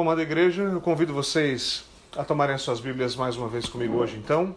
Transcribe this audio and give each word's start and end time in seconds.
Bom, 0.00 0.04
amada 0.04 0.22
igreja, 0.22 0.62
eu 0.62 0.80
convido 0.80 1.12
vocês 1.12 1.84
a 2.16 2.24
tomarem 2.24 2.54
as 2.54 2.62
suas 2.62 2.80
Bíblias 2.80 3.14
mais 3.14 3.36
uma 3.36 3.48
vez 3.48 3.66
comigo 3.66 3.98
hoje, 3.98 4.16
então. 4.16 4.56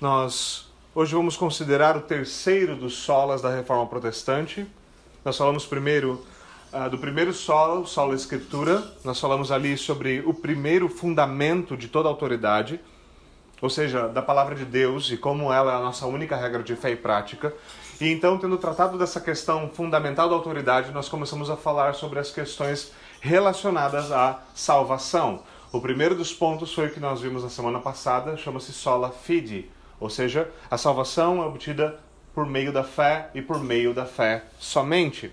Nós 0.00 0.68
hoje 0.92 1.14
vamos 1.14 1.36
considerar 1.36 1.96
o 1.96 2.00
terceiro 2.00 2.74
dos 2.74 2.94
solas 2.94 3.40
da 3.40 3.54
Reforma 3.54 3.86
Protestante. 3.86 4.66
Nós 5.24 5.36
falamos 5.36 5.66
primeiro 5.66 6.20
uh, 6.72 6.90
do 6.90 6.98
primeiro 6.98 7.32
solo, 7.32 7.86
solo 7.86 8.12
Escritura. 8.12 8.82
Nós 9.04 9.20
falamos 9.20 9.52
ali 9.52 9.78
sobre 9.78 10.20
o 10.26 10.34
primeiro 10.34 10.88
fundamento 10.88 11.76
de 11.76 11.86
toda 11.86 12.08
autoridade, 12.08 12.80
ou 13.62 13.70
seja, 13.70 14.08
da 14.08 14.20
palavra 14.20 14.56
de 14.56 14.64
Deus 14.64 15.12
e 15.12 15.16
como 15.16 15.52
ela 15.52 15.74
é 15.74 15.76
a 15.76 15.80
nossa 15.80 16.06
única 16.06 16.34
regra 16.34 16.64
de 16.64 16.74
fé 16.74 16.90
e 16.90 16.96
prática. 16.96 17.54
E 18.00 18.10
então, 18.10 18.36
tendo 18.36 18.58
tratado 18.58 18.98
dessa 18.98 19.20
questão 19.20 19.70
fundamental 19.72 20.28
da 20.28 20.34
autoridade, 20.34 20.90
nós 20.90 21.08
começamos 21.08 21.48
a 21.48 21.56
falar 21.56 21.94
sobre 21.94 22.18
as 22.18 22.32
questões 22.32 22.90
relacionadas 23.20 24.10
à 24.10 24.40
salvação. 24.54 25.42
O 25.72 25.80
primeiro 25.80 26.14
dos 26.14 26.32
pontos 26.32 26.74
foi 26.74 26.86
o 26.86 26.90
que 26.90 26.98
nós 26.98 27.20
vimos 27.20 27.44
na 27.44 27.50
semana 27.50 27.78
passada, 27.78 28.36
chama-se 28.36 28.72
sola 28.72 29.10
fide, 29.10 29.70
ou 30.00 30.10
seja, 30.10 30.50
a 30.70 30.76
salvação 30.76 31.42
é 31.42 31.46
obtida 31.46 32.00
por 32.34 32.46
meio 32.46 32.72
da 32.72 32.82
fé 32.82 33.30
e 33.34 33.42
por 33.42 33.60
meio 33.60 33.94
da 33.94 34.06
fé 34.06 34.44
somente. 34.58 35.30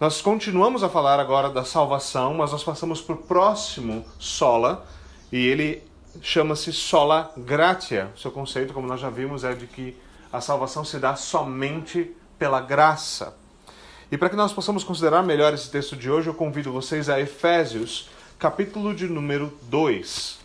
Nós 0.00 0.20
continuamos 0.20 0.82
a 0.82 0.88
falar 0.88 1.20
agora 1.20 1.48
da 1.48 1.64
salvação, 1.64 2.34
mas 2.34 2.50
nós 2.50 2.64
passamos 2.64 3.00
para 3.00 3.14
o 3.14 3.18
próximo 3.18 4.04
sola, 4.18 4.84
e 5.30 5.38
ele 5.46 5.82
chama-se 6.20 6.72
sola 6.72 7.32
gratia. 7.36 8.10
Seu 8.16 8.30
conceito, 8.30 8.74
como 8.74 8.86
nós 8.88 9.00
já 9.00 9.08
vimos, 9.08 9.44
é 9.44 9.54
de 9.54 9.66
que 9.66 9.96
a 10.32 10.40
salvação 10.40 10.84
se 10.84 10.98
dá 10.98 11.14
somente 11.14 12.14
pela 12.38 12.60
graça. 12.60 13.36
E 14.12 14.18
para 14.18 14.28
que 14.28 14.36
nós 14.36 14.52
possamos 14.52 14.84
considerar 14.84 15.22
melhor 15.22 15.54
esse 15.54 15.70
texto 15.70 15.96
de 15.96 16.10
hoje, 16.10 16.28
eu 16.28 16.34
convido 16.34 16.70
vocês 16.70 17.08
a 17.08 17.18
Efésios, 17.18 18.10
capítulo 18.38 18.94
de 18.94 19.08
número 19.08 19.52
2. 19.62 20.38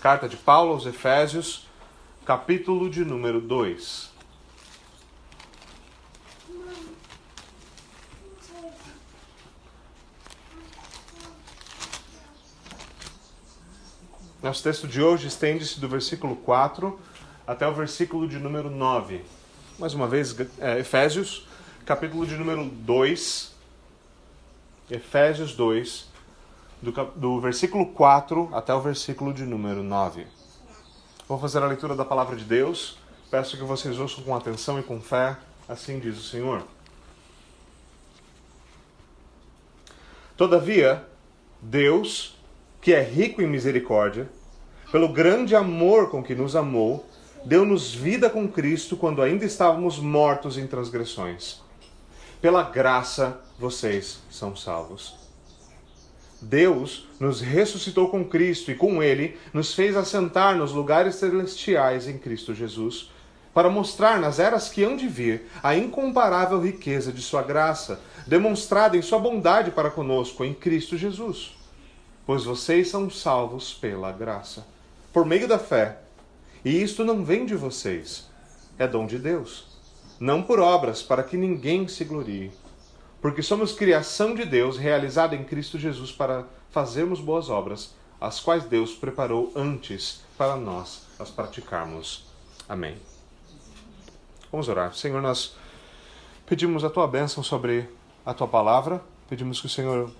Carta 0.00 0.28
de 0.28 0.36
Paulo 0.36 0.72
aos 0.72 0.86
Efésios, 0.86 1.66
capítulo 2.24 2.88
de 2.88 3.04
número 3.04 3.40
2. 3.40 4.10
Nosso 14.40 14.62
texto 14.62 14.88
de 14.88 15.02
hoje 15.02 15.26
estende-se 15.26 15.78
do 15.80 15.88
versículo 15.88 16.34
4 16.36 16.98
até 17.46 17.66
o 17.66 17.74
versículo 17.74 18.26
de 18.26 18.38
número 18.38 18.70
9. 18.70 19.22
Mais 19.78 19.92
uma 19.92 20.06
vez, 20.06 20.34
é, 20.58 20.78
Efésios, 20.78 21.49
capítulo 21.90 22.24
de 22.24 22.36
número 22.36 22.66
2, 22.66 23.52
Efésios 24.88 25.56
2, 25.56 26.06
do, 26.80 26.92
do 27.16 27.40
versículo 27.40 27.84
4 27.84 28.48
até 28.52 28.72
o 28.72 28.80
versículo 28.80 29.34
de 29.34 29.42
número 29.42 29.82
9. 29.82 30.24
Vou 31.26 31.36
fazer 31.36 31.60
a 31.60 31.66
leitura 31.66 31.96
da 31.96 32.04
palavra 32.04 32.36
de 32.36 32.44
Deus. 32.44 32.96
Peço 33.28 33.56
que 33.56 33.64
vocês 33.64 33.98
ouçam 33.98 34.22
com 34.22 34.36
atenção 34.36 34.78
e 34.78 34.84
com 34.84 35.00
fé. 35.00 35.36
Assim 35.68 35.98
diz 35.98 36.16
o 36.16 36.22
Senhor. 36.22 36.62
Todavia, 40.36 41.04
Deus, 41.60 42.38
que 42.80 42.94
é 42.94 43.02
rico 43.02 43.42
em 43.42 43.48
misericórdia, 43.48 44.30
pelo 44.92 45.08
grande 45.08 45.56
amor 45.56 46.08
com 46.08 46.22
que 46.22 46.36
nos 46.36 46.54
amou, 46.54 47.04
deu-nos 47.44 47.92
vida 47.92 48.30
com 48.30 48.46
Cristo 48.46 48.96
quando 48.96 49.20
ainda 49.20 49.44
estávamos 49.44 49.98
mortos 49.98 50.56
em 50.56 50.68
transgressões. 50.68 51.68
Pela 52.40 52.62
graça 52.62 53.38
vocês 53.58 54.18
são 54.30 54.56
salvos. 54.56 55.14
Deus 56.40 57.06
nos 57.20 57.42
ressuscitou 57.42 58.08
com 58.08 58.24
Cristo 58.24 58.70
e 58.70 58.74
com 58.74 59.02
Ele 59.02 59.36
nos 59.52 59.74
fez 59.74 59.94
assentar 59.94 60.56
nos 60.56 60.72
lugares 60.72 61.16
celestiais 61.16 62.08
em 62.08 62.16
Cristo 62.16 62.54
Jesus, 62.54 63.10
para 63.52 63.68
mostrar 63.68 64.18
nas 64.18 64.38
eras 64.38 64.70
que 64.70 64.82
hão 64.82 64.96
de 64.96 65.06
vir 65.06 65.50
a 65.62 65.76
incomparável 65.76 66.58
riqueza 66.62 67.12
de 67.12 67.20
Sua 67.20 67.42
graça, 67.42 68.00
demonstrada 68.26 68.96
em 68.96 69.02
Sua 69.02 69.18
bondade 69.18 69.70
para 69.70 69.90
conosco 69.90 70.42
em 70.42 70.54
Cristo 70.54 70.96
Jesus. 70.96 71.54
Pois 72.24 72.44
vocês 72.44 72.88
são 72.88 73.10
salvos 73.10 73.74
pela 73.74 74.12
graça, 74.12 74.66
por 75.12 75.26
meio 75.26 75.46
da 75.46 75.58
fé. 75.58 75.98
E 76.64 76.82
isto 76.82 77.04
não 77.04 77.22
vem 77.22 77.44
de 77.44 77.54
vocês, 77.54 78.30
é 78.78 78.86
dom 78.86 79.06
de 79.06 79.18
Deus 79.18 79.69
não 80.20 80.42
por 80.42 80.60
obras, 80.60 81.02
para 81.02 81.22
que 81.22 81.34
ninguém 81.34 81.88
se 81.88 82.04
glorie. 82.04 82.52
Porque 83.22 83.42
somos 83.42 83.72
criação 83.72 84.34
de 84.34 84.44
Deus, 84.44 84.76
realizada 84.76 85.34
em 85.34 85.42
Cristo 85.42 85.78
Jesus 85.78 86.12
para 86.12 86.44
fazermos 86.70 87.22
boas 87.22 87.48
obras, 87.48 87.94
as 88.20 88.38
quais 88.38 88.64
Deus 88.64 88.92
preparou 88.92 89.50
antes 89.56 90.20
para 90.36 90.56
nós 90.56 91.06
as 91.18 91.30
praticarmos. 91.30 92.26
Amém. 92.68 92.98
Vamos 94.52 94.68
orar. 94.68 94.94
Senhor, 94.94 95.22
nós 95.22 95.56
pedimos 96.44 96.84
a 96.84 96.90
tua 96.90 97.06
bênção 97.06 97.42
sobre 97.42 97.88
a 98.24 98.34
tua 98.34 98.46
palavra, 98.46 99.02
pedimos 99.26 99.58
que 99.58 99.66
o 99.66 99.70
Senhor 99.70 100.10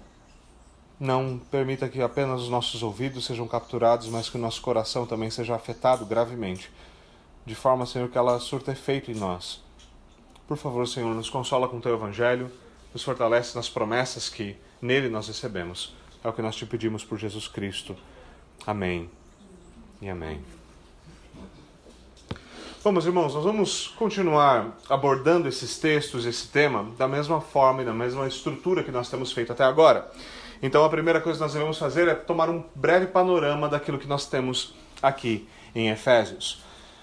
não 0.99 1.39
permita 1.51 1.89
que 1.89 2.01
apenas 2.01 2.43
os 2.43 2.49
nossos 2.49 2.83
ouvidos 2.83 3.27
sejam 3.27 3.47
capturados, 3.47 4.09
mas 4.09 4.31
que 4.31 4.37
o 4.37 4.41
nosso 4.41 4.63
coração 4.63 5.05
também 5.05 5.31
seja 5.31 5.55
afetado 5.55 6.07
gravemente, 6.07 6.71
de 7.45 7.55
forma, 7.55 7.85
Senhor, 7.85 8.09
que 8.09 8.17
ela 8.17 8.39
surta 8.39 8.73
efeito 8.73 9.11
em 9.11 9.15
nós 9.15 9.63
por 10.51 10.57
favor, 10.57 10.89
Senhor, 10.89 11.15
nos 11.15 11.31
consola 11.31 11.69
com 11.69 11.79
teu 11.79 11.95
evangelho, 11.95 12.51
nos 12.93 13.05
fortalece 13.05 13.55
nas 13.55 13.69
promessas 13.69 14.29
que 14.29 14.57
nele 14.83 15.09
nós 15.09 15.29
recebemos. 15.29 15.95
É 16.25 16.29
o 16.29 16.33
que 16.33 16.43
nós 16.43 16.57
te 16.57 16.67
pedimos 16.67 17.05
por 17.05 17.17
Jesus 17.17 17.47
Cristo. 17.47 17.95
Amém 18.67 19.09
e 20.03 20.09
amém. 20.09 20.41
Meus 22.85 23.07
irmãos, 23.07 23.33
nós 23.33 23.45
vamos 23.45 23.95
continuar 23.97 24.77
abordando 24.89 25.47
esses 25.47 25.79
textos, 25.79 26.27
esse 26.27 26.49
tema, 26.49 26.91
da 26.99 27.07
mesma 27.07 27.41
forma 27.41 27.83
e 27.83 27.85
da 27.85 27.95
mesma 27.95 28.27
estrutura 28.27 28.83
que 28.83 28.91
nós 28.91 29.09
temos 29.09 29.31
feito 29.31 29.53
até 29.53 29.63
agora. 29.63 30.11
Então, 30.61 30.85
a 30.85 30.89
primeira 30.89 31.21
coisa 31.21 31.39
que 31.39 31.45
nós 31.45 31.53
devemos 31.53 31.79
fazer 31.79 32.09
é 32.09 32.15
tomar 32.17 32.51
um 32.51 32.65
breve 32.75 33.07
panorama 33.07 33.69
daquilo 33.69 34.01
que 34.01 34.09
nós 34.09 34.27
temos 34.27 34.75
aqui 35.01 35.49
em 35.77 35.91
Efésios. 35.91 36.61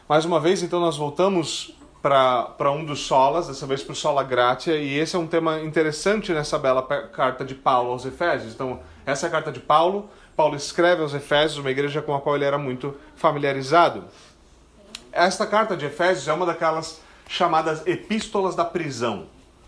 Mais 0.10 0.26
uma 0.26 0.38
vez, 0.38 0.62
então, 0.62 0.82
nós 0.82 0.98
voltamos 0.98 1.78
para 2.08 2.72
um 2.72 2.86
dos 2.86 3.02
solas, 3.02 3.48
dessa 3.48 3.66
vez 3.66 3.84
para 3.84 3.92
o 3.92 3.96
Sola 3.96 4.24
Gratia, 4.24 4.78
e 4.78 4.98
esse 4.98 5.16
é 5.16 5.20
um 5.20 5.28
tema 5.28 5.60
interessante 5.60 6.32
nessa 6.32 6.58
bela 6.58 6.82
carta 6.82 7.44
de 7.44 7.54
Paulo 7.54 7.92
aos 7.92 8.06
Efésios. 8.06 8.54
Então, 8.54 8.80
essa 9.06 9.26
é 9.26 9.28
a 9.28 9.32
carta 9.32 9.52
de 9.52 9.60
Paulo. 9.60 10.10
Paulo 10.34 10.56
escreve 10.56 11.02
aos 11.02 11.14
Efésios, 11.14 11.58
uma 11.58 11.70
igreja 11.70 12.02
com 12.02 12.16
a 12.16 12.22
qual 12.22 12.36
ele 12.38 12.46
era 12.46 12.58
muito 12.58 12.96
familiarizado. 13.18 14.06
Esta 15.12 15.46
carta 15.46 15.76
de 15.76 15.86
Efésios 15.86 16.26
é 16.30 16.34
uma 16.34 16.46
daquelas 16.46 17.02
chamadas 17.28 17.86
epístolas 17.86 18.56
da 18.56 18.64
prisão, 18.64 19.26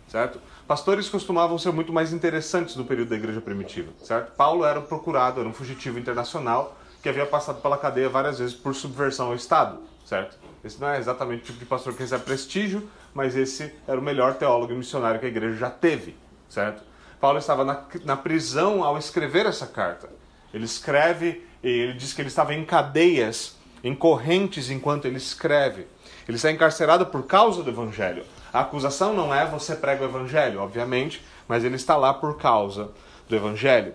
certo? 0.07 0.39
Pastores 0.65 1.09
costumavam 1.09 1.57
ser 1.57 1.73
muito 1.73 1.91
mais 1.91 2.13
interessantes 2.13 2.77
no 2.77 2.85
período 2.85 3.09
da 3.09 3.17
igreja 3.17 3.41
primitiva, 3.41 3.91
certo? 4.01 4.31
Paulo 4.37 4.63
era 4.63 4.79
um 4.79 4.83
procurado, 4.83 5.41
era 5.41 5.49
um 5.49 5.53
fugitivo 5.53 5.99
internacional 5.99 6.77
que 7.03 7.09
havia 7.09 7.25
passado 7.25 7.61
pela 7.61 7.77
cadeia 7.77 8.07
várias 8.07 8.39
vezes 8.39 8.55
por 8.55 8.73
subversão 8.73 9.27
ao 9.27 9.35
Estado, 9.35 9.79
certo? 10.09 10.39
Esse 10.63 10.81
não 10.81 10.89
é 10.89 10.97
exatamente 10.97 11.43
o 11.43 11.45
tipo 11.45 11.59
de 11.59 11.65
pastor 11.65 11.93
que 11.93 11.99
recebe 11.99 12.23
prestígio, 12.23 12.89
mas 13.13 13.35
esse 13.35 13.71
era 13.87 13.99
o 13.99 14.01
melhor 14.01 14.33
teólogo 14.33 14.73
e 14.73 14.75
missionário 14.75 15.19
que 15.19 15.25
a 15.27 15.29
igreja 15.29 15.55
já 15.55 15.69
teve, 15.69 16.17
certo? 16.49 16.81
Paulo 17.21 17.37
estava 17.37 17.63
na, 17.63 17.83
na 18.03 18.17
prisão 18.17 18.83
ao 18.83 18.97
escrever 18.97 19.45
essa 19.45 19.67
carta. 19.67 20.09
Ele 20.51 20.65
escreve 20.65 21.45
e 21.61 21.69
ele 21.69 21.93
diz 21.93 22.11
que 22.11 22.21
ele 22.21 22.29
estava 22.29 22.55
em 22.55 22.65
cadeias, 22.65 23.55
em 23.83 23.93
correntes 23.93 24.71
enquanto 24.71 25.05
ele 25.05 25.17
escreve. 25.17 25.85
Ele 26.27 26.37
está 26.37 26.51
encarcerado 26.51 27.05
por 27.05 27.27
causa 27.27 27.61
do 27.61 27.69
evangelho. 27.69 28.25
A 28.51 28.61
acusação 28.61 29.13
não 29.13 29.33
é 29.33 29.45
você 29.45 29.75
prega 29.75 30.03
o 30.03 30.07
evangelho, 30.07 30.59
obviamente, 30.59 31.23
mas 31.47 31.63
ele 31.63 31.75
está 31.75 31.95
lá 31.95 32.15
por 32.15 32.35
causa 32.37 32.89
do 33.27 33.35
evangelho. 33.35 33.93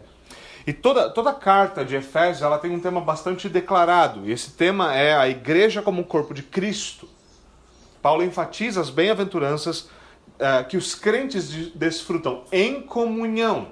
E 0.66 0.72
toda, 0.72 1.10
toda 1.10 1.32
carta 1.32 1.84
de 1.84 1.94
Efésios 1.94 2.42
ela 2.42 2.58
tem 2.58 2.70
um 2.70 2.80
tema 2.80 3.00
bastante 3.00 3.48
declarado, 3.48 4.26
e 4.26 4.32
esse 4.32 4.52
tema 4.52 4.94
é 4.94 5.14
a 5.14 5.28
igreja 5.28 5.82
como 5.82 6.04
corpo 6.04 6.32
de 6.32 6.42
Cristo. 6.42 7.08
Paulo 8.00 8.22
enfatiza 8.22 8.80
as 8.80 8.88
bem-aventuranças 8.88 9.80
uh, 9.80 10.66
que 10.68 10.76
os 10.76 10.94
crentes 10.94 11.50
de, 11.50 11.70
desfrutam 11.70 12.44
em 12.50 12.80
comunhão. 12.80 13.68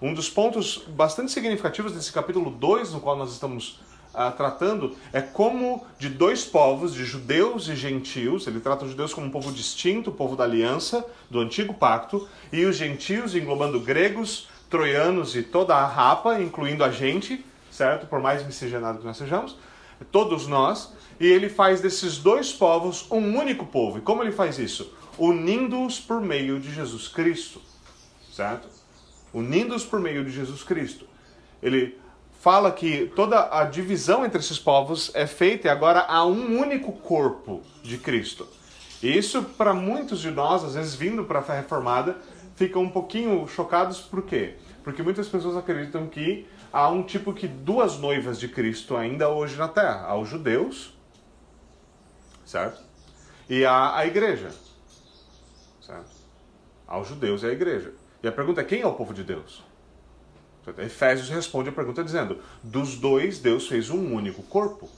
Um 0.00 0.14
dos 0.14 0.30
pontos 0.30 0.84
bastante 0.88 1.32
significativos 1.32 1.92
desse 1.92 2.12
capítulo 2.12 2.50
2, 2.52 2.92
no 2.92 3.00
qual 3.00 3.16
nós 3.16 3.32
estamos 3.32 3.80
uh, 4.14 4.30
tratando, 4.36 4.96
é 5.12 5.20
como 5.20 5.84
de 5.98 6.08
dois 6.08 6.44
povos, 6.44 6.94
de 6.94 7.04
judeus 7.04 7.68
e 7.68 7.74
gentios, 7.74 8.46
ele 8.46 8.60
trata 8.60 8.84
os 8.84 8.92
judeus 8.92 9.12
como 9.12 9.26
um 9.26 9.30
povo 9.30 9.50
distinto, 9.50 10.10
o 10.10 10.12
povo 10.12 10.36
da 10.36 10.44
aliança, 10.44 11.04
do 11.28 11.40
antigo 11.40 11.74
pacto, 11.74 12.28
e 12.52 12.64
os 12.64 12.76
gentios, 12.76 13.34
englobando 13.34 13.80
gregos, 13.80 14.48
troianos 14.68 15.34
e 15.36 15.42
toda 15.42 15.74
a 15.74 15.86
rapa, 15.86 16.40
incluindo 16.40 16.84
a 16.84 16.90
gente, 16.90 17.44
certo? 17.70 18.06
Por 18.06 18.20
mais 18.20 18.44
miscigenado 18.44 18.98
que 18.98 19.06
nós 19.06 19.16
sejamos, 19.16 19.56
todos 20.12 20.46
nós, 20.46 20.92
e 21.18 21.26
ele 21.26 21.48
faz 21.48 21.80
desses 21.80 22.18
dois 22.18 22.52
povos 22.52 23.06
um 23.10 23.36
único 23.36 23.66
povo. 23.66 23.98
E 23.98 24.00
como 24.00 24.22
ele 24.22 24.32
faz 24.32 24.58
isso? 24.58 24.92
Unindo-os 25.18 25.98
por 25.98 26.20
meio 26.20 26.60
de 26.60 26.72
Jesus 26.72 27.08
Cristo, 27.08 27.60
certo? 28.32 28.68
unindo-os 29.32 29.84
por 29.84 30.00
meio 30.00 30.24
de 30.24 30.30
Jesus 30.30 30.62
Cristo. 30.62 31.06
Ele 31.62 31.98
fala 32.40 32.70
que 32.70 33.10
toda 33.14 33.48
a 33.58 33.64
divisão 33.64 34.24
entre 34.24 34.38
esses 34.38 34.58
povos 34.58 35.10
é 35.14 35.26
feita 35.26 35.68
e 35.68 35.70
agora 35.70 36.00
há 36.00 36.24
um 36.24 36.58
único 36.58 36.92
corpo 36.92 37.62
de 37.82 37.98
Cristo. 37.98 38.46
E 39.02 39.16
isso, 39.16 39.42
para 39.42 39.74
muitos 39.74 40.20
de 40.20 40.30
nós, 40.30 40.64
às 40.64 40.74
vezes 40.74 40.94
vindo 40.94 41.24
para 41.24 41.40
a 41.40 41.42
fé 41.42 41.56
reformada, 41.56 42.16
ficam 42.58 42.82
um 42.82 42.90
pouquinho 42.90 43.46
chocados, 43.46 44.00
por 44.00 44.22
quê? 44.22 44.56
Porque 44.82 45.00
muitas 45.00 45.28
pessoas 45.28 45.56
acreditam 45.56 46.08
que 46.08 46.44
há 46.72 46.88
um 46.88 47.04
tipo 47.04 47.32
que 47.32 47.46
duas 47.46 47.98
noivas 47.98 48.38
de 48.40 48.48
Cristo 48.48 48.96
ainda 48.96 49.28
hoje 49.28 49.56
na 49.56 49.68
Terra. 49.68 50.06
Há 50.06 50.16
os 50.18 50.28
judeus, 50.28 50.92
certo? 52.44 52.82
E 53.48 53.64
há 53.64 53.96
a 53.96 54.06
igreja, 54.06 54.50
certo? 55.80 56.10
Há 56.86 56.98
os 56.98 57.06
judeus 57.06 57.44
e 57.44 57.46
a 57.46 57.52
igreja. 57.52 57.94
E 58.24 58.26
a 58.26 58.32
pergunta 58.32 58.60
é, 58.60 58.64
quem 58.64 58.80
é 58.80 58.86
o 58.86 58.94
povo 58.94 59.14
de 59.14 59.22
Deus? 59.22 59.62
Efésios 60.78 61.28
responde 61.30 61.68
a 61.68 61.72
pergunta 61.72 62.02
dizendo: 62.02 62.40
dos 62.62 62.96
dois, 62.96 63.38
Deus 63.38 63.68
fez 63.68 63.88
um 63.88 64.14
único 64.14 64.42
corpo. 64.42 64.90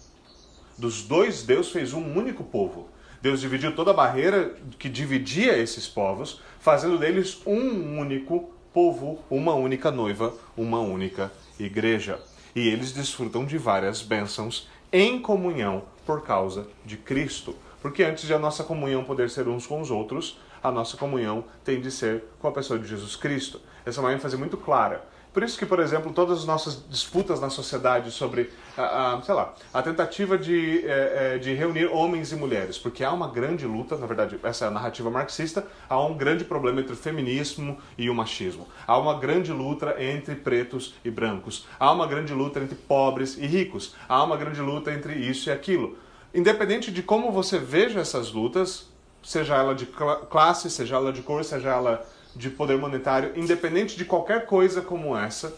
Dos 0.78 1.02
dois, 1.02 1.42
Deus 1.42 1.70
fez 1.70 1.92
um 1.92 2.16
único 2.16 2.42
povo. 2.42 2.88
Deus 3.22 3.40
dividiu 3.40 3.74
toda 3.74 3.90
a 3.90 3.94
barreira 3.94 4.54
que 4.78 4.88
dividia 4.88 5.58
esses 5.58 5.86
povos, 5.86 6.40
fazendo 6.58 6.98
deles 6.98 7.42
um 7.46 7.98
único 7.98 8.50
povo, 8.72 9.18
uma 9.28 9.54
única 9.54 9.90
noiva, 9.90 10.34
uma 10.56 10.80
única 10.80 11.30
igreja. 11.58 12.18
E 12.54 12.66
eles 12.66 12.92
desfrutam 12.92 13.44
de 13.44 13.58
várias 13.58 14.00
bênçãos 14.00 14.68
em 14.92 15.20
comunhão 15.20 15.84
por 16.06 16.22
causa 16.22 16.66
de 16.84 16.96
Cristo. 16.96 17.54
Porque 17.82 18.02
antes 18.02 18.26
de 18.26 18.34
a 18.34 18.38
nossa 18.38 18.64
comunhão 18.64 19.04
poder 19.04 19.28
ser 19.28 19.48
uns 19.48 19.66
com 19.66 19.80
os 19.80 19.90
outros, 19.90 20.38
a 20.62 20.70
nossa 20.70 20.96
comunhão 20.96 21.44
tem 21.64 21.80
de 21.80 21.90
ser 21.90 22.24
com 22.38 22.48
a 22.48 22.52
pessoa 22.52 22.78
de 22.78 22.88
Jesus 22.88 23.16
Cristo. 23.16 23.60
Essa 23.84 24.00
é 24.00 24.02
uma 24.02 24.12
ênfase 24.12 24.36
muito 24.36 24.56
clara. 24.56 25.04
Por 25.32 25.44
isso 25.44 25.56
que, 25.56 25.64
por 25.64 25.78
exemplo, 25.78 26.12
todas 26.12 26.40
as 26.40 26.44
nossas 26.44 26.84
disputas 26.88 27.40
na 27.40 27.50
sociedade 27.50 28.10
sobre, 28.10 28.50
a, 28.76 29.14
a 29.14 29.22
sei 29.22 29.34
lá, 29.34 29.54
a 29.72 29.80
tentativa 29.80 30.36
de, 30.36 30.84
é, 30.84 31.34
é, 31.34 31.38
de 31.38 31.54
reunir 31.54 31.86
homens 31.86 32.32
e 32.32 32.36
mulheres, 32.36 32.76
porque 32.76 33.04
há 33.04 33.12
uma 33.12 33.28
grande 33.28 33.64
luta, 33.64 33.96
na 33.96 34.06
verdade, 34.06 34.40
essa 34.42 34.64
é 34.64 34.68
a 34.68 34.70
narrativa 34.72 35.08
marxista, 35.08 35.64
há 35.88 36.00
um 36.00 36.16
grande 36.16 36.44
problema 36.44 36.80
entre 36.80 36.94
o 36.94 36.96
feminismo 36.96 37.78
e 37.96 38.10
o 38.10 38.14
machismo. 38.14 38.66
Há 38.86 38.98
uma 38.98 39.20
grande 39.20 39.52
luta 39.52 39.94
entre 40.02 40.34
pretos 40.34 40.94
e 41.04 41.10
brancos. 41.10 41.64
Há 41.78 41.92
uma 41.92 42.08
grande 42.08 42.32
luta 42.32 42.58
entre 42.58 42.74
pobres 42.74 43.36
e 43.38 43.46
ricos. 43.46 43.94
Há 44.08 44.24
uma 44.24 44.36
grande 44.36 44.60
luta 44.60 44.92
entre 44.92 45.14
isso 45.14 45.48
e 45.48 45.52
aquilo. 45.52 45.96
Independente 46.34 46.90
de 46.90 47.02
como 47.02 47.30
você 47.30 47.58
veja 47.58 48.00
essas 48.00 48.32
lutas, 48.32 48.88
seja 49.22 49.54
ela 49.56 49.74
de 49.74 49.86
classe, 50.28 50.70
seja 50.70 50.96
ela 50.96 51.12
de 51.12 51.22
cor, 51.22 51.44
seja 51.44 51.70
ela 51.70 52.04
de 52.34 52.50
poder 52.50 52.78
monetário, 52.78 53.32
independente 53.36 53.96
de 53.96 54.04
qualquer 54.04 54.46
coisa 54.46 54.80
como 54.80 55.16
essa, 55.16 55.56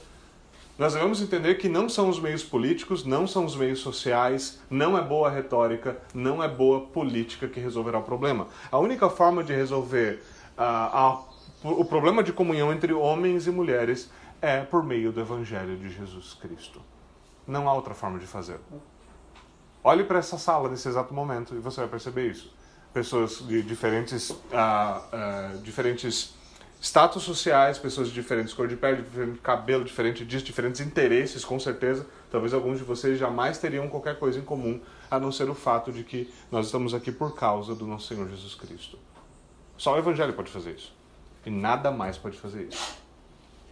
nós 0.79 0.95
devemos 0.95 1.21
entender 1.21 1.57
que 1.57 1.69
não 1.69 1.89
são 1.89 2.09
os 2.09 2.19
meios 2.19 2.43
políticos, 2.43 3.05
não 3.05 3.27
são 3.27 3.45
os 3.45 3.55
meios 3.55 3.81
sociais, 3.81 4.59
não 4.71 4.97
é 4.97 5.03
boa 5.03 5.31
retórica, 5.31 5.99
não 6.15 6.43
é 6.43 6.49
boa 6.49 6.81
política 6.81 7.47
que 7.47 7.61
resolverá 7.61 7.99
o 7.99 8.03
problema. 8.03 8.49
A 8.71 8.79
única 8.79 9.09
forma 9.11 9.45
de 9.45 9.53
resolver 9.53 10.23
uh, 10.59 11.23
o 11.63 11.85
problema 11.85 12.23
de 12.23 12.33
comunhão 12.33 12.73
entre 12.73 12.93
homens 12.93 13.47
e 13.47 13.51
mulheres 13.51 14.11
é 14.41 14.63
por 14.63 14.83
meio 14.83 15.13
do 15.13 15.21
Evangelho 15.21 15.77
de 15.77 15.91
Jesus 15.91 16.35
Cristo. 16.35 16.81
Não 17.47 17.69
há 17.69 17.75
outra 17.75 17.95
forma 17.95 18.19
de 18.19 18.27
fazer. 18.27 18.59
Olhe 19.85 20.05
para 20.05 20.19
essa 20.19 20.39
sala 20.39 20.69
nesse 20.69 20.89
exato 20.89 21.13
momento 21.13 21.55
e 21.55 21.59
você 21.59 21.81
vai 21.81 21.89
perceber 21.89 22.31
isso. 22.31 22.53
Pessoas 22.93 23.47
de 23.47 23.63
diferentes, 23.63 24.31
uh, 24.31 24.35
uh, 24.35 25.59
diferentes 25.63 26.35
status 26.83 27.23
sociais, 27.23 27.79
pessoas 27.79 28.09
de 28.09 28.15
diferentes 28.15 28.53
cor 28.53 28.67
de 28.67 28.75
pele, 28.75 29.03
diferente 29.03 29.39
cabelo, 29.39 29.85
diferente 29.85 30.25
disso, 30.25 30.45
diferentes 30.45 30.81
interesses, 30.81 31.45
com 31.45 31.59
certeza. 31.61 32.05
Talvez 32.29 32.53
alguns 32.53 32.79
de 32.79 32.85
vocês 32.85 33.17
jamais 33.17 33.57
teriam 33.59 33.89
qualquer 33.89 34.19
coisa 34.19 34.41
em 34.41 34.43
comum, 34.43 34.81
a 35.09 35.21
não 35.21 35.31
ser 35.31 35.49
o 35.49 35.55
fato 35.55 35.93
de 35.93 36.03
que 36.03 36.29
nós 36.51 36.67
estamos 36.67 36.93
aqui 36.93 37.13
por 37.13 37.37
causa 37.37 37.73
do 37.73 37.87
nosso 37.87 38.09
Senhor 38.09 38.29
Jesus 38.29 38.57
Cristo. 38.57 38.99
Só 39.79 39.95
o 39.95 39.99
Evangelho 39.99 40.33
pode 40.33 40.51
fazer 40.51 40.73
isso. 40.73 40.93
E 41.47 41.51
nada 41.51 41.93
mais 41.93 42.19
pode 42.19 42.37
fazer 42.37 42.67
isso. 42.69 42.97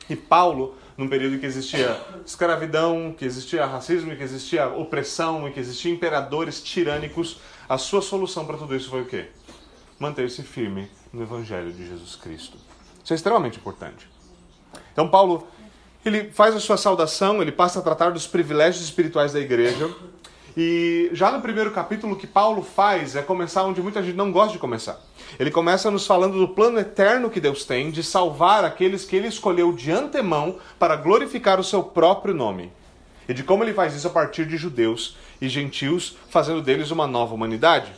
E 0.08 0.14
Paulo, 0.14 0.76
num 0.96 1.08
período 1.08 1.34
em 1.34 1.38
que 1.40 1.46
existia 1.46 2.00
escravidão, 2.24 3.12
que 3.16 3.24
existia 3.24 3.66
racismo, 3.66 4.14
que 4.16 4.22
existia 4.22 4.68
opressão 4.68 5.48
e 5.48 5.52
que 5.52 5.58
existia 5.58 5.92
imperadores 5.92 6.62
tirânicos, 6.62 7.40
a 7.68 7.76
sua 7.76 8.02
solução 8.02 8.46
para 8.46 8.56
tudo 8.56 8.76
isso 8.76 8.88
foi 8.88 9.02
o 9.02 9.06
quê? 9.06 9.30
Manter-se 9.98 10.44
firme 10.44 10.88
no 11.12 11.22
Evangelho 11.22 11.72
de 11.72 11.86
Jesus 11.86 12.14
Cristo. 12.14 12.56
Isso 13.02 13.12
é 13.12 13.16
extremamente 13.16 13.58
importante. 13.58 14.08
Então, 14.92 15.08
Paulo, 15.08 15.46
ele 16.04 16.30
faz 16.30 16.54
a 16.54 16.60
sua 16.60 16.76
saudação, 16.76 17.42
ele 17.42 17.52
passa 17.52 17.78
a 17.78 17.82
tratar 17.82 18.10
dos 18.10 18.26
privilégios 18.26 18.82
espirituais 18.82 19.32
da 19.32 19.40
igreja. 19.40 19.90
E 20.56 21.10
já 21.12 21.30
no 21.30 21.40
primeiro 21.40 21.70
capítulo, 21.70 22.14
o 22.14 22.16
que 22.16 22.26
Paulo 22.26 22.62
faz 22.62 23.14
é 23.14 23.22
começar 23.22 23.64
onde 23.64 23.80
muita 23.80 24.02
gente 24.02 24.16
não 24.16 24.32
gosta 24.32 24.52
de 24.52 24.58
começar. 24.58 25.00
Ele 25.38 25.50
começa 25.50 25.90
nos 25.90 26.06
falando 26.06 26.38
do 26.38 26.48
plano 26.48 26.78
eterno 26.78 27.30
que 27.30 27.40
Deus 27.40 27.64
tem 27.64 27.90
de 27.90 28.02
salvar 28.02 28.64
aqueles 28.64 29.04
que 29.04 29.14
ele 29.14 29.28
escolheu 29.28 29.72
de 29.72 29.92
antemão 29.92 30.58
para 30.78 30.96
glorificar 30.96 31.60
o 31.60 31.64
seu 31.64 31.82
próprio 31.82 32.34
nome. 32.34 32.72
E 33.28 33.34
de 33.34 33.44
como 33.44 33.62
ele 33.62 33.72
faz 33.72 33.94
isso 33.94 34.08
a 34.08 34.10
partir 34.10 34.44
de 34.44 34.56
judeus 34.56 35.16
e 35.40 35.48
gentios, 35.48 36.16
fazendo 36.28 36.60
deles 36.60 36.90
uma 36.90 37.06
nova 37.06 37.32
humanidade. 37.32 37.92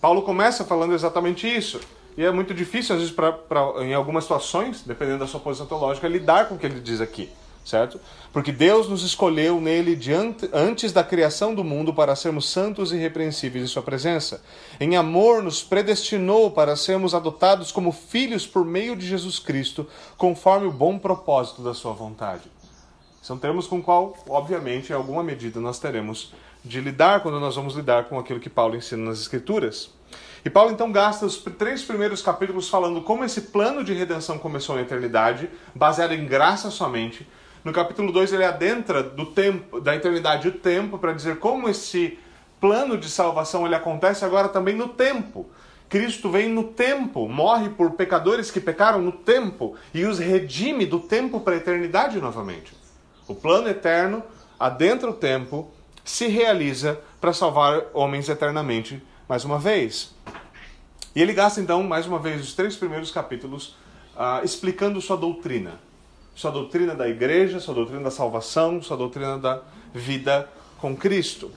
Paulo 0.00 0.22
começa 0.22 0.64
falando 0.64 0.94
exatamente 0.94 1.48
isso. 1.48 1.80
E 2.18 2.24
é 2.24 2.32
muito 2.32 2.52
difícil, 2.52 2.96
às 2.96 3.00
vezes, 3.00 3.14
pra, 3.14 3.30
pra, 3.30 3.60
em 3.84 3.94
algumas 3.94 4.24
situações, 4.24 4.82
dependendo 4.84 5.20
da 5.20 5.26
sua 5.28 5.38
posição 5.38 5.68
teológica, 5.68 6.08
lidar 6.08 6.48
com 6.48 6.56
o 6.56 6.58
que 6.58 6.66
ele 6.66 6.80
diz 6.80 7.00
aqui, 7.00 7.30
certo? 7.64 8.00
Porque 8.32 8.50
Deus 8.50 8.88
nos 8.88 9.04
escolheu 9.04 9.60
nele 9.60 9.94
diante, 9.94 10.50
antes 10.52 10.92
da 10.92 11.04
criação 11.04 11.54
do 11.54 11.62
mundo 11.62 11.94
para 11.94 12.16
sermos 12.16 12.50
santos 12.50 12.90
e 12.90 12.96
irrepreensíveis 12.96 13.62
em 13.62 13.68
Sua 13.68 13.82
presença. 13.82 14.42
Em 14.80 14.96
amor, 14.96 15.44
nos 15.44 15.62
predestinou 15.62 16.50
para 16.50 16.74
sermos 16.74 17.14
adotados 17.14 17.70
como 17.70 17.92
filhos 17.92 18.44
por 18.44 18.64
meio 18.64 18.96
de 18.96 19.06
Jesus 19.06 19.38
Cristo, 19.38 19.86
conforme 20.16 20.66
o 20.66 20.72
bom 20.72 20.98
propósito 20.98 21.62
da 21.62 21.72
Sua 21.72 21.92
vontade. 21.92 22.50
São 23.22 23.38
termos 23.38 23.68
com 23.68 23.80
qual, 23.80 24.16
obviamente, 24.28 24.90
em 24.90 24.96
alguma 24.96 25.22
medida, 25.22 25.60
nós 25.60 25.78
teremos 25.78 26.32
de 26.64 26.80
lidar 26.80 27.20
quando 27.22 27.38
nós 27.38 27.54
vamos 27.54 27.76
lidar 27.76 28.08
com 28.08 28.18
aquilo 28.18 28.40
que 28.40 28.50
Paulo 28.50 28.74
ensina 28.74 29.04
nas 29.04 29.20
Escrituras. 29.20 29.96
E 30.48 30.50
Paulo 30.50 30.72
então 30.72 30.90
gasta 30.90 31.26
os 31.26 31.36
três 31.36 31.82
primeiros 31.82 32.22
capítulos 32.22 32.70
falando 32.70 33.02
como 33.02 33.22
esse 33.22 33.42
plano 33.42 33.84
de 33.84 33.92
redenção 33.92 34.38
começou 34.38 34.76
na 34.76 34.80
eternidade, 34.80 35.50
baseado 35.74 36.14
em 36.14 36.24
graça 36.24 36.70
somente. 36.70 37.28
No 37.62 37.70
capítulo 37.70 38.10
2 38.10 38.32
ele 38.32 38.46
adentra 38.46 39.02
do 39.02 39.26
tempo, 39.26 39.78
da 39.78 39.94
eternidade 39.94 40.48
o 40.48 40.52
tempo 40.52 40.96
para 40.96 41.12
dizer 41.12 41.38
como 41.38 41.68
esse 41.68 42.18
plano 42.58 42.96
de 42.96 43.10
salvação 43.10 43.66
ele 43.66 43.74
acontece 43.74 44.24
agora 44.24 44.48
também 44.48 44.74
no 44.74 44.88
tempo. 44.88 45.46
Cristo 45.86 46.30
vem 46.30 46.48
no 46.48 46.64
tempo, 46.64 47.28
morre 47.28 47.68
por 47.68 47.90
pecadores 47.90 48.50
que 48.50 48.58
pecaram 48.58 49.02
no 49.02 49.12
tempo 49.12 49.76
e 49.92 50.06
os 50.06 50.18
redime 50.18 50.86
do 50.86 50.98
tempo 50.98 51.40
para 51.40 51.56
a 51.56 51.58
eternidade 51.58 52.22
novamente. 52.22 52.72
O 53.26 53.34
plano 53.34 53.68
eterno 53.68 54.22
adentra 54.58 55.10
o 55.10 55.12
tempo, 55.12 55.70
se 56.02 56.26
realiza 56.26 56.98
para 57.20 57.34
salvar 57.34 57.82
homens 57.92 58.30
eternamente 58.30 59.02
mais 59.28 59.44
uma 59.44 59.58
vez. 59.58 60.14
E 61.14 61.20
ele 61.20 61.32
gasta 61.32 61.60
então, 61.60 61.82
mais 61.82 62.06
uma 62.06 62.18
vez, 62.18 62.40
os 62.40 62.54
três 62.54 62.76
primeiros 62.76 63.10
capítulos 63.10 63.76
uh, 64.16 64.42
explicando 64.42 65.00
sua 65.00 65.16
doutrina. 65.16 65.78
Sua 66.34 66.50
doutrina 66.50 66.94
da 66.94 67.08
igreja, 67.08 67.60
sua 67.60 67.74
doutrina 67.74 68.02
da 68.02 68.10
salvação, 68.10 68.80
sua 68.82 68.96
doutrina 68.96 69.38
da 69.38 69.60
vida 69.92 70.48
com 70.78 70.96
Cristo. 70.96 71.50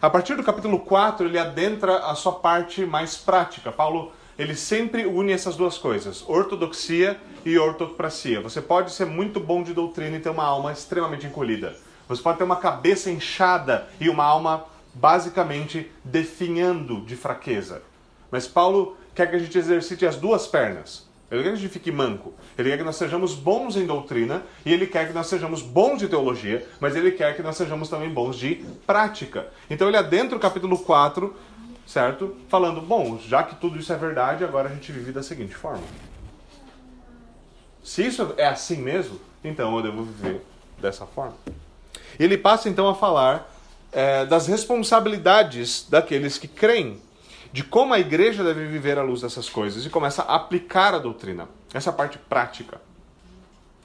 A 0.00 0.08
partir 0.08 0.36
do 0.36 0.44
capítulo 0.44 0.78
4, 0.78 1.26
ele 1.26 1.38
adentra 1.38 1.98
a 1.98 2.14
sua 2.14 2.32
parte 2.32 2.86
mais 2.86 3.16
prática. 3.16 3.72
Paulo 3.72 4.12
ele 4.38 4.54
sempre 4.54 5.04
une 5.04 5.32
essas 5.32 5.56
duas 5.56 5.76
coisas, 5.76 6.22
ortodoxia 6.28 7.20
e 7.44 7.58
ortopracia. 7.58 8.40
Você 8.40 8.62
pode 8.62 8.92
ser 8.92 9.04
muito 9.04 9.40
bom 9.40 9.64
de 9.64 9.74
doutrina 9.74 10.16
e 10.16 10.20
ter 10.20 10.28
uma 10.28 10.44
alma 10.44 10.70
extremamente 10.70 11.26
encolhida. 11.26 11.74
Você 12.08 12.22
pode 12.22 12.38
ter 12.38 12.44
uma 12.44 12.56
cabeça 12.56 13.10
inchada 13.10 13.88
e 14.00 14.08
uma 14.08 14.24
alma 14.24 14.64
basicamente 14.98 15.90
definhando 16.04 17.00
de 17.02 17.16
fraqueza. 17.16 17.82
Mas 18.30 18.46
Paulo 18.46 18.96
quer 19.14 19.30
que 19.30 19.36
a 19.36 19.38
gente 19.38 19.56
exercite 19.56 20.04
as 20.04 20.16
duas 20.16 20.46
pernas. 20.46 21.06
Ele 21.30 21.42
quer 21.42 21.50
que 21.50 21.56
a 21.56 21.60
gente 21.60 21.72
fique 21.72 21.92
manco. 21.92 22.32
Ele 22.56 22.70
quer 22.70 22.78
que 22.78 22.84
nós 22.84 22.96
sejamos 22.96 23.34
bons 23.34 23.76
em 23.76 23.86
doutrina 23.86 24.42
e 24.64 24.72
ele 24.72 24.86
quer 24.86 25.06
que 25.06 25.12
nós 25.12 25.26
sejamos 25.26 25.60
bons 25.60 25.98
de 25.98 26.08
teologia, 26.08 26.66
mas 26.80 26.96
ele 26.96 27.12
quer 27.12 27.36
que 27.36 27.42
nós 27.42 27.56
sejamos 27.56 27.88
também 27.88 28.08
bons 28.08 28.36
de 28.36 28.64
prática. 28.86 29.46
Então 29.68 29.88
ele 29.88 29.96
adentra 29.96 30.36
o 30.36 30.40
capítulo 30.40 30.78
4, 30.78 31.34
certo? 31.86 32.34
Falando, 32.48 32.80
bom, 32.80 33.18
já 33.18 33.42
que 33.42 33.56
tudo 33.56 33.78
isso 33.78 33.92
é 33.92 33.96
verdade, 33.96 34.42
agora 34.42 34.68
a 34.68 34.72
gente 34.72 34.90
vive 34.90 35.12
da 35.12 35.22
seguinte 35.22 35.54
forma. 35.54 35.84
Se 37.84 38.06
isso 38.06 38.34
é 38.36 38.46
assim 38.46 38.78
mesmo, 38.78 39.20
então 39.44 39.76
eu 39.76 39.82
devo 39.82 40.02
viver 40.04 40.44
dessa 40.80 41.06
forma. 41.06 41.36
Ele 42.18 42.38
passa 42.38 42.68
então 42.68 42.88
a 42.88 42.94
falar 42.94 43.54
é, 43.92 44.24
das 44.26 44.46
responsabilidades 44.46 45.86
daqueles 45.88 46.38
que 46.38 46.48
creem, 46.48 47.00
de 47.52 47.62
como 47.62 47.94
a 47.94 47.98
igreja 47.98 48.44
deve 48.44 48.66
viver 48.66 48.98
à 48.98 49.02
luz 49.02 49.22
dessas 49.22 49.48
coisas 49.48 49.84
e 49.86 49.90
começa 49.90 50.22
a 50.22 50.36
aplicar 50.36 50.94
a 50.94 50.98
doutrina, 50.98 51.48
essa 51.72 51.92
parte 51.92 52.18
prática. 52.18 52.80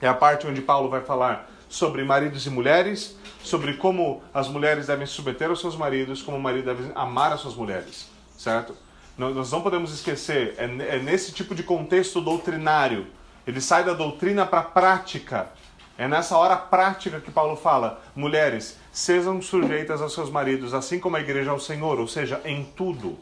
É 0.01 0.07
a 0.07 0.13
parte 0.13 0.45
onde 0.45 0.61
Paulo 0.61 0.89
vai 0.89 1.01
falar 1.01 1.49
sobre 1.69 2.03
maridos 2.03 2.45
e 2.45 2.49
mulheres, 2.49 3.17
sobre 3.41 3.75
como 3.75 4.21
as 4.33 4.47
mulheres 4.47 4.87
devem 4.87 5.07
submeter 5.07 5.49
aos 5.49 5.61
seus 5.61 5.75
maridos, 5.75 6.21
como 6.21 6.37
o 6.37 6.41
marido 6.41 6.65
deve 6.65 6.91
amar 6.93 7.31
as 7.31 7.39
suas 7.39 7.55
mulheres, 7.55 8.09
certo? 8.37 8.75
Nós 9.17 9.51
não 9.51 9.61
podemos 9.61 9.93
esquecer, 9.93 10.55
é, 10.57 10.95
é 10.95 10.99
nesse 10.99 11.31
tipo 11.31 11.53
de 11.53 11.63
contexto 11.63 12.19
doutrinário. 12.19 13.07
Ele 13.45 13.61
sai 13.61 13.83
da 13.83 13.93
doutrina 13.93 14.45
para 14.45 14.59
a 14.59 14.63
prática. 14.63 15.49
É 15.97 16.07
nessa 16.07 16.35
hora 16.37 16.55
prática 16.55 17.19
que 17.19 17.29
Paulo 17.29 17.55
fala: 17.55 18.01
mulheres, 18.15 18.77
sejam 18.93 19.41
sujeitas 19.41 20.01
aos 20.01 20.13
seus 20.13 20.29
maridos, 20.29 20.73
assim 20.73 20.99
como 20.99 21.17
a 21.17 21.19
igreja 21.19 21.49
ao 21.49 21.59
Senhor, 21.59 21.99
ou 21.99 22.07
seja, 22.07 22.39
em 22.45 22.63
tudo. 22.63 23.17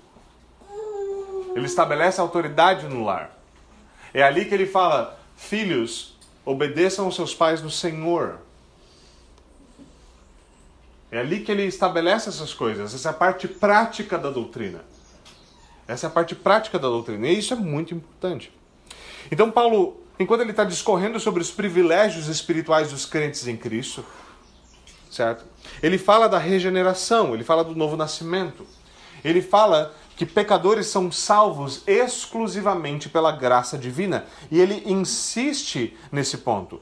Ele 1.55 1.65
estabelece 1.65 2.19
autoridade 2.19 2.87
no 2.87 3.05
lar. 3.05 3.37
É 4.13 4.21
ali 4.21 4.45
que 4.45 4.53
ele 4.53 4.67
fala: 4.67 5.17
filhos, 5.35 6.17
obedeçam 6.45 7.05
aos 7.05 7.15
seus 7.15 7.33
pais 7.33 7.61
no 7.61 7.69
Senhor. 7.69 8.39
É 11.09 11.19
ali 11.19 11.41
que 11.41 11.51
ele 11.51 11.63
estabelece 11.63 12.29
essas 12.29 12.53
coisas. 12.53 12.93
Essa 12.93 13.09
é 13.09 13.11
a 13.11 13.13
parte 13.13 13.47
prática 13.47 14.17
da 14.17 14.29
doutrina. 14.29 14.83
Essa 15.87 16.07
é 16.07 16.09
a 16.09 16.11
parte 16.11 16.35
prática 16.35 16.79
da 16.79 16.87
doutrina. 16.87 17.27
E 17.27 17.37
isso 17.37 17.53
é 17.53 17.57
muito 17.57 17.93
importante. 17.93 18.51
Então, 19.29 19.51
Paulo, 19.51 20.01
enquanto 20.17 20.41
ele 20.41 20.51
está 20.51 20.63
discorrendo 20.63 21.19
sobre 21.19 21.41
os 21.41 21.51
privilégios 21.51 22.27
espirituais 22.27 22.91
dos 22.91 23.05
crentes 23.05 23.45
em 23.45 23.57
Cristo, 23.57 24.05
certo? 25.11 25.43
Ele 25.83 25.97
fala 25.97 26.27
da 26.27 26.37
regeneração, 26.37 27.33
ele 27.33 27.43
fala 27.43 27.63
do 27.63 27.75
novo 27.75 27.97
nascimento. 27.97 28.65
Ele 29.23 29.41
fala 29.41 29.93
que 30.15 30.25
pecadores 30.25 30.87
são 30.87 31.11
salvos 31.11 31.83
exclusivamente 31.85 33.09
pela 33.09 33.31
graça 33.31 33.77
divina. 33.77 34.25
E 34.49 34.59
ele 34.59 34.83
insiste 34.85 35.95
nesse 36.11 36.37
ponto. 36.39 36.81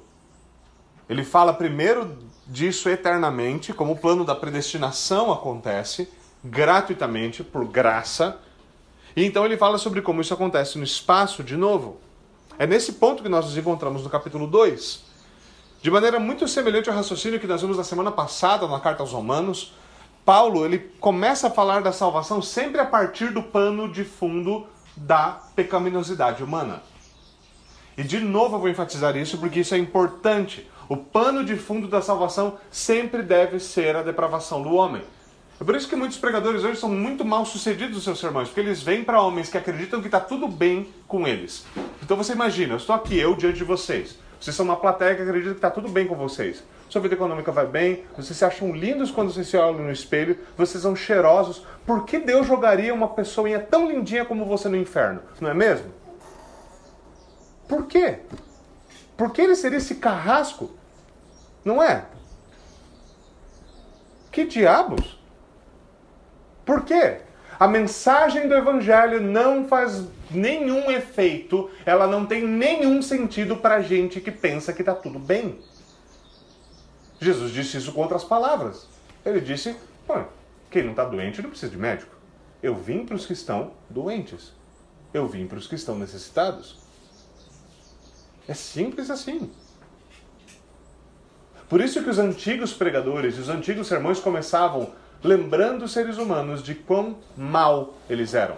Ele 1.09 1.25
fala 1.25 1.53
primeiro 1.53 2.17
disso 2.45 2.87
eternamente, 2.87 3.73
como 3.73 3.93
o 3.93 3.97
plano 3.97 4.23
da 4.23 4.35
predestinação 4.35 5.31
acontece, 5.31 6.09
gratuitamente, 6.43 7.43
por 7.43 7.65
graça. 7.65 8.37
E 9.15 9.25
então 9.25 9.45
ele 9.45 9.57
fala 9.57 9.77
sobre 9.77 10.01
como 10.01 10.21
isso 10.21 10.33
acontece 10.33 10.77
no 10.77 10.83
espaço 10.83 11.43
de 11.43 11.57
novo. 11.57 11.99
É 12.59 12.67
nesse 12.67 12.93
ponto 12.93 13.23
que 13.23 13.29
nós 13.29 13.45
nos 13.45 13.57
encontramos 13.57 14.03
no 14.03 14.09
capítulo 14.09 14.45
2. 14.45 15.08
De 15.81 15.89
maneira 15.89 16.19
muito 16.19 16.45
semelhante 16.45 16.89
ao 16.89 16.95
raciocínio 16.95 17.39
que 17.39 17.47
nós 17.47 17.61
vimos 17.61 17.77
na 17.77 17.85
semana 17.85 18.11
passada 18.11 18.67
na 18.67 18.81
carta 18.81 19.01
aos 19.01 19.13
Romanos, 19.13 19.73
Paulo 20.25 20.65
ele 20.65 20.79
começa 20.99 21.47
a 21.47 21.49
falar 21.49 21.81
da 21.81 21.93
salvação 21.93 22.41
sempre 22.41 22.81
a 22.81 22.85
partir 22.85 23.31
do 23.31 23.41
pano 23.41 23.89
de 23.89 24.03
fundo 24.03 24.67
da 24.97 25.39
pecaminosidade 25.55 26.43
humana. 26.43 26.83
E 27.97 28.03
de 28.03 28.19
novo 28.19 28.57
eu 28.57 28.59
vou 28.59 28.69
enfatizar 28.69 29.15
isso 29.15 29.37
porque 29.37 29.61
isso 29.61 29.73
é 29.73 29.77
importante. 29.77 30.69
O 30.89 30.97
pano 30.97 31.45
de 31.45 31.55
fundo 31.55 31.87
da 31.87 32.01
salvação 32.01 32.57
sempre 32.69 33.23
deve 33.23 33.57
ser 33.57 33.95
a 33.95 34.03
depravação 34.03 34.61
do 34.61 34.73
homem. 34.73 35.01
É 35.61 35.63
por 35.63 35.77
isso 35.77 35.87
que 35.87 35.95
muitos 35.95 36.17
pregadores 36.17 36.65
hoje 36.65 36.77
são 36.77 36.89
muito 36.89 37.23
mal 37.23 37.45
sucedidos 37.45 37.95
nos 37.95 38.03
seus 38.03 38.19
sermões, 38.19 38.49
porque 38.49 38.59
eles 38.59 38.81
vêm 38.81 39.03
para 39.03 39.21
homens 39.21 39.49
que 39.49 39.57
acreditam 39.57 40.01
que 40.01 40.07
está 40.07 40.19
tudo 40.19 40.45
bem 40.45 40.89
com 41.07 41.25
eles. 41.25 41.65
Então 42.03 42.17
você 42.17 42.33
imagina, 42.33 42.73
eu 42.73 42.77
estou 42.77 42.93
aqui, 42.93 43.17
eu 43.17 43.33
diante 43.33 43.59
de 43.59 43.63
vocês. 43.63 44.17
Vocês 44.39 44.55
são 44.55 44.65
uma 44.65 44.77
plateia 44.77 45.15
que 45.15 45.21
acredita 45.21 45.51
que 45.51 45.57
está 45.57 45.69
tudo 45.69 45.89
bem 45.89 46.07
com 46.07 46.15
vocês 46.15 46.63
sua 46.89 47.01
vida 47.01 47.13
econômica 47.13 47.51
vai 47.51 47.67
bem, 47.67 48.03
vocês 48.17 48.35
se 48.35 48.43
acham 48.43 48.75
lindos 48.75 49.11
quando 49.11 49.31
vocês 49.31 49.47
se 49.47 49.55
olham 49.55 49.83
no 49.83 49.91
espelho, 49.91 50.39
vocês 50.57 50.81
são 50.81 50.95
cheirosos. 50.95 51.63
Por 51.85 52.03
que 52.03 52.17
Deus 52.17 52.47
jogaria 52.47 52.93
uma 52.93 53.09
pessoinha 53.09 53.59
tão 53.59 53.87
lindinha 53.87 54.25
como 54.25 54.45
você 54.45 54.67
no 54.67 54.75
inferno? 54.75 55.21
Não 55.39 55.51
é 55.51 55.53
mesmo? 55.53 55.93
Por 57.67 57.85
quê? 57.85 58.19
Por 59.15 59.31
que 59.31 59.41
ele 59.41 59.55
seria 59.55 59.77
esse 59.77 59.95
carrasco? 59.95 60.71
Não 61.63 61.81
é? 61.81 62.05
Que 64.31 64.45
diabos? 64.45 65.19
Por 66.65 66.83
quê? 66.85 67.21
A 67.59 67.67
mensagem 67.67 68.47
do 68.47 68.55
Evangelho 68.55 69.19
não 69.19 69.67
faz 69.67 70.07
nenhum 70.31 70.89
efeito, 70.89 71.69
ela 71.85 72.07
não 72.07 72.25
tem 72.25 72.47
nenhum 72.47 73.01
sentido 73.01 73.57
para 73.57 73.81
gente 73.81 74.21
que 74.21 74.31
pensa 74.31 74.71
que 74.71 74.81
está 74.81 74.95
tudo 74.95 75.19
bem. 75.19 75.59
Jesus 77.19 77.51
disse 77.51 77.75
isso 77.75 77.91
com 77.91 78.01
outras 78.01 78.23
palavras. 78.23 78.87
Ele 79.25 79.41
disse: 79.41 79.75
quem 80.71 80.83
não 80.83 80.91
está 80.91 81.03
doente 81.03 81.41
não 81.41 81.49
precisa 81.49 81.69
de 81.69 81.77
médico. 81.77 82.15
Eu 82.63 82.75
vim 82.75 83.05
para 83.05 83.15
os 83.15 83.25
que 83.25 83.33
estão 83.33 83.71
doentes. 83.89 84.53
Eu 85.13 85.27
vim 85.27 85.45
para 85.45 85.57
os 85.57 85.67
que 85.67 85.75
estão 85.75 85.97
necessitados. 85.97 86.77
É 88.47 88.53
simples 88.53 89.09
assim. 89.09 89.51
Por 91.67 91.81
isso 91.81 92.01
que 92.03 92.09
os 92.09 92.19
antigos 92.19 92.73
pregadores 92.73 93.35
e 93.35 93.39
os 93.41 93.49
antigos 93.49 93.87
sermões 93.87 94.19
começavam 94.19 94.91
lembrando 95.23 95.85
os 95.85 95.91
seres 95.91 96.17
humanos 96.17 96.63
de 96.63 96.73
quão 96.75 97.17
mal 97.35 97.95
eles 98.09 98.33
eram, 98.33 98.57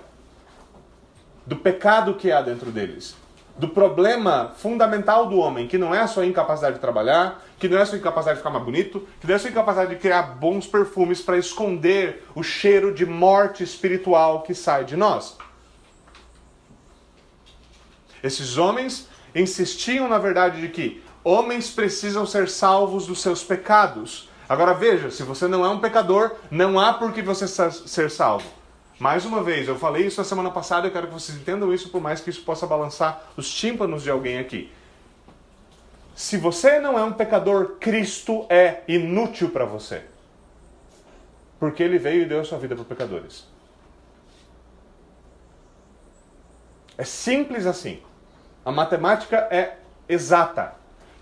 do 1.45 1.55
pecado 1.55 2.13
que 2.13 2.31
há 2.31 2.41
dentro 2.41 2.71
deles, 2.71 3.15
do 3.57 3.67
problema 3.67 4.53
fundamental 4.57 5.27
do 5.27 5.37
homem, 5.37 5.67
que 5.67 5.77
não 5.77 5.93
é 5.93 5.99
a 5.99 6.07
sua 6.07 6.25
incapacidade 6.25 6.75
de 6.75 6.81
trabalhar, 6.81 7.43
que 7.59 7.67
não 7.67 7.77
é 7.77 7.81
a 7.81 7.85
sua 7.85 7.97
incapacidade 7.97 8.37
de 8.37 8.41
ficar 8.41 8.49
mais 8.49 8.65
bonito, 8.65 9.07
que 9.19 9.27
não 9.27 9.33
é 9.33 9.35
a 9.35 9.39
sua 9.39 9.49
incapacidade 9.49 9.93
de 9.93 9.99
criar 9.99 10.23
bons 10.23 10.65
perfumes 10.65 11.21
para 11.21 11.37
esconder 11.37 12.25
o 12.33 12.41
cheiro 12.41 12.93
de 12.93 13.05
morte 13.05 13.63
espiritual 13.63 14.41
que 14.41 14.55
sai 14.55 14.85
de 14.85 14.95
nós. 14.95 15.37
Esses 18.23 18.57
homens 18.57 19.07
insistiam, 19.35 20.07
na 20.07 20.17
verdade, 20.17 20.61
de 20.61 20.69
que 20.69 21.03
homens 21.23 21.69
precisam 21.69 22.25
ser 22.25 22.49
salvos 22.49 23.07
dos 23.07 23.21
seus 23.21 23.43
pecados. 23.43 24.29
Agora 24.51 24.73
veja, 24.73 25.09
se 25.09 25.23
você 25.23 25.47
não 25.47 25.65
é 25.65 25.69
um 25.69 25.79
pecador, 25.79 26.35
não 26.51 26.77
há 26.77 26.91
por 26.91 27.13
que 27.13 27.21
você 27.21 27.47
ser 27.47 28.11
salvo. 28.11 28.45
Mais 28.99 29.23
uma 29.23 29.41
vez, 29.41 29.65
eu 29.65 29.79
falei 29.79 30.05
isso 30.05 30.19
a 30.19 30.25
semana 30.25 30.51
passada, 30.51 30.85
eu 30.85 30.91
quero 30.91 31.07
que 31.07 31.13
vocês 31.13 31.37
entendam 31.37 31.73
isso, 31.73 31.87
por 31.87 32.01
mais 32.01 32.19
que 32.19 32.29
isso 32.29 32.41
possa 32.43 32.67
balançar 32.67 33.31
os 33.37 33.49
tímpanos 33.49 34.03
de 34.03 34.11
alguém 34.11 34.39
aqui. 34.39 34.69
Se 36.13 36.35
você 36.35 36.81
não 36.81 36.99
é 36.99 37.03
um 37.05 37.13
pecador, 37.13 37.77
Cristo 37.79 38.45
é 38.49 38.83
inútil 38.89 39.51
para 39.51 39.63
você. 39.63 40.03
Porque 41.57 41.81
ele 41.81 41.97
veio 41.97 42.23
e 42.23 42.25
deu 42.25 42.41
a 42.41 42.43
sua 42.43 42.57
vida 42.57 42.75
para 42.75 42.83
pecadores. 42.83 43.47
É 46.97 47.05
simples 47.05 47.65
assim. 47.65 48.01
A 48.65 48.71
matemática 48.73 49.47
é 49.49 49.77
exata. 50.09 50.80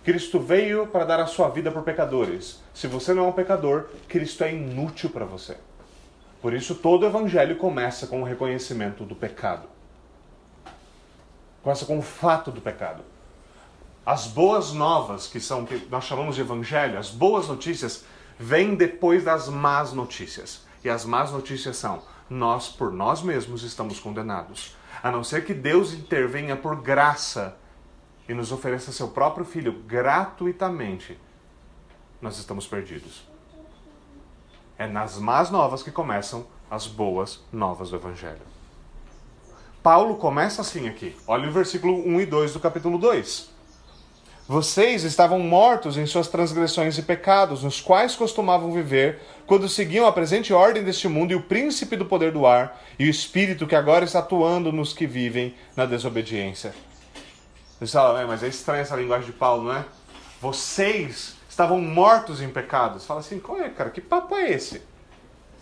Cristo 0.10 0.39
veio 0.39 0.88
para 0.88 1.06
dar 1.06 1.20
a 1.20 1.28
sua 1.28 1.50
vida 1.50 1.70
por 1.70 1.84
pecadores. 1.84 2.60
Se 2.74 2.88
você 2.88 3.13
não 3.13 3.25
é 3.25 3.28
um 3.28 3.32
pecador, 3.32 3.89
Cristo 4.08 4.44
é 4.44 4.51
inútil 4.51 5.12
para 5.12 5.24
você. 5.24 5.56
Por 6.42 6.51
isso, 6.51 6.74
todo 6.74 7.06
evangelho 7.06 7.58
começa 7.58 8.08
com 8.08 8.20
o 8.20 8.25
reconhecimento 8.25 9.04
do 9.04 9.13
pecado. 9.13 9.68
Começa 11.62 11.86
com 11.86 12.00
o 12.00 12.01
fato 12.01 12.50
do 12.50 12.60
pecado. 12.60 13.04
As 14.04 14.25
boas 14.25 14.74
novas, 14.74 15.28
que 15.28 15.39
são 15.39 15.63
que 15.63 15.88
nós 15.92 16.06
chamamos 16.06 16.34
de 16.34 16.42
evangelho, 16.42 16.98
as 16.98 17.12
boas 17.12 17.48
notícias, 17.48 18.04
vêm 18.39 18.74
depois 18.74 19.24
das 19.24 19.48
más 19.48 19.94
notícias. 19.94 20.66
E 20.84 20.89
as 20.89 21.06
más 21.06 21.32
notícias 21.32 21.78
são: 21.78 22.01
nós, 22.28 22.68
por 22.68 22.92
nós 22.92 23.22
mesmos, 23.22 23.62
estamos 23.62 24.00
condenados. 24.00 24.75
A 25.04 25.12
não 25.12 25.24
ser 25.24 25.46
que 25.46 25.54
Deus 25.54 25.94
intervenha 25.94 26.56
por 26.56 26.82
graça 26.82 27.59
e 28.30 28.34
nos 28.36 28.52
ofereça 28.52 28.92
seu 28.92 29.08
próprio 29.08 29.44
filho 29.44 29.82
gratuitamente, 29.88 31.18
nós 32.22 32.38
estamos 32.38 32.68
perdidos. 32.68 33.28
É 34.78 34.86
nas 34.86 35.18
más 35.18 35.50
novas 35.50 35.82
que 35.82 35.92
começam 35.92 36.46
as 36.70 36.86
boas 36.86 37.42
novas 37.52 37.90
do 37.90 37.96
Evangelho. 37.96 38.42
Paulo 39.82 40.16
começa 40.16 40.62
assim 40.62 40.88
aqui. 40.88 41.16
Olha 41.26 41.50
o 41.50 41.52
versículo 41.52 42.08
1 42.08 42.22
e 42.22 42.26
2 42.28 42.54
do 42.54 42.60
capítulo 42.60 43.00
2. 43.00 43.50
Vocês 44.48 45.04
estavam 45.04 45.40
mortos 45.40 45.98
em 45.98 46.06
suas 46.06 46.28
transgressões 46.28 46.98
e 46.98 47.04
pecados, 47.04 47.64
nos 47.64 47.82
quais 47.82 48.16
costumavam 48.16 48.72
viver, 48.72 49.20
quando 49.48 49.70
seguiam 49.70 50.06
a 50.06 50.12
presente 50.12 50.54
ordem 50.54 50.84
deste 50.84 51.08
mundo 51.08 51.32
e 51.32 51.36
o 51.36 51.44
príncipe 51.44 51.96
do 51.96 52.06
poder 52.06 52.32
do 52.32 52.46
ar, 52.46 52.80
e 52.98 53.06
o 53.06 53.10
espírito 53.10 53.66
que 53.66 53.76
agora 53.76 54.06
está 54.06 54.20
atuando 54.20 54.72
nos 54.72 54.94
que 54.94 55.08
vivem 55.08 55.56
na 55.76 55.86
desobediência. 55.86 56.74
Você 57.80 57.94
fala, 57.94 58.26
mas 58.28 58.44
é 58.44 58.48
estranha 58.48 58.82
essa 58.82 58.96
linguagem 58.96 59.26
de 59.26 59.32
Paulo, 59.32 59.64
não 59.64 59.74
é? 59.74 59.86
Vocês 60.42 61.36
estavam 61.48 61.80
mortos 61.80 62.42
em 62.42 62.50
pecados. 62.50 63.06
Fala 63.06 63.22
assim, 63.22 63.40
qual 63.40 63.60
é, 63.60 63.70
cara? 63.70 63.90
Que 63.90 64.02
papo 64.02 64.36
é 64.36 64.52
esse? 64.52 64.82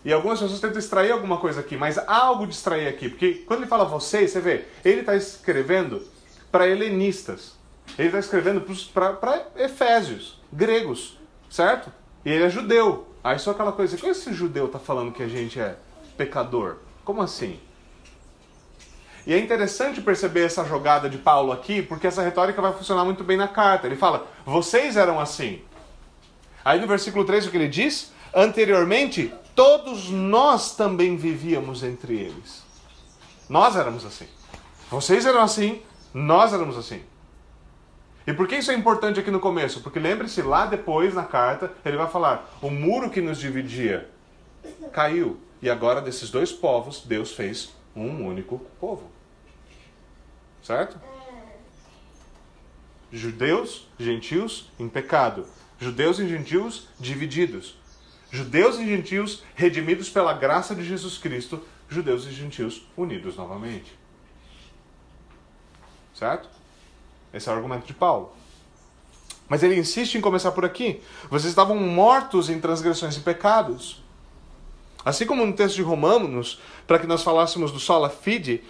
E 0.04 0.12
algumas 0.12 0.40
pessoas 0.40 0.60
tentam 0.60 0.78
extrair 0.78 1.10
alguma 1.10 1.38
coisa 1.38 1.60
aqui, 1.60 1.76
mas 1.76 1.98
há 1.98 2.16
algo 2.16 2.46
de 2.46 2.54
extrair 2.54 2.86
aqui, 2.88 3.08
porque 3.08 3.44
quando 3.46 3.60
ele 3.60 3.68
fala 3.68 3.84
vocês, 3.84 4.30
você 4.30 4.40
vê, 4.40 4.64
ele 4.84 5.00
está 5.00 5.16
escrevendo 5.16 6.02
para 6.50 6.68
helenistas, 6.68 7.54
ele 7.98 8.08
está 8.08 8.18
escrevendo 8.18 8.64
para 8.94 9.48
efésios, 9.56 10.40
gregos, 10.52 11.18
certo? 11.50 11.92
E 12.24 12.30
ele 12.30 12.44
é 12.44 12.50
judeu. 12.50 13.08
Aí 13.22 13.38
só 13.38 13.50
aquela 13.50 13.72
coisa, 13.72 13.98
como 13.98 14.12
esse 14.12 14.32
judeu 14.32 14.66
está 14.66 14.78
falando 14.78 15.12
que 15.12 15.22
a 15.22 15.28
gente 15.28 15.58
é 15.58 15.76
pecador? 16.16 16.76
Como 17.04 17.20
assim? 17.20 17.58
E 19.28 19.34
é 19.34 19.38
interessante 19.38 20.00
perceber 20.00 20.44
essa 20.44 20.64
jogada 20.64 21.06
de 21.06 21.18
Paulo 21.18 21.52
aqui, 21.52 21.82
porque 21.82 22.06
essa 22.06 22.22
retórica 22.22 22.62
vai 22.62 22.72
funcionar 22.72 23.04
muito 23.04 23.22
bem 23.22 23.36
na 23.36 23.46
carta. 23.46 23.86
Ele 23.86 23.94
fala: 23.94 24.26
vocês 24.42 24.96
eram 24.96 25.20
assim. 25.20 25.60
Aí 26.64 26.80
no 26.80 26.86
versículo 26.86 27.26
3 27.26 27.46
o 27.46 27.50
que 27.50 27.58
ele 27.58 27.68
diz? 27.68 28.10
Anteriormente, 28.34 29.30
todos 29.54 30.08
nós 30.08 30.74
também 30.74 31.14
vivíamos 31.14 31.82
entre 31.82 32.18
eles. 32.18 32.62
Nós 33.50 33.76
éramos 33.76 34.06
assim. 34.06 34.26
Vocês 34.90 35.26
eram 35.26 35.42
assim, 35.42 35.82
nós 36.14 36.54
éramos 36.54 36.78
assim. 36.78 37.02
E 38.26 38.32
por 38.32 38.48
que 38.48 38.56
isso 38.56 38.70
é 38.70 38.74
importante 38.74 39.20
aqui 39.20 39.30
no 39.30 39.40
começo? 39.40 39.82
Porque 39.82 39.98
lembre-se, 39.98 40.40
lá 40.40 40.64
depois 40.64 41.12
na 41.12 41.24
carta, 41.24 41.70
ele 41.84 41.98
vai 41.98 42.08
falar: 42.08 42.50
o 42.62 42.70
muro 42.70 43.10
que 43.10 43.20
nos 43.20 43.38
dividia 43.38 44.08
caiu. 44.90 45.38
E 45.60 45.68
agora, 45.68 46.00
desses 46.00 46.30
dois 46.30 46.50
povos, 46.50 47.02
Deus 47.04 47.32
fez 47.32 47.74
um 47.94 48.26
único 48.26 48.58
povo. 48.80 49.17
Certo? 50.62 51.00
Judeus, 53.12 53.86
gentios 53.98 54.70
em 54.78 54.88
pecado. 54.88 55.46
Judeus 55.78 56.18
e 56.18 56.28
gentios 56.28 56.88
divididos. 56.98 57.76
Judeus 58.30 58.78
e 58.78 58.86
gentios 58.86 59.42
redimidos 59.54 60.10
pela 60.10 60.32
graça 60.34 60.74
de 60.74 60.84
Jesus 60.84 61.16
Cristo. 61.16 61.62
Judeus 61.88 62.26
e 62.26 62.32
gentios 62.32 62.86
unidos 62.96 63.36
novamente. 63.36 63.96
Certo? 66.14 66.48
Esse 67.32 67.48
é 67.48 67.52
o 67.52 67.54
argumento 67.56 67.86
de 67.86 67.94
Paulo. 67.94 68.32
Mas 69.48 69.62
ele 69.62 69.76
insiste 69.76 70.16
em 70.16 70.20
começar 70.20 70.52
por 70.52 70.64
aqui. 70.64 71.00
Vocês 71.30 71.50
estavam 71.50 71.76
mortos 71.78 72.50
em 72.50 72.60
transgressões 72.60 73.16
e 73.16 73.20
pecados. 73.20 74.02
Assim 75.02 75.24
como 75.24 75.46
no 75.46 75.54
texto 75.54 75.76
de 75.76 75.82
Romanos, 75.82 76.60
para 76.86 76.98
que 76.98 77.06
nós 77.06 77.22
falássemos 77.22 77.72
do 77.72 77.78
sola 77.78 78.10
fide, 78.10 78.62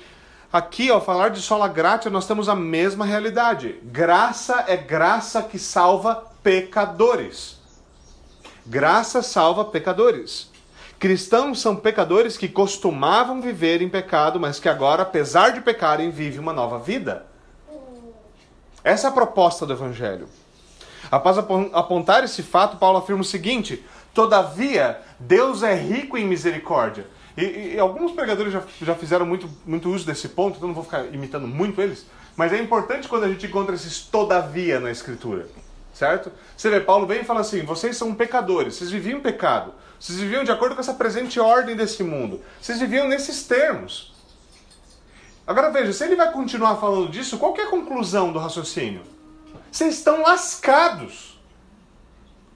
aqui 0.52 0.90
ao 0.90 1.00
falar 1.00 1.30
de 1.30 1.40
sola 1.40 1.68
gratia 1.68 2.10
nós 2.10 2.26
temos 2.26 2.48
a 2.48 2.54
mesma 2.54 3.04
realidade. 3.04 3.78
Graça 3.82 4.64
é 4.66 4.76
graça 4.76 5.42
que 5.42 5.58
salva 5.58 6.24
pecadores. 6.42 7.58
Graça 8.66 9.22
salva 9.22 9.64
pecadores. 9.64 10.50
Cristãos 10.98 11.60
são 11.60 11.76
pecadores 11.76 12.36
que 12.36 12.48
costumavam 12.48 13.40
viver 13.40 13.80
em 13.80 13.88
pecado, 13.88 14.40
mas 14.40 14.58
que 14.58 14.68
agora, 14.68 15.02
apesar 15.02 15.50
de 15.50 15.60
pecarem, 15.60 16.10
vivem 16.10 16.40
uma 16.40 16.52
nova 16.52 16.78
vida. 16.78 17.24
Essa 18.82 19.06
é 19.06 19.10
a 19.10 19.12
proposta 19.12 19.64
do 19.64 19.72
Evangelho. 19.72 20.28
Após 21.10 21.38
apontar 21.38 22.24
esse 22.24 22.42
fato, 22.42 22.76
Paulo 22.78 22.98
afirma 22.98 23.22
o 23.22 23.24
seguinte: 23.24 23.84
Todavia, 24.12 25.00
Deus 25.18 25.62
é 25.62 25.74
rico 25.74 26.18
em 26.18 26.26
misericórdia. 26.26 27.06
E, 27.38 27.74
e, 27.74 27.78
alguns 27.78 28.10
pregadores 28.10 28.52
já, 28.52 28.64
já 28.82 28.96
fizeram 28.96 29.24
muito, 29.24 29.48
muito 29.64 29.88
uso 29.88 30.04
desse 30.04 30.28
ponto, 30.30 30.56
então 30.56 30.66
não 30.66 30.74
vou 30.74 30.82
ficar 30.82 31.04
imitando 31.14 31.46
muito 31.46 31.80
eles. 31.80 32.04
Mas 32.36 32.52
é 32.52 32.58
importante 32.58 33.06
quando 33.06 33.22
a 33.24 33.28
gente 33.28 33.46
encontra 33.46 33.76
esses 33.76 34.00
todavia 34.00 34.80
na 34.80 34.90
Escritura. 34.90 35.46
Certo? 35.94 36.32
Você 36.56 36.68
vê, 36.68 36.80
Paulo 36.80 37.06
vem 37.06 37.20
e 37.20 37.24
fala 37.24 37.40
assim: 37.40 37.62
vocês 37.62 37.96
são 37.96 38.12
pecadores, 38.12 38.74
vocês 38.74 38.90
viviam 38.90 39.20
pecado, 39.20 39.72
vocês 40.00 40.18
viviam 40.18 40.42
de 40.42 40.50
acordo 40.50 40.74
com 40.74 40.80
essa 40.80 40.94
presente 40.94 41.38
ordem 41.38 41.76
desse 41.76 42.02
mundo, 42.02 42.40
vocês 42.60 42.80
viviam 42.80 43.06
nesses 43.06 43.44
termos. 43.46 44.12
Agora 45.46 45.70
veja, 45.70 45.92
se 45.92 46.04
ele 46.04 46.16
vai 46.16 46.32
continuar 46.32 46.76
falando 46.76 47.08
disso, 47.08 47.38
qual 47.38 47.56
é 47.56 47.62
a 47.62 47.70
conclusão 47.70 48.32
do 48.32 48.38
raciocínio? 48.40 49.02
Vocês 49.70 49.94
estão 49.94 50.22
lascados. 50.22 51.40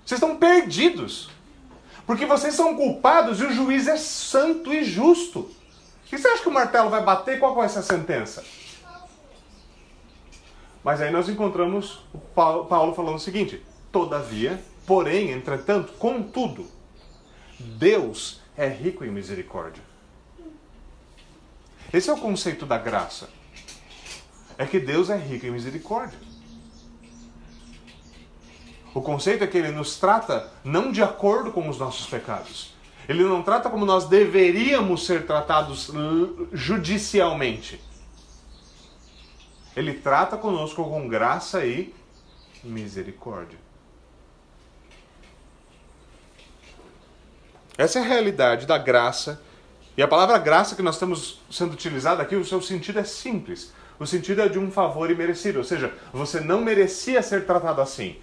Vocês 0.04 0.20
estão 0.20 0.36
perdidos. 0.36 1.30
Porque 2.06 2.26
vocês 2.26 2.54
são 2.54 2.76
culpados 2.76 3.40
e 3.40 3.44
o 3.44 3.52
juiz 3.52 3.86
é 3.86 3.96
santo 3.96 4.72
e 4.72 4.84
justo. 4.84 5.50
E 6.12 6.18
você 6.18 6.28
acha 6.28 6.42
que 6.42 6.48
o 6.48 6.52
martelo 6.52 6.90
vai 6.90 7.02
bater? 7.02 7.38
Qual 7.38 7.54
vai 7.54 7.68
ser 7.68 7.78
a 7.78 7.82
sentença? 7.82 8.44
Mas 10.84 11.00
aí 11.00 11.10
nós 11.10 11.28
encontramos 11.28 12.04
o 12.12 12.18
Paulo 12.18 12.94
falando 12.94 13.14
o 13.16 13.20
seguinte: 13.20 13.62
Todavia, 13.90 14.62
porém, 14.86 15.30
entretanto, 15.30 15.92
contudo, 15.94 16.66
Deus 17.58 18.40
é 18.56 18.68
rico 18.68 19.04
em 19.04 19.10
misericórdia. 19.10 19.82
Esse 21.92 22.10
é 22.10 22.12
o 22.12 22.18
conceito 22.18 22.66
da 22.66 22.78
graça. 22.78 23.28
É 24.58 24.66
que 24.66 24.80
Deus 24.80 25.08
é 25.10 25.16
rico 25.16 25.46
em 25.46 25.50
misericórdia. 25.50 26.18
O 28.94 29.00
conceito 29.00 29.42
é 29.42 29.46
que 29.46 29.56
ele 29.56 29.70
nos 29.70 29.96
trata 29.96 30.50
não 30.62 30.92
de 30.92 31.02
acordo 31.02 31.50
com 31.50 31.68
os 31.68 31.78
nossos 31.78 32.06
pecados. 32.06 32.74
Ele 33.08 33.24
não 33.24 33.42
trata 33.42 33.70
como 33.70 33.86
nós 33.86 34.04
deveríamos 34.06 35.06
ser 35.06 35.26
tratados 35.26 35.90
judicialmente. 36.52 37.80
Ele 39.74 39.94
trata 39.94 40.36
conosco 40.36 40.84
com 40.84 41.08
graça 41.08 41.64
e 41.64 41.92
misericórdia. 42.62 43.58
Essa 47.78 47.98
é 47.98 48.02
a 48.02 48.04
realidade 48.04 48.66
da 48.66 48.76
graça. 48.76 49.42
E 49.96 50.02
a 50.02 50.08
palavra 50.08 50.36
graça 50.38 50.76
que 50.76 50.82
nós 50.82 50.96
estamos 50.96 51.40
sendo 51.50 51.72
utilizada 51.72 52.22
aqui, 52.22 52.36
o 52.36 52.44
seu 52.44 52.60
sentido 52.60 52.98
é 52.98 53.04
simples. 53.04 53.72
O 53.98 54.06
sentido 54.06 54.42
é 54.42 54.48
de 54.48 54.58
um 54.58 54.70
favor 54.70 55.10
imerecido, 55.10 55.58
ou 55.58 55.64
seja, 55.64 55.92
você 56.12 56.40
não 56.40 56.60
merecia 56.60 57.22
ser 57.22 57.46
tratado 57.46 57.80
assim 57.80 58.18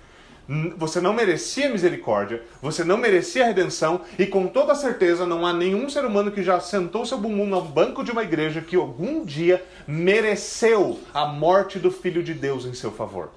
você 0.77 0.99
não 0.99 1.13
merecia 1.13 1.69
misericórdia, 1.69 2.41
você 2.59 2.83
não 2.83 2.97
merecia 2.97 3.45
redenção, 3.45 4.01
e 4.17 4.25
com 4.25 4.47
toda 4.47 4.73
certeza 4.73 5.23
não 5.23 5.45
há 5.45 5.53
nenhum 5.53 5.88
ser 5.88 6.03
humano 6.03 6.31
que 6.31 6.41
já 6.41 6.59
sentou 6.59 7.05
seu 7.05 7.19
bumbum 7.19 7.45
no 7.45 7.62
banco 7.62 8.03
de 8.03 8.12
uma 8.12 8.23
igreja 8.23 8.59
que 8.59 8.75
algum 8.75 9.23
dia 9.23 9.63
mereceu 9.88 10.99
a 11.13 11.27
morte 11.27 11.77
do 11.77 11.91
Filho 11.91 12.23
de 12.23 12.33
Deus 12.33 12.65
em 12.65 12.73
seu 12.73 12.91
favor. 12.91 13.29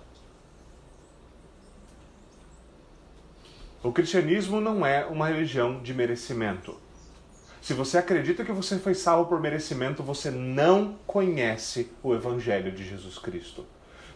O 3.82 3.92
cristianismo 3.92 4.58
não 4.58 4.86
é 4.86 5.04
uma 5.04 5.28
religião 5.28 5.82
de 5.82 5.92
merecimento. 5.92 6.80
Se 7.60 7.74
você 7.74 7.98
acredita 7.98 8.42
que 8.42 8.52
você 8.52 8.78
foi 8.78 8.94
salvo 8.94 9.28
por 9.28 9.40
merecimento, 9.40 10.02
você 10.02 10.30
não 10.30 10.96
conhece 11.06 11.90
o 12.02 12.14
Evangelho 12.14 12.72
de 12.72 12.88
Jesus 12.88 13.18
Cristo 13.18 13.66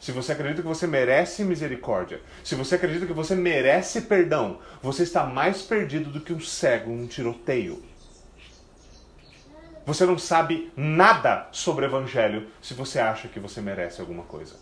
se 0.00 0.12
você 0.12 0.32
acredita 0.32 0.62
que 0.62 0.68
você 0.68 0.86
merece 0.86 1.44
misericórdia, 1.44 2.20
se 2.44 2.54
você 2.54 2.74
acredita 2.74 3.06
que 3.06 3.12
você 3.12 3.34
merece 3.34 4.02
perdão, 4.02 4.58
você 4.82 5.02
está 5.02 5.24
mais 5.24 5.62
perdido 5.62 6.10
do 6.10 6.20
que 6.20 6.32
um 6.32 6.40
cego 6.40 6.90
em 6.90 7.04
um 7.04 7.06
tiroteio. 7.06 7.82
Você 9.84 10.04
não 10.04 10.18
sabe 10.18 10.72
nada 10.76 11.46
sobre 11.52 11.84
o 11.84 11.88
Evangelho 11.88 12.48
se 12.60 12.74
você 12.74 12.98
acha 12.98 13.28
que 13.28 13.38
você 13.38 13.60
merece 13.60 14.00
alguma 14.00 14.24
coisa. 14.24 14.56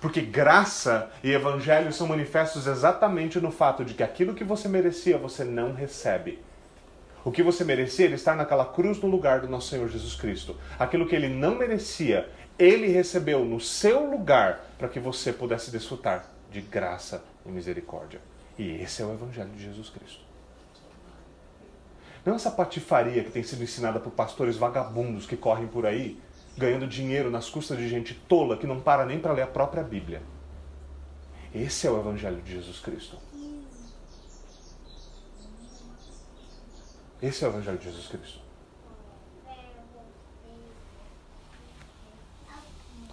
Porque 0.00 0.20
graça 0.20 1.10
e 1.24 1.32
Evangelho 1.32 1.92
são 1.92 2.06
manifestos 2.06 2.68
exatamente 2.68 3.40
no 3.40 3.50
fato 3.50 3.84
de 3.84 3.94
que 3.94 4.02
aquilo 4.02 4.34
que 4.34 4.44
você 4.44 4.68
merecia 4.68 5.18
você 5.18 5.42
não 5.42 5.74
recebe. 5.74 6.38
O 7.24 7.32
que 7.32 7.42
você 7.42 7.64
merecia, 7.64 8.04
ele 8.06 8.14
está 8.14 8.34
naquela 8.34 8.64
cruz 8.64 9.00
no 9.02 9.08
lugar 9.08 9.40
do 9.40 9.48
nosso 9.48 9.70
Senhor 9.70 9.88
Jesus 9.88 10.14
Cristo. 10.14 10.56
Aquilo 10.78 11.06
que 11.06 11.16
ele 11.16 11.28
não 11.28 11.56
merecia, 11.56 12.30
ele 12.58 12.88
recebeu 12.88 13.44
no 13.44 13.60
seu 13.60 14.10
lugar 14.10 14.60
para 14.76 14.88
que 14.88 14.98
você 14.98 15.32
pudesse 15.32 15.70
desfrutar 15.70 16.26
de 16.50 16.60
graça 16.60 17.22
e 17.46 17.50
misericórdia. 17.50 18.20
E 18.58 18.70
esse 18.82 19.00
é 19.00 19.04
o 19.04 19.12
Evangelho 19.12 19.50
de 19.50 19.62
Jesus 19.62 19.88
Cristo. 19.90 20.20
Não 22.24 22.34
essa 22.34 22.50
patifaria 22.50 23.22
que 23.22 23.30
tem 23.30 23.42
sido 23.42 23.62
ensinada 23.62 24.00
por 24.00 24.10
pastores 24.10 24.56
vagabundos 24.56 25.24
que 25.24 25.36
correm 25.36 25.68
por 25.68 25.86
aí, 25.86 26.20
ganhando 26.56 26.86
dinheiro 26.86 27.30
nas 27.30 27.48
custas 27.48 27.78
de 27.78 27.88
gente 27.88 28.14
tola 28.14 28.56
que 28.56 28.66
não 28.66 28.80
para 28.80 29.06
nem 29.06 29.20
para 29.20 29.32
ler 29.32 29.42
a 29.42 29.46
própria 29.46 29.82
Bíblia. 29.82 30.20
Esse 31.54 31.86
é 31.86 31.90
o 31.90 31.98
Evangelho 31.98 32.42
de 32.42 32.52
Jesus 32.52 32.80
Cristo. 32.80 33.16
Esse 37.22 37.44
é 37.44 37.48
o 37.48 37.50
Evangelho 37.50 37.78
de 37.78 37.84
Jesus 37.84 38.08
Cristo. 38.08 38.47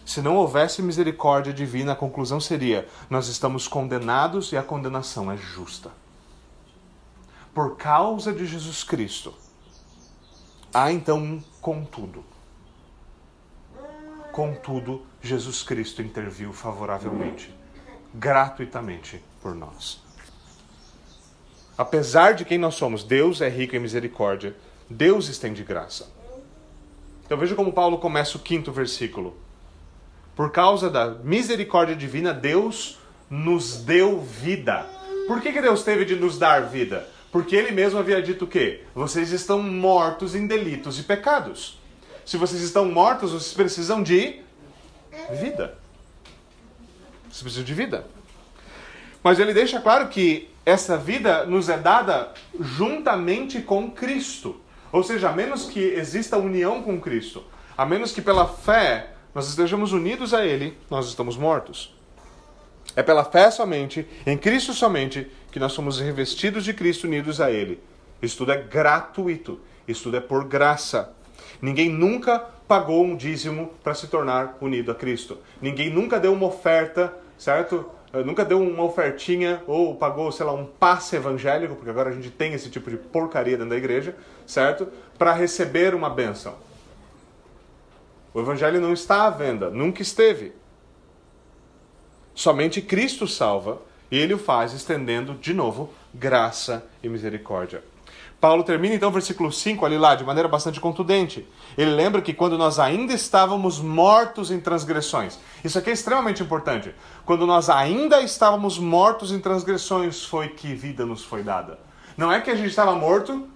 Se 0.06 0.22
não 0.22 0.36
houvesse 0.36 0.84
misericórdia 0.84 1.52
divina, 1.52 1.94
a 1.94 1.96
conclusão 1.96 2.40
seria: 2.40 2.88
nós 3.10 3.28
estamos 3.28 3.68
condenados 3.68 4.52
e 4.52 4.58
a 4.58 4.62
condenação 4.62 5.32
é 5.32 5.36
justa. 5.36 5.92
Por 7.54 7.76
causa 7.76 8.32
de 8.32 8.46
Jesus 8.46 8.84
Cristo, 8.84 9.34
há 10.74 10.92
então 10.92 11.18
um 11.18 11.44
contudo. 11.60 12.24
Contudo, 14.32 15.06
Jesus 15.22 15.64
Cristo 15.64 16.02
interviu 16.02 16.52
favoravelmente, 16.52 17.56
gratuitamente 18.14 19.24
por 19.42 19.56
nós. 19.56 20.04
Apesar 21.78 22.34
de 22.34 22.46
quem 22.46 22.58
nós 22.58 22.76
somos, 22.76 23.04
Deus 23.04 23.42
é 23.42 23.50
rico 23.50 23.76
em 23.76 23.80
misericórdia, 23.80 24.56
Deus 24.90 25.30
estende 25.30 25.64
graça. 25.64 26.10
Então 27.26 27.38
veja 27.38 27.56
como 27.56 27.74
Paulo 27.74 27.98
começa 27.98 28.38
o 28.38 28.42
quinto 28.42 28.72
versículo. 28.72 29.45
Por 30.36 30.52
causa 30.52 30.90
da 30.90 31.10
misericórdia 31.10 31.96
divina, 31.96 32.34
Deus 32.34 32.98
nos 33.30 33.78
deu 33.78 34.20
vida. 34.20 34.86
Por 35.28 35.42
que, 35.42 35.52
que 35.52 35.62
Deus 35.62 35.84
teve 35.84 36.06
de 36.06 36.16
nos 36.16 36.38
dar 36.38 36.64
vida? 36.64 37.08
Porque 37.32 37.56
Ele 37.56 37.72
mesmo 37.72 38.00
havia 38.00 38.22
dito 38.22 38.46
o 38.46 38.48
quê? 38.48 38.84
Vocês 38.94 39.32
estão 39.32 39.62
mortos 39.64 40.36
em 40.36 40.46
delitos 40.46 41.00
e 41.00 41.04
pecados. 41.04 41.80
Se 42.26 42.38
vocês 42.38 42.62
estão 42.62 42.86
mortos, 42.86 43.32
vocês 43.32 43.54
precisam 43.54 44.02
de 44.02 44.42
vida. 45.40 45.78
Vocês 47.30 47.42
precisam 47.42 47.64
de 47.64 47.74
vida. 47.74 48.08
Mas 49.24 49.40
ele 49.40 49.54
deixa 49.54 49.80
claro 49.80 50.08
que 50.08 50.50
essa 50.66 50.98
vida 50.98 51.46
nos 51.46 51.70
é 51.70 51.78
dada 51.78 52.32
juntamente 52.60 53.62
com 53.62 53.90
Cristo. 53.90 54.60
Ou 54.92 55.04
seja, 55.04 55.30
a 55.30 55.34
menos 55.34 55.66
que 55.66 55.80
exista 55.80 56.38
união 56.38 56.82
com 56.82 57.00
Cristo, 57.00 57.44
a 57.78 57.86
menos 57.86 58.12
que 58.12 58.22
pela 58.22 58.48
fé 58.48 59.15
nós 59.36 59.50
estejamos 59.50 59.92
unidos 59.92 60.34
a 60.34 60.46
Ele, 60.46 60.78
nós 60.90 61.08
estamos 61.08 61.36
mortos. 61.36 61.94
É 62.96 63.04
pela 63.04 63.26
fé 63.26 63.52
somente, 63.52 64.08
em 64.26 64.38
Cristo 64.38 64.74
somente, 64.74 65.28
que 65.52 65.60
nós 65.60 65.74
somos 65.74 66.00
revestidos 66.00 66.64
de 66.64 66.74
Cristo, 66.74 67.06
unidos 67.06 67.42
a 67.42 67.52
Ele. 67.52 67.82
Isso 68.22 68.38
tudo 68.38 68.54
é 68.54 68.58
gratuito, 68.58 69.60
isso 69.86 70.04
tudo 70.04 70.16
é 70.16 70.22
por 70.22 70.46
graça. 70.46 71.14
Ninguém 71.62 71.90
nunca 71.90 72.40
pagou 72.40 73.04
um 73.04 73.14
dízimo 73.14 73.74
para 73.84 73.94
se 73.94 74.08
tornar 74.08 74.58
unido 74.62 74.94
a 74.94 74.96
Cristo. 74.96 75.38
Ninguém 75.62 75.90
nunca 75.90 76.18
deu 76.18 76.32
uma 76.32 76.48
oferta, 76.48 77.14
certo? 77.38 77.86
Eh, 78.14 78.24
nunca 78.24 78.46
deu 78.46 78.62
uma 78.62 78.86
ofertinha 78.86 79.62
ou 79.68 79.96
pagou, 79.96 80.32
sei 80.32 80.46
lá, 80.46 80.54
um 80.54 80.66
passe 80.66 81.18
evangélico, 81.18 81.76
porque 81.76 81.90
agora 81.90 82.10
a 82.10 82.14
gente 82.14 82.30
tem 82.30 82.54
esse 82.54 82.70
tipo 82.70 82.90
de 82.90 82.96
porcaria 82.96 83.58
dentro 83.58 83.72
da 83.72 83.78
igreja, 83.78 84.16
certo? 84.48 84.88
Para 85.18 85.34
receber 85.34 85.94
uma 85.94 86.10
bênção. 86.10 86.56
O 88.36 88.42
evangelho 88.42 88.82
não 88.82 88.92
está 88.92 89.28
à 89.28 89.30
venda, 89.30 89.70
nunca 89.70 90.02
esteve. 90.02 90.52
Somente 92.34 92.82
Cristo 92.82 93.26
salva 93.26 93.82
e 94.12 94.18
ele 94.20 94.34
o 94.34 94.38
faz 94.38 94.74
estendendo 94.74 95.36
de 95.36 95.54
novo 95.54 95.90
graça 96.14 96.86
e 97.02 97.08
misericórdia. 97.08 97.82
Paulo 98.42 98.62
termina 98.66 98.94
então 98.94 99.08
o 99.08 99.12
versículo 99.14 99.54
5 99.54 99.86
ali 99.86 99.98
lá 99.98 100.16
de 100.16 100.26
maneira 100.26 100.50
bastante 100.50 100.82
contundente. 100.82 101.48
Ele 101.78 101.92
lembra 101.92 102.22
que 102.22 102.34
quando 102.34 102.58
nós 102.58 102.78
ainda 102.78 103.14
estávamos 103.14 103.80
mortos 103.80 104.52
em 104.52 104.60
transgressões. 104.60 105.40
Isso 105.64 105.80
aqui 105.80 105.92
é 105.92 105.94
extremamente 105.94 106.44
importante. 106.44 106.94
Quando 107.26 107.48
nós 107.48 107.70
ainda 107.70 108.22
estávamos 108.22 108.78
mortos 108.78 109.32
em 109.32 109.40
transgressões 109.40 110.26
foi 110.26 110.50
que 110.50 110.76
vida 110.76 111.06
nos 111.06 111.24
foi 111.24 111.42
dada. 111.42 111.80
Não 112.18 112.30
é 112.30 112.42
que 112.42 112.52
a 112.52 112.56
gente 112.56 112.68
estava 112.68 112.94
morto, 112.96 113.48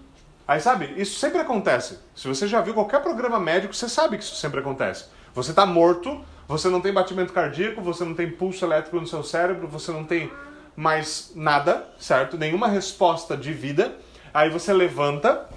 aí 0.51 0.59
sabe, 0.59 0.93
isso 0.97 1.19
sempre 1.19 1.39
acontece. 1.39 1.99
Se 2.15 2.27
você 2.27 2.47
já 2.47 2.61
viu 2.61 2.73
qualquer 2.73 3.01
programa 3.01 3.39
médico, 3.39 3.73
você 3.73 3.87
sabe 3.87 4.17
que 4.17 4.23
isso 4.23 4.35
sempre 4.35 4.59
acontece. 4.59 5.05
Você 5.33 5.51
está 5.51 5.65
morto, 5.65 6.23
você 6.47 6.67
não 6.69 6.81
tem 6.81 6.91
batimento 6.91 7.31
cardíaco, 7.31 7.81
você 7.81 8.03
não 8.03 8.13
tem 8.13 8.29
pulso 8.31 8.65
elétrico 8.65 8.99
no 8.99 9.07
seu 9.07 9.23
cérebro, 9.23 9.67
você 9.67 9.91
não 9.91 10.03
tem 10.03 10.31
mais 10.75 11.31
nada, 11.35 11.87
certo? 11.99 12.37
Nenhuma 12.37 12.67
resposta 12.67 13.37
de 13.37 13.53
vida 13.53 13.95
Aí 14.33 14.49
você 14.49 14.71
levanta, 14.71 15.47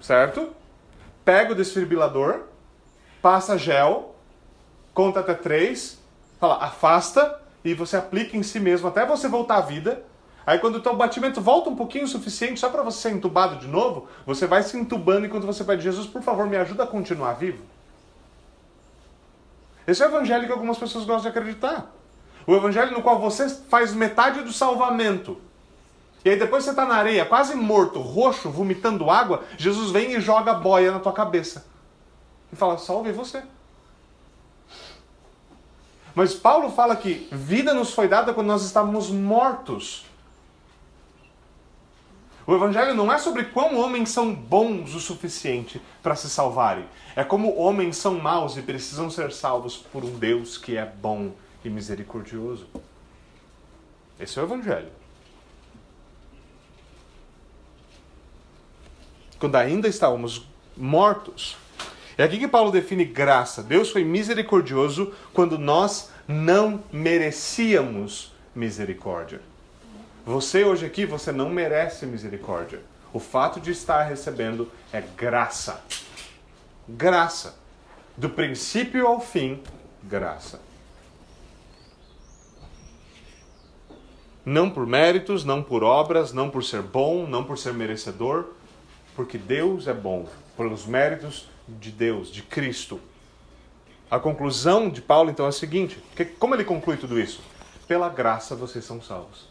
certo? 0.00 0.50
Pega 1.24 1.52
o 1.52 1.54
desfibrilador, 1.54 2.44
passa 3.20 3.58
gel, 3.58 4.14
conta 4.94 5.20
até 5.20 5.34
três, 5.34 5.98
fala, 6.40 6.64
afasta 6.64 7.40
e 7.62 7.74
você 7.74 7.96
aplica 7.96 8.36
em 8.36 8.42
si 8.42 8.58
mesmo 8.58 8.88
até 8.88 9.04
você 9.04 9.28
voltar 9.28 9.56
à 9.56 9.60
vida. 9.60 10.02
Aí 10.48 10.58
quando 10.58 10.76
o 10.76 10.80
teu 10.80 10.96
batimento 10.96 11.42
volta 11.42 11.68
um 11.68 11.76
pouquinho 11.76 12.06
o 12.06 12.08
suficiente 12.08 12.58
só 12.58 12.70
para 12.70 12.82
você 12.82 13.02
ser 13.02 13.10
entubado 13.10 13.56
de 13.56 13.66
novo, 13.68 14.08
você 14.24 14.46
vai 14.46 14.62
se 14.62 14.78
entubando 14.78 15.26
enquanto 15.26 15.44
você 15.44 15.62
pede, 15.62 15.82
Jesus, 15.82 16.06
por 16.06 16.22
favor, 16.22 16.46
me 16.46 16.56
ajuda 16.56 16.84
a 16.84 16.86
continuar 16.86 17.34
vivo. 17.34 17.62
Esse 19.86 20.02
é 20.02 20.06
o 20.06 20.08
evangelho 20.08 20.46
que 20.46 20.52
algumas 20.52 20.78
pessoas 20.78 21.04
gostam 21.04 21.30
de 21.30 21.38
acreditar. 21.38 21.92
O 22.46 22.56
evangelho 22.56 22.92
no 22.92 23.02
qual 23.02 23.18
você 23.18 23.46
faz 23.68 23.92
metade 23.92 24.40
do 24.40 24.50
salvamento 24.50 25.38
e 26.24 26.30
aí 26.30 26.38
depois 26.38 26.64
você 26.64 26.70
está 26.70 26.84
na 26.84 26.96
areia, 26.96 27.24
quase 27.24 27.54
morto, 27.54 28.00
roxo, 28.00 28.50
vomitando 28.50 29.10
água, 29.10 29.44
Jesus 29.56 29.90
vem 29.90 30.14
e 30.14 30.20
joga 30.20 30.54
boia 30.54 30.90
na 30.90 30.98
tua 30.98 31.12
cabeça. 31.12 31.66
E 32.52 32.56
fala, 32.56 32.78
salve 32.78 33.12
você. 33.12 33.42
Mas 36.14 36.34
Paulo 36.34 36.70
fala 36.70 36.96
que 36.96 37.28
vida 37.30 37.72
nos 37.72 37.92
foi 37.92 38.08
dada 38.08 38.34
quando 38.34 38.48
nós 38.48 38.64
estávamos 38.64 39.10
mortos. 39.10 40.04
O 42.48 42.54
Evangelho 42.54 42.94
não 42.94 43.12
é 43.12 43.18
sobre 43.18 43.44
quão 43.44 43.76
homens 43.76 44.08
são 44.08 44.34
bons 44.34 44.94
o 44.94 45.00
suficiente 45.00 45.78
para 46.02 46.16
se 46.16 46.30
salvarem. 46.30 46.86
É 47.14 47.22
como 47.22 47.54
homens 47.54 47.98
são 47.98 48.18
maus 48.18 48.56
e 48.56 48.62
precisam 48.62 49.10
ser 49.10 49.32
salvos 49.32 49.76
por 49.76 50.02
um 50.02 50.18
Deus 50.18 50.56
que 50.56 50.74
é 50.74 50.86
bom 50.86 51.32
e 51.62 51.68
misericordioso. 51.68 52.66
Esse 54.18 54.38
é 54.38 54.42
o 54.42 54.46
Evangelho. 54.46 54.88
quando 59.38 59.56
ainda 59.56 59.86
estávamos 59.86 60.46
mortos. 60.76 61.56
É 62.16 62.24
aqui 62.24 62.38
que 62.38 62.48
Paulo 62.48 62.72
define 62.72 63.04
graça. 63.04 63.62
Deus 63.62 63.90
foi 63.90 64.04
misericordioso 64.04 65.12
quando 65.32 65.58
nós 65.58 66.10
não 66.26 66.82
merecíamos 66.92 68.32
misericórdia. 68.54 69.40
Você 70.28 70.62
hoje 70.62 70.84
aqui, 70.84 71.06
você 71.06 71.32
não 71.32 71.48
merece 71.48 72.04
misericórdia. 72.04 72.82
O 73.14 73.18
fato 73.18 73.58
de 73.58 73.70
estar 73.70 74.02
recebendo 74.02 74.70
é 74.92 75.00
graça. 75.00 75.82
Graça. 76.86 77.58
Do 78.14 78.28
princípio 78.28 79.06
ao 79.06 79.22
fim, 79.22 79.62
graça. 80.02 80.60
Não 84.44 84.68
por 84.68 84.86
méritos, 84.86 85.46
não 85.46 85.62
por 85.62 85.82
obras, 85.82 86.30
não 86.34 86.50
por 86.50 86.62
ser 86.62 86.82
bom, 86.82 87.26
não 87.26 87.42
por 87.42 87.56
ser 87.56 87.72
merecedor, 87.72 88.48
porque 89.16 89.38
Deus 89.38 89.88
é 89.88 89.94
bom, 89.94 90.28
pelos 90.58 90.84
méritos 90.84 91.48
de 91.66 91.90
Deus, 91.90 92.30
de 92.30 92.42
Cristo. 92.42 93.00
A 94.10 94.18
conclusão 94.18 94.90
de 94.90 95.00
Paulo 95.00 95.30
então 95.30 95.46
é 95.46 95.48
a 95.48 95.52
seguinte: 95.52 95.98
que, 96.14 96.26
como 96.26 96.54
ele 96.54 96.64
conclui 96.64 96.98
tudo 96.98 97.18
isso? 97.18 97.40
Pela 97.86 98.10
graça 98.10 98.54
vocês 98.54 98.84
são 98.84 99.00
salvos. 99.00 99.47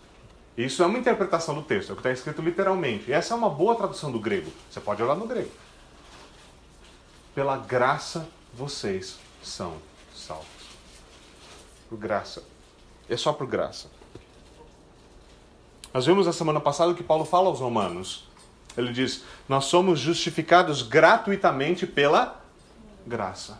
Isso 0.57 0.81
é 0.81 0.85
uma 0.85 0.97
interpretação 0.97 1.53
do 1.53 1.61
texto, 1.61 1.89
é 1.89 1.93
o 1.93 1.95
que 1.95 1.99
está 1.99 2.11
escrito 2.11 2.41
literalmente. 2.41 3.09
E 3.09 3.13
essa 3.13 3.33
é 3.33 3.37
uma 3.37 3.49
boa 3.49 3.75
tradução 3.75 4.11
do 4.11 4.19
grego. 4.19 4.51
Você 4.69 4.79
pode 4.79 5.03
olhar 5.03 5.15
no 5.15 5.27
grego. 5.27 5.51
Pela 7.35 7.57
graça 7.57 8.27
vocês 8.53 9.19
são 9.43 9.77
salvos. 10.15 10.47
Por 11.87 11.97
graça. 11.97 12.43
É 13.07 13.15
só 13.15 13.31
por 13.31 13.45
graça. 13.45 13.87
Nós 15.93 16.05
vimos 16.05 16.25
na 16.25 16.33
semana 16.33 16.59
passada 16.59 16.93
que 16.93 17.03
Paulo 17.03 17.23
fala 17.23 17.47
aos 17.47 17.59
romanos 17.59 18.27
ele 18.77 18.93
diz: 18.93 19.23
Nós 19.49 19.65
somos 19.65 19.99
justificados 19.99 20.83
gratuitamente 20.83 21.87
pela 21.87 22.39
graça. 23.05 23.59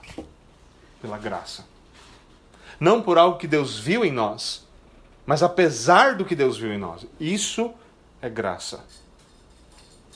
Pela 1.02 1.18
graça. 1.18 1.66
Não 2.80 3.02
por 3.02 3.18
algo 3.18 3.40
que 3.40 3.48
Deus 3.48 3.78
viu 3.78 4.06
em 4.06 4.12
nós, 4.12 4.67
mas 5.28 5.44
apesar 5.44 6.16
do 6.16 6.24
que 6.24 6.34
Deus 6.34 6.58
viu 6.58 6.74
em 6.74 6.78
nós. 6.78 7.06
Isso 7.20 7.74
é 8.22 8.30
graça. 8.30 8.80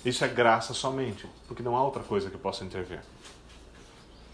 Isso 0.05 0.23
é 0.23 0.27
graça 0.29 0.73
somente, 0.73 1.27
porque 1.47 1.61
não 1.61 1.75
há 1.75 1.83
outra 1.83 2.01
coisa 2.01 2.29
que 2.29 2.37
possa 2.37 2.63
intervir. 2.63 3.01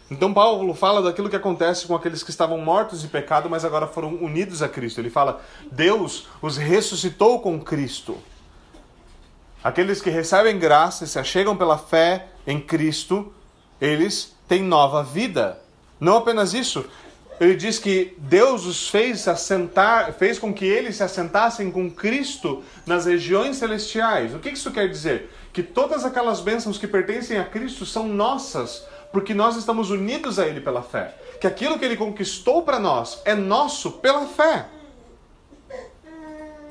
Então 0.09 0.31
Paulo 0.33 0.73
fala 0.75 1.01
daquilo 1.01 1.29
que 1.29 1.35
acontece 1.35 1.87
com 1.87 1.95
aqueles 1.95 2.21
que 2.21 2.29
estavam 2.29 2.59
mortos 2.59 3.01
de 3.01 3.07
pecado, 3.07 3.49
mas 3.49 3.65
agora 3.65 3.87
foram 3.87 4.15
unidos 4.15 4.61
a 4.61 4.69
Cristo. 4.69 5.01
Ele 5.01 5.09
fala: 5.09 5.41
Deus 5.71 6.27
os 6.41 6.55
ressuscitou 6.55 7.41
com 7.41 7.59
Cristo. 7.59 8.17
Aqueles 9.61 9.99
que 9.99 10.11
recebem 10.11 10.59
graça 10.59 11.03
e 11.03 11.07
se 11.07 11.19
achegam 11.19 11.57
pela 11.57 11.77
fé 11.77 12.27
em 12.45 12.61
Cristo, 12.61 13.33
eles 13.81 14.33
têm 14.47 14.61
nova 14.61 15.03
vida. 15.03 15.59
Não 15.99 16.17
apenas 16.17 16.53
isso, 16.53 16.85
ele 17.39 17.55
diz 17.55 17.77
que 17.77 18.15
Deus 18.17 18.65
os 18.65 18.89
fez 18.89 19.27
assentar, 19.27 20.13
fez 20.13 20.39
com 20.39 20.53
que 20.53 20.65
eles 20.65 20.95
se 20.95 21.03
assentassem 21.03 21.71
com 21.71 21.89
Cristo 21.89 22.63
nas 22.85 23.05
regiões 23.05 23.57
celestiais. 23.57 24.33
O 24.33 24.39
que 24.39 24.49
isso 24.49 24.71
quer 24.71 24.89
dizer? 24.89 25.31
Que 25.53 25.61
todas 25.61 26.03
aquelas 26.03 26.41
bênçãos 26.41 26.77
que 26.77 26.87
pertencem 26.87 27.37
a 27.37 27.45
Cristo 27.45 27.85
são 27.85 28.07
nossas, 28.07 28.85
porque 29.11 29.33
nós 29.33 29.55
estamos 29.55 29.89
unidos 29.89 30.39
a 30.39 30.47
Ele 30.47 30.61
pela 30.61 30.81
fé. 30.81 31.15
Que 31.39 31.47
aquilo 31.47 31.77
que 31.77 31.85
Ele 31.85 31.95
conquistou 31.95 32.63
para 32.63 32.79
nós 32.79 33.21
é 33.23 33.35
nosso 33.35 33.91
pela 33.93 34.25
fé. 34.25 34.65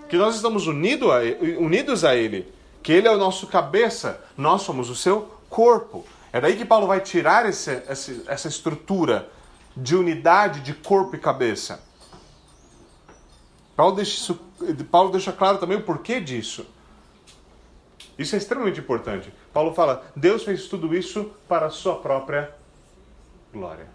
Que 0.09 0.17
nós 0.17 0.37
estamos 0.37 0.67
unido 0.67 1.13
a, 1.13 1.21
unidos 1.59 2.05
a 2.05 2.15
Ele 2.15 2.55
que 2.87 2.93
ele 2.93 3.09
é 3.09 3.11
o 3.11 3.19
nosso 3.19 3.49
cabeça, 3.49 4.21
nós 4.37 4.63
somos 4.63 4.89
o 4.89 4.95
seu 4.95 5.29
corpo. 5.51 6.07
É 6.33 6.41
daí 6.41 6.55
que 6.55 6.65
Paulo 6.65 6.87
vai 6.87 7.01
tirar 7.01 7.45
esse, 7.45 7.83
essa 8.29 8.47
estrutura 8.47 9.29
de 9.77 9.95
unidade 9.95 10.61
de 10.61 10.73
corpo 10.73 11.15
e 11.15 11.19
cabeça. 11.19 11.83
Paulo 13.77 13.95
deixa, 13.95 14.15
isso, 14.15 14.41
Paulo 14.91 15.11
deixa 15.11 15.33
claro 15.33 15.59
também 15.59 15.77
o 15.77 15.83
porquê 15.83 16.19
disso. 16.21 16.67
Isso 18.19 18.35
é 18.35 18.39
extremamente 18.39 18.81
importante. 18.81 19.31
Paulo 19.53 19.75
fala: 19.75 20.05
Deus 20.17 20.43
fez 20.43 20.67
tudo 20.67 20.97
isso 20.97 21.31
para 21.47 21.67
a 21.67 21.71
sua 21.71 21.97
própria 21.97 22.55
glória. 23.53 23.87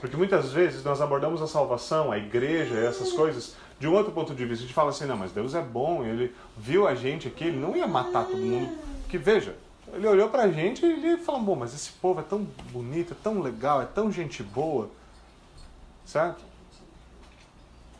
Porque 0.00 0.16
muitas 0.16 0.52
vezes 0.52 0.82
nós 0.82 1.00
abordamos 1.00 1.40
a 1.40 1.46
salvação, 1.46 2.10
a 2.10 2.18
igreja, 2.18 2.74
essas 2.74 3.12
coisas, 3.12 3.54
de 3.78 3.86
um 3.86 3.94
outro 3.94 4.10
ponto 4.10 4.34
de 4.34 4.44
vista, 4.44 4.64
a 4.64 4.66
gente 4.66 4.74
fala 4.74 4.90
assim, 4.90 5.06
não, 5.06 5.16
mas 5.16 5.30
Deus 5.30 5.54
é 5.54 5.62
bom, 5.62 6.04
ele 6.04 6.34
viu 6.56 6.88
a 6.88 6.94
gente 6.96 7.28
aqui, 7.28 7.44
ele 7.44 7.58
não 7.58 7.76
ia 7.76 7.86
matar 7.86 8.24
todo 8.24 8.36
mundo. 8.36 8.76
Que 9.08 9.16
veja, 9.16 9.54
Ele 9.92 10.06
olhou 10.06 10.28
pra 10.30 10.48
gente 10.48 10.84
e 10.84 10.90
ele 10.90 11.18
falou, 11.18 11.42
bom, 11.42 11.56
mas 11.56 11.74
esse 11.74 11.92
povo 11.92 12.20
é 12.20 12.22
tão 12.22 12.44
bonito, 12.72 13.12
é 13.12 13.16
tão 13.22 13.40
legal, 13.40 13.82
é 13.82 13.84
tão 13.84 14.10
gente 14.10 14.42
boa. 14.42 14.88
Certo? 16.04 16.42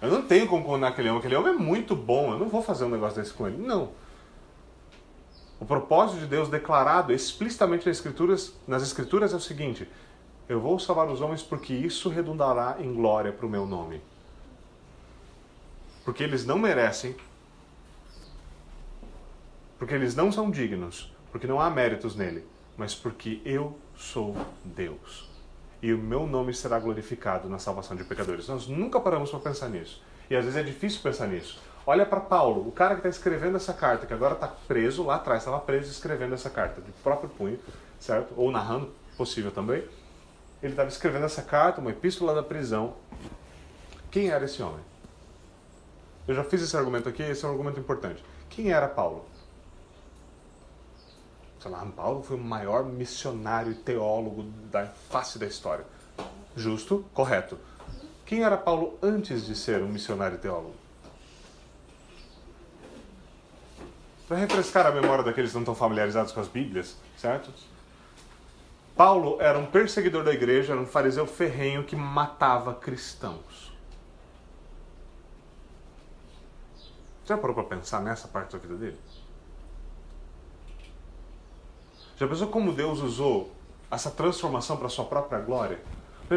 Eu 0.01 0.11
não 0.11 0.23
tenho 0.23 0.49
como 0.49 0.65
condenar 0.65 0.91
aquele 0.91 1.09
homem. 1.09 1.21
Aquele 1.21 1.37
homem 1.37 1.55
é 1.55 1.57
muito 1.57 1.95
bom. 1.95 2.33
Eu 2.33 2.39
não 2.39 2.49
vou 2.49 2.63
fazer 2.63 2.85
um 2.85 2.89
negócio 2.89 3.21
desse 3.21 3.33
com 3.33 3.47
ele. 3.47 3.59
Não. 3.59 3.91
O 5.61 5.65
propósito 5.65 6.19
de 6.19 6.27
Deus 6.27 6.49
declarado 6.49 7.13
explicitamente 7.13 7.87
nas 7.87 7.97
escrituras, 7.97 8.53
nas 8.67 8.83
escrituras 8.83 9.33
é 9.33 9.37
o 9.37 9.41
seguinte: 9.41 9.89
eu 10.49 10.61
vou 10.61 10.79
salvar 10.79 11.09
os 11.09 11.21
homens 11.21 11.41
porque 11.41 11.73
isso 11.73 12.09
redundará 12.09 12.79
em 12.81 12.93
glória 12.93 13.33
para 13.33 13.47
o 13.47 13.49
meu 13.49 13.65
nome. 13.65 14.03
Porque 16.05 16.25
eles 16.25 16.45
não 16.45 16.59
merecem, 16.59 17.15
porque 19.79 19.95
eles 19.95 20.17
não 20.17 20.33
são 20.33 20.51
dignos, 20.51 21.12
porque 21.33 21.47
não 21.47 21.59
há 21.59 21.71
méritos 21.71 22.15
nele, 22.15 22.47
mas 22.77 22.95
porque 22.95 23.41
eu 23.45 23.77
sou 23.97 24.37
Deus. 24.65 25.29
E 25.83 25.93
o 25.93 25.99
meu 25.99 26.27
nome 26.27 26.55
será 26.55 26.79
glorificado 26.79 27.49
na 27.49 27.59
salvação 27.59 27.97
de 27.97 28.05
pecadores. 28.05 28.47
Nós 28.47 28.69
nunca 28.69 29.01
paramos 29.01 29.31
para 29.31 29.41
pensar 29.41 29.69
nisso. 29.69 30.01
E 30.31 30.37
às 30.37 30.45
vezes 30.45 30.61
é 30.61 30.63
difícil 30.63 31.01
pensar 31.03 31.27
nisso. 31.27 31.61
Olha 31.85 32.07
para 32.07 32.21
Paulo, 32.21 32.69
o 32.69 32.71
cara 32.71 32.95
que 32.95 33.01
está 33.01 33.09
escrevendo 33.09 33.57
essa 33.57 33.73
carta, 33.73 34.07
que 34.07 34.15
agora 34.15 34.35
está 34.35 34.47
preso 34.47 35.03
lá 35.03 35.17
atrás, 35.17 35.41
estava 35.41 35.59
preso 35.59 35.91
escrevendo 35.91 36.35
essa 36.35 36.49
carta 36.49 36.81
de 36.81 36.93
próprio 37.03 37.29
punho, 37.31 37.59
certo? 37.99 38.33
Ou 38.37 38.53
narrando, 38.53 38.93
possível 39.17 39.51
também. 39.51 39.83
Ele 40.63 40.75
estava 40.75 40.89
escrevendo 40.89 41.25
essa 41.25 41.43
carta, 41.43 41.81
uma 41.81 41.91
epístola 41.91 42.33
da 42.33 42.43
prisão. 42.43 42.95
Quem 44.13 44.29
era 44.29 44.45
esse 44.45 44.63
homem? 44.63 44.85
Eu 46.29 46.37
já 46.37 46.45
fiz 46.45 46.63
esse 46.63 46.77
argumento 46.77 47.09
aqui, 47.09 47.25
esse 47.25 47.45
é 47.45 47.49
um 47.49 47.51
argumento 47.51 47.81
importante. 47.81 48.25
Quem 48.49 48.71
era 48.71 48.87
Paulo? 48.87 49.25
Sei 51.63 51.71
lá, 51.71 51.87
Paulo 51.95 52.25
foi 52.25 52.37
o 52.37 52.41
maior 52.41 52.85
missionário 52.85 53.71
e 53.71 53.75
teólogo 53.77 54.43
da 54.71 54.87
face 54.87 55.39
da 55.39 55.47
história. 55.47 55.87
Justo, 56.57 57.05
correto. 57.15 57.57
Quem 58.27 58.43
era 58.43 58.57
Paulo 58.57 58.99
antes 59.01 59.47
de 59.47 59.55
ser 59.55 59.81
um 59.81 59.89
missionário 59.89 60.35
e 60.35 60.39
teólogo? 60.41 60.75
Para 64.27 64.39
refrescar 64.39 64.87
a 64.87 64.91
memória 64.91 65.23
daqueles 65.23 65.51
que 65.51 65.55
não 65.55 65.63
estão 65.63 65.75
familiarizados 65.75 66.33
com 66.33 66.41
as 66.41 66.49
Bíblias, 66.49 66.97
certo? 67.17 67.53
Paulo 68.97 69.41
era 69.41 69.59
um 69.59 69.67
perseguidor 69.67 70.25
da 70.25 70.33
igreja, 70.33 70.73
era 70.73 70.83
um 70.83 70.87
fariseu 70.87 71.27
ferrenho 71.27 71.85
que 71.85 71.95
matava 71.95 72.75
cristãos. 72.75 73.73
Já 77.25 77.39
parou 77.39 77.55
para 77.55 77.65
pensar 77.65 78.01
nessa 78.01 78.27
parte 78.27 78.53
da 78.53 78.59
vida 78.59 78.75
dele? 78.75 78.99
Já 82.17 82.27
pensou 82.29 82.49
como 82.49 82.73
Deus 82.73 83.01
usou 83.01 83.53
essa 83.91 84.11
transformação 84.11 84.77
para 84.77 84.89
sua 84.89 85.05
própria 85.05 85.39
glória? 85.39 85.79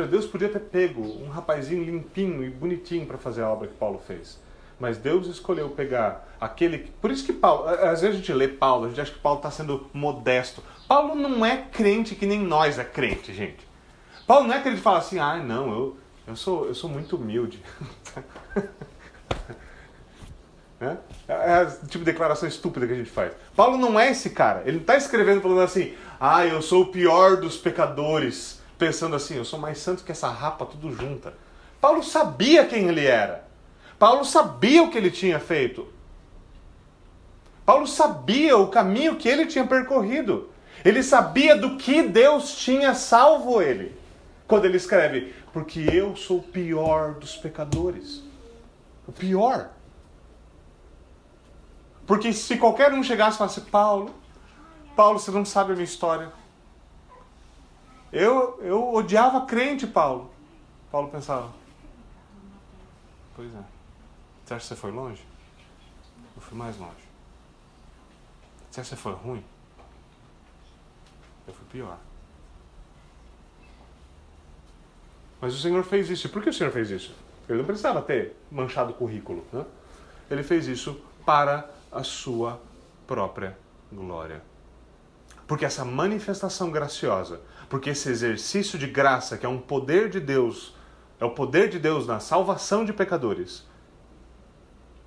Deus 0.09 0.25
podia 0.25 0.49
ter 0.49 0.59
pego 0.59 1.01
um 1.01 1.29
rapazinho 1.29 1.83
limpinho 1.83 2.43
e 2.43 2.49
bonitinho 2.49 3.05
para 3.05 3.17
fazer 3.17 3.43
a 3.43 3.49
obra 3.49 3.67
que 3.67 3.75
Paulo 3.75 4.01
fez. 4.05 4.37
Mas 4.77 4.97
Deus 4.97 5.27
escolheu 5.27 5.69
pegar 5.69 6.27
aquele. 6.39 6.79
Por 7.01 7.09
isso 7.09 7.25
que 7.25 7.31
Paulo. 7.31 7.67
Às 7.69 8.01
vezes 8.01 8.15
a 8.15 8.19
gente 8.19 8.33
lê 8.33 8.47
Paulo, 8.47 8.85
a 8.85 8.89
gente 8.89 8.99
acha 8.99 9.11
que 9.13 9.19
Paulo 9.19 9.39
está 9.39 9.49
sendo 9.49 9.87
modesto. 9.93 10.61
Paulo 10.85 11.15
não 11.15 11.45
é 11.45 11.57
crente 11.57 12.13
que 12.13 12.25
nem 12.25 12.39
nós 12.39 12.77
é 12.77 12.83
crente, 12.83 13.33
gente. 13.33 13.65
Paulo 14.27 14.47
não 14.47 14.55
é 14.55 14.61
crente 14.61 14.77
que 14.77 14.83
fala 14.83 14.97
assim, 14.97 15.17
ah, 15.17 15.37
não, 15.37 15.71
eu, 15.71 15.97
eu, 16.27 16.35
sou, 16.35 16.65
eu 16.65 16.75
sou 16.75 16.89
muito 16.89 17.15
humilde. 17.15 17.63
Né? 20.79 20.97
É 21.27 21.63
o 21.63 21.87
tipo 21.87 21.99
de 21.99 22.11
declaração 22.11 22.47
estúpida 22.47 22.85
que 22.85 22.93
a 22.93 22.97
gente 22.97 23.09
faz. 23.09 23.31
Paulo 23.55 23.77
não 23.77 23.99
é 23.99 24.11
esse 24.11 24.29
cara. 24.31 24.61
Ele 24.65 24.73
não 24.73 24.81
está 24.81 24.97
escrevendo 24.97 25.41
falando 25.41 25.61
assim, 25.61 25.93
ah, 26.19 26.45
eu 26.45 26.61
sou 26.61 26.83
o 26.83 26.87
pior 26.87 27.37
dos 27.37 27.57
pecadores, 27.57 28.59
pensando 28.77 29.15
assim, 29.15 29.35
eu 29.37 29.45
sou 29.45 29.59
mais 29.59 29.77
santo 29.77 30.03
que 30.03 30.11
essa 30.11 30.29
rapa 30.29 30.65
tudo 30.65 30.91
junta. 30.91 31.33
Paulo 31.79 32.03
sabia 32.03 32.65
quem 32.65 32.87
ele 32.87 33.05
era. 33.05 33.45
Paulo 33.97 34.25
sabia 34.25 34.83
o 34.83 34.89
que 34.89 34.97
ele 34.97 35.11
tinha 35.11 35.39
feito. 35.39 35.87
Paulo 37.65 37.87
sabia 37.87 38.57
o 38.57 38.67
caminho 38.67 39.15
que 39.15 39.27
ele 39.27 39.45
tinha 39.45 39.65
percorrido. 39.65 40.49
Ele 40.83 41.01
sabia 41.01 41.55
do 41.55 41.77
que 41.77 42.03
Deus 42.03 42.55
tinha 42.55 42.93
salvo 42.93 43.61
ele. 43.61 43.97
Quando 44.47 44.65
ele 44.65 44.77
escreve, 44.77 45.33
porque 45.51 45.79
eu 45.91 46.15
sou 46.15 46.37
o 46.37 46.43
pior 46.43 47.15
dos 47.15 47.35
pecadores. 47.35 48.21
O 49.07 49.11
pior. 49.11 49.71
Porque 52.05 52.31
se 52.33 52.57
qualquer 52.57 52.93
um 52.93 53.03
chegasse 53.03 53.35
e 53.35 53.37
falasse, 53.39 53.61
Paulo, 53.61 54.13
Paulo, 54.95 55.19
você 55.19 55.31
não 55.31 55.43
sabe 55.43 55.71
a 55.71 55.75
minha 55.75 55.83
história. 55.83 56.31
Eu, 58.11 58.59
eu 58.61 58.93
odiava 58.93 59.45
crente, 59.45 59.85
Paulo. 59.85 60.31
Paulo 60.91 61.09
pensava, 61.09 61.51
pois 63.35 63.53
é. 63.53 63.63
Você 64.45 64.53
acha 64.53 64.61
que 64.61 64.67
você 64.67 64.75
foi 64.75 64.91
longe? 64.91 65.25
Eu 66.35 66.41
fui 66.41 66.57
mais 66.57 66.77
longe. 66.77 66.93
Você 68.69 68.81
acha 68.81 68.89
que 68.89 68.95
você 68.95 69.01
foi 69.01 69.13
ruim? 69.13 69.43
Eu 71.47 71.53
fui 71.53 71.65
pior. 71.71 71.97
Mas 75.41 75.53
o 75.53 75.59
Senhor 75.59 75.83
fez 75.83 76.09
isso. 76.09 76.27
E 76.27 76.29
por 76.29 76.41
que 76.41 76.49
o 76.49 76.53
Senhor 76.53 76.71
fez 76.71 76.89
isso? 76.89 77.15
Ele 77.49 77.59
não 77.59 77.65
precisava 77.65 78.01
ter 78.01 78.35
manchado 78.51 78.91
o 78.91 78.93
currículo. 78.93 79.45
Né? 79.51 79.65
Ele 80.29 80.43
fez 80.43 80.67
isso 80.67 80.99
para 81.25 81.69
a 81.95 82.03
sua 82.03 82.61
própria 83.07 83.57
glória. 83.91 84.43
Porque 85.47 85.65
essa 85.65 85.85
manifestação 85.85 86.69
graciosa, 86.69 87.41
porque 87.69 87.91
esse 87.91 88.09
exercício 88.09 88.77
de 88.77 88.87
graça, 88.87 89.37
que 89.37 89.45
é 89.45 89.49
um 89.49 89.59
poder 89.59 90.09
de 90.09 90.19
Deus, 90.19 90.75
é 91.19 91.25
o 91.25 91.31
poder 91.31 91.69
de 91.69 91.79
Deus 91.79 92.05
na 92.05 92.19
salvação 92.19 92.83
de 92.83 92.91
pecadores, 92.91 93.65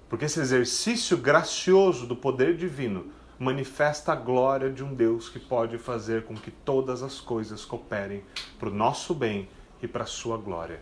porque 0.09 0.25
esse 0.25 0.41
exercício 0.41 1.19
gracioso 1.19 2.07
do 2.07 2.17
poder 2.17 2.57
divino 2.57 3.13
manifesta 3.39 4.13
a 4.13 4.17
glória 4.17 4.71
de 4.71 4.83
um 4.83 4.95
Deus 4.95 5.29
que 5.29 5.39
pode 5.39 5.77
fazer 5.77 6.25
com 6.25 6.35
que 6.35 6.51
todas 6.51 7.03
as 7.03 7.21
coisas 7.21 7.65
cooperem 7.65 8.25
para 8.59 8.69
o 8.69 8.75
nosso 8.75 9.15
bem 9.15 9.49
e 9.83 9.87
para 9.87 10.05
a 10.05 10.07
sua 10.07 10.39
glória. 10.39 10.81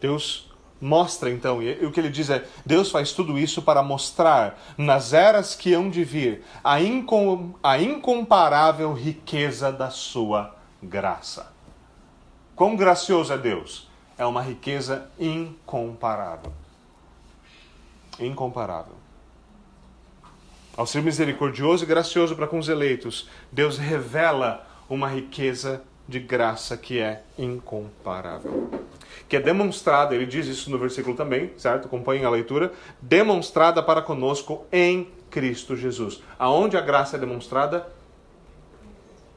Deus 0.00 0.48
mostra 0.80 1.30
então, 1.30 1.62
e 1.62 1.84
o 1.84 1.90
que 1.90 2.00
ele 2.00 2.08
diz 2.08 2.30
é: 2.30 2.46
Deus 2.64 2.90
faz 2.90 3.12
tudo 3.12 3.38
isso 3.38 3.62
para 3.62 3.82
mostrar 3.82 4.58
nas 4.76 5.12
eras 5.12 5.54
que 5.54 5.74
hão 5.74 5.90
de 5.90 6.04
vir 6.04 6.44
a, 6.62 6.80
incom 6.80 7.54
a 7.62 7.80
incomparável 7.80 8.92
riqueza 8.92 9.72
da 9.72 9.90
sua 9.90 10.54
graça. 10.82 11.52
Quão 12.54 12.76
gracioso 12.76 13.32
é 13.32 13.38
Deus? 13.38 13.88
É 14.16 14.26
uma 14.26 14.42
riqueza 14.42 15.08
incomparável. 15.18 16.52
Incomparável. 18.18 18.94
Ao 20.76 20.86
ser 20.86 21.02
misericordioso 21.02 21.84
e 21.84 21.86
gracioso 21.86 22.34
para 22.34 22.46
com 22.46 22.58
os 22.58 22.68
eleitos, 22.68 23.28
Deus 23.50 23.78
revela 23.78 24.66
uma 24.88 25.08
riqueza 25.08 25.82
de 26.08 26.18
graça 26.18 26.76
que 26.76 26.98
é 26.98 27.22
incomparável 27.36 28.88
que 29.28 29.36
é 29.36 29.40
demonstrada, 29.40 30.14
ele 30.14 30.24
diz 30.24 30.46
isso 30.46 30.70
no 30.70 30.78
versículo 30.78 31.14
também, 31.14 31.52
certo? 31.58 31.86
Acompanhem 31.86 32.24
a 32.24 32.30
leitura, 32.30 32.72
demonstrada 33.00 33.82
para 33.82 34.00
conosco 34.00 34.66
em 34.72 35.08
Cristo 35.30 35.76
Jesus. 35.76 36.22
Aonde 36.38 36.76
a 36.76 36.80
graça 36.80 37.16
é 37.16 37.20
demonstrada? 37.20 37.86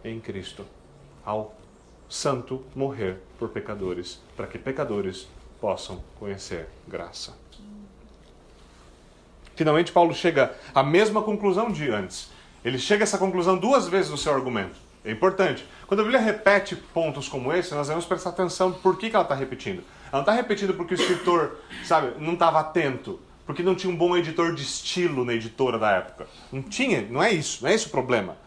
Em 0.03 0.19
Cristo. 0.19 0.65
Ao 1.25 1.53
santo 2.07 2.63
morrer 2.73 3.17
por 3.37 3.49
pecadores, 3.49 4.21
para 4.35 4.47
que 4.47 4.57
pecadores 4.57 5.27
possam 5.59 6.01
conhecer 6.17 6.67
graça. 6.87 7.33
Finalmente, 9.55 9.91
Paulo 9.91 10.13
chega 10.13 10.55
à 10.73 10.81
mesma 10.81 11.21
conclusão 11.21 11.69
de 11.69 11.89
antes. 11.89 12.31
Ele 12.63 12.79
chega 12.79 13.03
a 13.03 13.05
essa 13.05 13.17
conclusão 13.17 13.57
duas 13.57 13.87
vezes 13.87 14.09
no 14.09 14.17
seu 14.17 14.33
argumento. 14.33 14.75
É 15.03 15.11
importante. 15.11 15.65
Quando 15.87 16.01
a 16.01 16.03
Bíblia 16.03 16.21
repete 16.21 16.75
pontos 16.75 17.27
como 17.27 17.51
esse, 17.51 17.73
nós 17.73 17.87
devemos 17.87 18.05
prestar 18.05 18.29
atenção 18.29 18.71
por 18.71 18.97
que, 18.97 19.09
que 19.09 19.15
ela 19.15 19.23
está 19.23 19.35
repetindo. 19.35 19.83
Ela 20.11 20.13
não 20.13 20.19
está 20.21 20.33
repetindo 20.33 20.73
porque 20.73 20.93
o 20.93 20.99
escritor, 20.99 21.57
sabe, 21.83 22.13
não 22.19 22.33
estava 22.33 22.59
atento, 22.59 23.19
porque 23.45 23.63
não 23.63 23.75
tinha 23.75 23.91
um 23.91 23.95
bom 23.95 24.15
editor 24.15 24.53
de 24.53 24.61
estilo 24.61 25.25
na 25.25 25.33
editora 25.33 25.79
da 25.79 25.91
época. 25.91 26.27
Não 26.51 26.61
tinha, 26.61 27.01
não 27.01 27.21
é 27.21 27.31
isso, 27.31 27.63
não 27.63 27.69
é 27.69 27.73
esse 27.73 27.87
o 27.87 27.89
problema. 27.89 28.37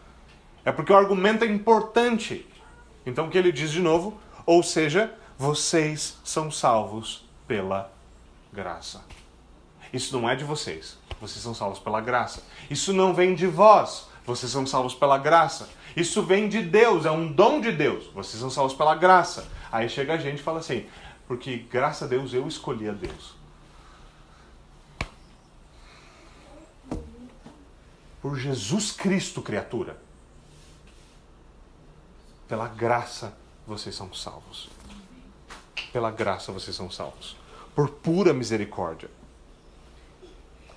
É 0.63 0.71
porque 0.71 0.91
o 0.91 0.97
argumento 0.97 1.43
é 1.43 1.47
importante. 1.47 2.47
Então 3.05 3.27
o 3.27 3.29
que 3.29 3.37
ele 3.37 3.51
diz 3.51 3.71
de 3.71 3.81
novo? 3.81 4.19
Ou 4.45 4.63
seja, 4.63 5.13
vocês 5.37 6.17
são 6.23 6.49
salvos 6.49 7.25
pela 7.47 7.91
graça. 8.53 9.03
Isso 9.91 10.17
não 10.19 10.29
é 10.29 10.35
de 10.35 10.43
vocês. 10.43 10.97
Vocês 11.21 11.43
são 11.43 11.53
salvos 11.53 11.79
pela 11.79 12.01
graça. 12.01 12.43
Isso 12.69 12.93
não 12.93 13.13
vem 13.13 13.35
de 13.35 13.47
vós. 13.47 14.07
Vocês 14.25 14.51
são 14.51 14.65
salvos 14.65 14.93
pela 14.93 15.17
graça. 15.17 15.69
Isso 15.95 16.21
vem 16.21 16.49
de 16.49 16.61
Deus, 16.61 17.05
é 17.05 17.11
um 17.11 17.31
dom 17.31 17.61
de 17.61 17.71
Deus. 17.71 18.07
Vocês 18.13 18.39
são 18.39 18.49
salvos 18.49 18.75
pela 18.75 18.95
graça. 18.95 19.47
Aí 19.71 19.87
chega 19.87 20.13
a 20.13 20.17
gente 20.17 20.39
e 20.39 20.43
fala 20.43 20.59
assim, 20.59 20.87
porque 21.27 21.57
graças 21.57 22.03
a 22.03 22.07
Deus 22.07 22.33
eu 22.33 22.47
escolhi 22.47 22.89
a 22.89 22.93
Deus. 22.93 23.35
Por 28.21 28.37
Jesus 28.37 28.91
Cristo, 28.91 29.41
criatura. 29.41 29.97
Pela 32.47 32.67
graça 32.67 33.37
vocês 33.65 33.95
são 33.95 34.13
salvos. 34.13 34.69
Pela 35.93 36.11
graça 36.11 36.51
vocês 36.51 36.75
são 36.75 36.91
salvos. 36.91 37.37
Por 37.73 37.89
pura 37.89 38.33
misericórdia. 38.33 39.09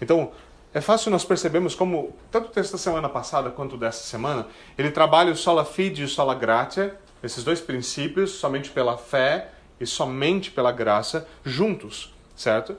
Então, 0.01 0.33
é 0.73 0.81
fácil 0.81 1.11
nós 1.11 1.25
percebermos 1.25 1.75
como, 1.75 2.15
tanto 2.31 2.49
o 2.49 2.51
texto 2.51 2.73
da 2.73 2.79
semana 2.79 3.09
passada 3.09 3.51
quanto 3.51 3.77
dessa 3.77 4.05
semana, 4.05 4.47
ele 4.77 4.91
trabalha 4.91 5.33
o 5.33 5.37
sola 5.37 5.65
fide 5.65 6.03
e 6.03 6.05
o 6.05 6.09
sola 6.09 6.35
gratia, 6.35 6.99
esses 7.23 7.43
dois 7.43 7.61
princípios, 7.61 8.33
somente 8.33 8.71
pela 8.71 8.99
fé 8.99 9.51
e 9.81 9.87
somente 9.87 10.51
pela 10.51 10.71
graça, 10.71 11.27
juntos, 11.45 12.15
certo? 12.37 12.77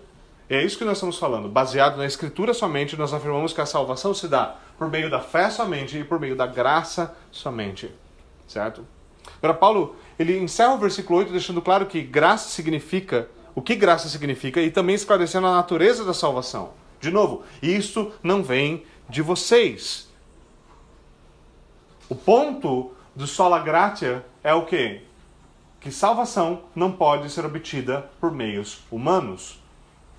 E 0.49 0.55
é 0.55 0.63
isso 0.63 0.77
que 0.77 0.85
nós 0.85 0.97
estamos 0.97 1.17
falando. 1.17 1.49
Baseado 1.49 1.97
na 1.97 2.05
Escritura 2.05 2.53
somente, 2.53 2.95
nós 2.95 3.13
afirmamos 3.13 3.53
que 3.53 3.61
a 3.61 3.65
salvação 3.65 4.13
se 4.13 4.27
dá 4.27 4.55
por 4.77 4.89
meio 4.89 5.09
da 5.09 5.19
fé 5.19 5.49
somente 5.49 5.97
e 5.97 6.03
por 6.03 6.19
meio 6.19 6.35
da 6.35 6.47
graça 6.47 7.15
somente, 7.31 7.91
certo? 8.47 8.85
Agora, 9.37 9.53
Paulo, 9.53 9.95
ele 10.17 10.37
encerra 10.37 10.73
o 10.73 10.77
versículo 10.77 11.19
8 11.19 11.31
deixando 11.31 11.61
claro 11.61 11.85
que 11.85 12.01
graça 12.01 12.49
significa, 12.49 13.29
o 13.53 13.61
que 13.61 13.75
graça 13.75 14.07
significa, 14.07 14.61
e 14.61 14.71
também 14.71 14.95
esclarecendo 14.95 15.47
a 15.47 15.55
natureza 15.55 16.05
da 16.05 16.13
salvação. 16.13 16.71
De 16.99 17.11
novo, 17.11 17.43
isso 17.61 18.11
não 18.21 18.43
vem 18.43 18.83
de 19.09 19.21
vocês. 19.21 20.09
O 22.09 22.15
ponto 22.15 22.91
do 23.15 23.27
sola 23.27 23.59
gratia 23.59 24.25
é 24.43 24.53
o 24.53 24.65
quê? 24.65 25.01
Que 25.79 25.91
salvação 25.91 26.63
não 26.75 26.91
pode 26.91 27.29
ser 27.29 27.45
obtida 27.45 28.09
por 28.19 28.31
meios 28.31 28.79
humanos. 28.91 29.59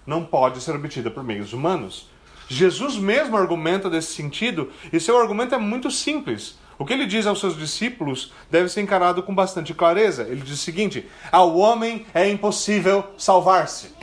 Não 0.07 0.25
pode 0.25 0.61
ser 0.61 0.75
obtida 0.75 1.11
por 1.11 1.23
meios 1.23 1.53
humanos. 1.53 2.09
Jesus 2.49 2.97
mesmo 2.97 3.37
argumenta 3.37 3.88
desse 3.88 4.12
sentido, 4.14 4.73
e 4.93 4.99
seu 4.99 5.21
argumento 5.21 5.55
é 5.55 5.59
muito 5.59 5.90
simples. 5.90 6.59
O 6.79 6.85
que 6.85 6.93
ele 6.95 7.07
diz 7.07 7.27
aos 7.27 7.38
seus 7.38 7.57
discípulos 7.57 8.33
deve 8.51 8.69
ser 8.69 8.81
encarado 8.81 9.23
com 9.23 9.35
bastante 9.35 9.75
clareza. 9.75 10.23
Ele 10.23 10.40
diz 10.40 10.55
o 10.55 10.57
seguinte: 10.57 11.07
ao 11.31 11.57
homem 11.57 12.07
é 12.14 12.29
impossível 12.29 13.05
salvar-se. 13.19 14.00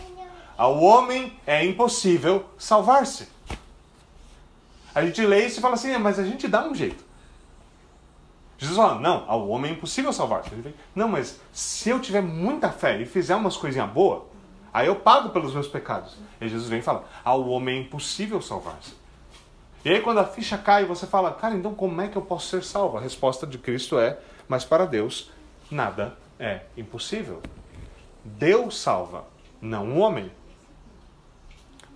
Ao 0.57 0.81
homem 0.81 1.37
é 1.45 1.63
impossível 1.63 2.45
salvar-se. 2.57 3.27
A 4.95 5.05
gente 5.05 5.23
lê 5.23 5.45
isso 5.45 5.59
e 5.59 5.61
fala 5.61 5.75
assim, 5.75 5.91
é, 5.91 5.97
mas 5.99 6.17
a 6.17 6.23
gente 6.23 6.47
dá 6.47 6.67
um 6.67 6.73
jeito. 6.73 7.05
Jesus 8.57 8.75
fala, 8.75 8.99
não, 8.99 9.23
ao 9.27 9.47
homem 9.47 9.71
é 9.71 9.73
impossível 9.75 10.11
salvar-se. 10.11 10.49
Não, 10.95 11.07
mas 11.07 11.39
se 11.53 11.89
eu 11.89 11.99
tiver 11.99 12.21
muita 12.21 12.71
fé 12.71 12.99
e 12.99 13.05
fizer 13.05 13.35
umas 13.35 13.55
coisinhas 13.55 13.87
boas, 13.91 14.23
aí 14.73 14.87
eu 14.87 14.95
pago 14.95 15.29
pelos 15.29 15.53
meus 15.53 15.67
pecados. 15.67 16.17
E 16.41 16.49
Jesus 16.49 16.67
vem 16.67 16.79
e 16.79 16.81
fala, 16.81 17.05
ao 17.23 17.47
homem 17.47 17.77
é 17.77 17.81
impossível 17.81 18.41
salvar-se. 18.41 18.95
E 19.85 19.89
aí 19.89 20.01
quando 20.01 20.17
a 20.17 20.25
ficha 20.25 20.57
cai, 20.57 20.85
você 20.85 21.05
fala, 21.05 21.31
cara, 21.31 21.53
então 21.53 21.75
como 21.75 22.01
é 22.01 22.07
que 22.07 22.17
eu 22.17 22.21
posso 22.23 22.47
ser 22.47 22.63
salvo? 22.63 22.97
A 22.97 23.01
resposta 23.01 23.45
de 23.45 23.59
Cristo 23.59 23.99
é, 23.99 24.17
mas 24.47 24.65
para 24.65 24.87
Deus 24.87 25.29
nada 25.69 26.17
é 26.39 26.61
impossível. 26.75 27.43
Deus 28.25 28.79
salva, 28.79 29.25
não 29.61 29.91
o 29.91 29.99
homem. 29.99 30.31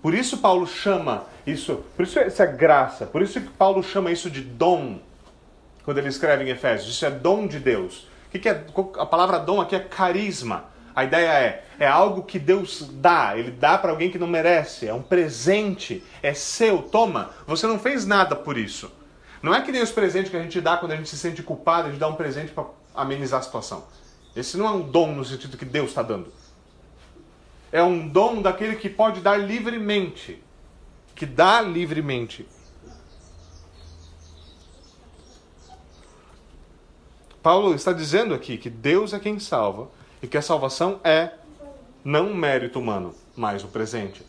Por 0.02 0.16
isso 0.16 0.38
Paulo 0.40 0.66
chama 0.66 1.26
isso, 1.46 1.84
por 1.96 2.04
isso 2.04 2.18
essa 2.20 2.44
é 2.44 2.48
graça, 2.48 3.06
por 3.06 3.22
isso 3.22 3.40
que 3.40 3.50
Paulo 3.50 3.84
chama 3.84 4.12
isso 4.12 4.30
de 4.30 4.42
dom, 4.42 5.00
quando 5.84 6.00
ele 6.00 6.08
escreve 6.08 6.44
em 6.44 6.50
Efésios. 6.50 6.94
Isso 6.94 7.06
é 7.06 7.12
dom 7.12 7.46
de 7.46 7.60
Deus. 7.60 8.08
O 8.28 8.40
que 8.40 8.50
é? 8.50 8.66
A 8.98 9.06
palavra 9.06 9.38
dom 9.40 9.62
aqui 9.62 9.76
é 9.76 9.80
carisma. 9.80 10.66
A 10.96 11.04
ideia 11.04 11.30
é, 11.30 11.66
é 11.80 11.88
algo 11.88 12.24
que 12.24 12.38
Deus 12.38 12.90
dá, 12.94 13.38
ele 13.38 13.52
dá 13.52 13.78
para 13.78 13.92
alguém 13.92 14.12
que 14.12 14.20
não 14.20 14.28
merece, 14.28 14.88
é 14.88 14.94
um 14.94 15.02
presente, 15.02 16.04
é 16.22 16.34
seu, 16.34 16.82
toma. 16.82 17.30
Você 17.48 17.66
não 17.66 17.80
fez 17.80 18.06
nada 18.06 18.36
por 18.36 18.58
isso. 18.58 18.92
Não 19.42 19.54
é 19.54 19.62
que 19.62 19.72
nem 19.72 19.82
os 19.82 19.92
presentes 19.92 20.30
que 20.30 20.38
a 20.38 20.42
gente 20.42 20.60
dá 20.60 20.78
quando 20.78 20.92
a 20.92 20.96
gente 20.96 21.10
se 21.10 21.18
sente 21.18 21.42
culpado, 21.42 21.88
a 21.88 21.92
gente 21.92 22.00
dá 22.00 22.08
um 22.08 22.16
presente 22.16 22.52
para 22.52 22.66
amenizar 22.94 23.40
a 23.40 23.44
situação. 23.44 23.86
Esse 24.36 24.58
não 24.58 24.68
é 24.68 24.72
um 24.72 24.82
dom 24.82 25.14
no 25.14 25.24
sentido 25.24 25.58
que 25.58 25.66
Deus 25.66 25.90
está 25.90 26.02
dando 26.02 26.32
é 27.72 27.82
um 27.82 28.08
dom 28.08 28.42
daquele 28.42 28.76
que 28.76 28.90
pode 28.90 29.22
dar 29.22 29.38
livremente, 29.38 30.44
que 31.16 31.26
dá 31.26 31.62
livremente. 31.62 32.48
Paulo 37.42 37.74
está 37.74 37.92
dizendo 37.92 38.34
aqui 38.34 38.58
que 38.58 38.70
Deus 38.70 39.14
é 39.14 39.20
quem 39.20 39.40
salva 39.40 39.90
e 40.22 40.28
que 40.28 40.38
a 40.38 40.42
salvação 40.42 41.00
é 41.04 41.32
não 42.04 42.30
um 42.30 42.36
mérito 42.36 42.80
humano, 42.80 43.16
mas 43.36 43.64
o 43.64 43.68
presente. 43.68 44.24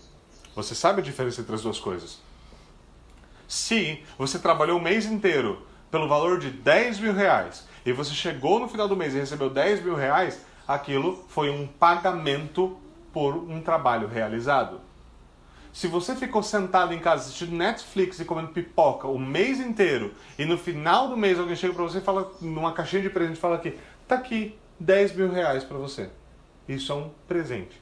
Você 0.55 0.75
sabe 0.75 1.01
a 1.01 1.05
diferença 1.05 1.41
entre 1.41 1.55
as 1.55 1.63
duas 1.63 1.79
coisas? 1.79 2.21
Se 3.49 4.03
você 4.17 4.39
trabalhou 4.39 4.79
o 4.79 4.83
mês 4.83 5.05
inteiro 5.05 5.67
pelo 5.91 6.09
valor 6.09 6.39
de 6.39 6.51
10 6.51 7.01
mil 7.01 7.13
reais 7.13 7.67
e 7.85 7.93
você 7.93 8.15
chegou 8.15 8.59
no 8.59 8.69
final 8.69 8.89
do 8.89 8.97
mês 8.97 9.15
e 9.15 9.19
recebeu 9.19 9.51
10 9.51 9.83
mil 9.83 9.95
reais, 9.95 10.41
aquilo 10.67 11.25
foi 11.29 11.51
um 11.51 11.67
pagamento 11.67 12.79
por 13.13 13.37
um 13.37 13.61
trabalho 13.61 14.09
realizado. 14.09 14.81
Se 15.73 15.87
você 15.87 16.15
ficou 16.15 16.43
sentado 16.43 16.93
em 16.93 16.99
casa 16.99 17.23
assistindo 17.23 17.57
Netflix 17.57 18.21
e 18.21 18.25
comendo 18.25 18.49
pipoca 18.49 19.09
o 19.09 19.19
mês 19.19 19.59
inteiro 19.59 20.15
e 20.39 20.45
no 20.45 20.59
final 20.59 21.09
do 21.09 21.17
mês 21.17 21.39
alguém 21.39 21.57
chega 21.57 21.73
para 21.73 21.83
você 21.83 21.99
e 21.99 22.03
fala 22.03 22.31
numa 22.43 22.73
caixinha 22.73 23.03
de 23.03 23.09
presente 23.09 23.41
fala 23.41 23.57
aqui, 23.57 23.79
tá 24.07 24.17
aqui 24.17 24.59
10 24.79 25.17
mil 25.17 25.31
reais 25.31 25.65
para 25.65 25.79
você. 25.79 26.11
Isso 26.69 26.93
é 26.93 26.95
um 26.95 27.11
presente. 27.27 27.81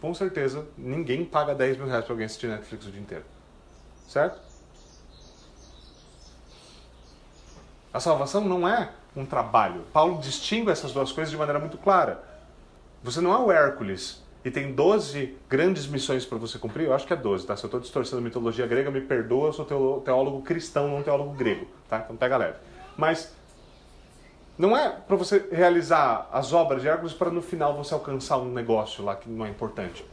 Com 0.00 0.12
certeza 0.12 0.66
ninguém 0.76 1.24
paga 1.24 1.54
10 1.54 1.76
mil 1.76 1.86
reais 1.86 2.04
para 2.04 2.12
alguém 2.12 2.26
assistir 2.26 2.48
Netflix 2.48 2.84
o 2.86 2.90
dia 2.90 3.00
inteiro. 3.00 3.24
Certo? 4.08 4.40
A 7.92 8.00
salvação 8.00 8.40
não 8.40 8.68
é 8.68 8.90
um 9.14 9.24
trabalho. 9.24 9.84
Paulo 9.92 10.20
distingue 10.20 10.70
essas 10.70 10.92
duas 10.92 11.12
coisas 11.12 11.30
de 11.30 11.36
maneira 11.36 11.60
muito 11.60 11.78
clara. 11.78 12.24
Você 13.04 13.20
não 13.20 13.32
é 13.32 13.38
o 13.38 13.52
Hércules 13.52 14.23
e 14.44 14.50
tem 14.50 14.74
12 14.74 15.36
grandes 15.48 15.86
missões 15.86 16.26
para 16.26 16.36
você 16.36 16.58
cumprir, 16.58 16.84
eu 16.84 16.94
acho 16.94 17.06
que 17.06 17.12
é 17.14 17.16
12, 17.16 17.46
tá? 17.46 17.56
Se 17.56 17.64
eu 17.64 17.68
estou 17.68 17.80
distorcendo 17.80 18.18
a 18.18 18.24
mitologia 18.24 18.66
grega, 18.66 18.90
me 18.90 19.00
perdoa, 19.00 19.48
eu 19.48 19.52
sou 19.54 19.64
teólogo 20.04 20.42
cristão, 20.42 20.88
não 20.88 21.02
teólogo 21.02 21.32
grego, 21.32 21.66
tá? 21.88 22.02
Então 22.04 22.14
pega 22.14 22.36
leve. 22.36 22.58
Mas 22.96 23.32
não 24.58 24.76
é 24.76 24.90
para 24.90 25.16
você 25.16 25.48
realizar 25.50 26.28
as 26.30 26.52
obras 26.52 26.82
de 26.82 26.88
Hércules 26.88 27.14
para 27.14 27.30
no 27.30 27.40
final 27.40 27.74
você 27.74 27.94
alcançar 27.94 28.36
um 28.36 28.52
negócio 28.52 29.02
lá 29.02 29.16
que 29.16 29.30
não 29.30 29.46
é 29.46 29.48
importante. 29.48 30.04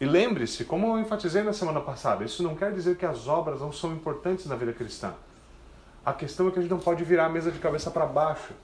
E 0.00 0.06
lembre-se, 0.06 0.64
como 0.64 0.86
eu 0.86 1.00
enfatizei 1.00 1.42
na 1.42 1.52
semana 1.52 1.80
passada, 1.80 2.24
isso 2.24 2.42
não 2.42 2.54
quer 2.54 2.72
dizer 2.72 2.96
que 2.96 3.04
as 3.04 3.28
obras 3.28 3.60
não 3.60 3.72
são 3.72 3.92
importantes 3.92 4.46
na 4.46 4.56
vida 4.56 4.72
cristã. 4.72 5.12
A 6.06 6.12
questão 6.12 6.48
é 6.48 6.50
que 6.50 6.58
a 6.58 6.62
gente 6.62 6.70
não 6.70 6.78
pode 6.78 7.04
virar 7.04 7.26
a 7.26 7.28
mesa 7.28 7.50
de 7.50 7.58
cabeça 7.58 7.90
para 7.90 8.06
baixo. 8.06 8.54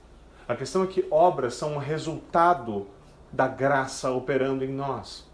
A 0.47 0.55
questão 0.55 0.85
é 0.85 0.87
que 0.87 1.07
obras 1.11 1.55
são 1.55 1.75
um 1.75 1.79
resultado 1.79 2.87
da 3.33 3.49
graça 3.49 4.11
operando 4.11 4.65
em 4.65 4.73
nós. 4.73 5.27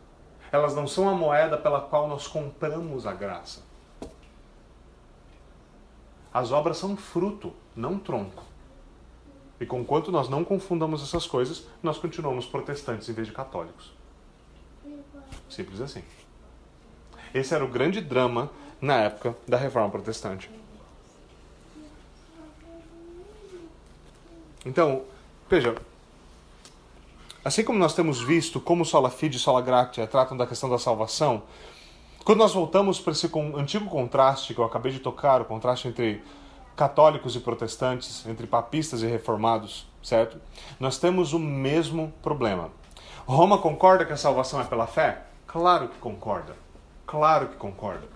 Elas 0.52 0.74
não 0.74 0.86
são 0.86 1.08
a 1.08 1.14
moeda 1.14 1.56
pela 1.56 1.80
qual 1.80 2.08
nós 2.08 2.26
compramos 2.26 3.06
a 3.06 3.12
graça. 3.12 3.62
As 6.32 6.52
obras 6.52 6.76
são 6.76 6.96
fruto, 6.96 7.52
não 7.74 7.98
tronco. 7.98 8.44
E 9.60 9.66
conquanto 9.66 10.12
nós 10.12 10.28
não 10.28 10.44
confundamos 10.44 11.02
essas 11.02 11.26
coisas, 11.26 11.66
nós 11.82 11.98
continuamos 11.98 12.46
protestantes 12.46 13.08
em 13.08 13.12
vez 13.12 13.26
de 13.26 13.32
católicos. 13.32 13.92
Simples 15.48 15.80
assim. 15.80 16.02
Esse 17.34 17.54
era 17.54 17.64
o 17.64 17.68
grande 17.68 18.00
drama 18.00 18.50
na 18.80 18.96
época 18.96 19.36
da 19.46 19.56
reforma 19.56 19.90
protestante. 19.90 20.50
Então, 24.64 25.02
veja, 25.48 25.74
assim 27.44 27.64
como 27.64 27.78
nós 27.78 27.94
temos 27.94 28.20
visto 28.20 28.60
como 28.60 28.84
sola 28.84 29.10
fide 29.10 29.36
e 29.36 29.40
sola 29.40 29.62
gratia 29.62 30.06
tratam 30.06 30.36
da 30.36 30.46
questão 30.46 30.68
da 30.68 30.78
salvação, 30.78 31.42
quando 32.24 32.38
nós 32.38 32.52
voltamos 32.52 33.00
para 33.00 33.12
esse 33.12 33.30
antigo 33.56 33.88
contraste 33.88 34.54
que 34.54 34.60
eu 34.60 34.64
acabei 34.64 34.92
de 34.92 35.00
tocar, 35.00 35.40
o 35.40 35.44
contraste 35.46 35.88
entre 35.88 36.22
católicos 36.76 37.34
e 37.34 37.40
protestantes, 37.40 38.26
entre 38.26 38.46
papistas 38.46 39.02
e 39.02 39.06
reformados, 39.06 39.86
certo? 40.02 40.38
Nós 40.78 40.98
temos 40.98 41.32
o 41.32 41.38
mesmo 41.38 42.12
problema. 42.22 42.70
Roma 43.26 43.58
concorda 43.58 44.04
que 44.04 44.12
a 44.12 44.16
salvação 44.16 44.60
é 44.60 44.64
pela 44.64 44.86
fé? 44.86 45.22
Claro 45.46 45.88
que 45.88 45.98
concorda. 45.98 46.54
Claro 47.06 47.48
que 47.48 47.56
concorda. 47.56 48.06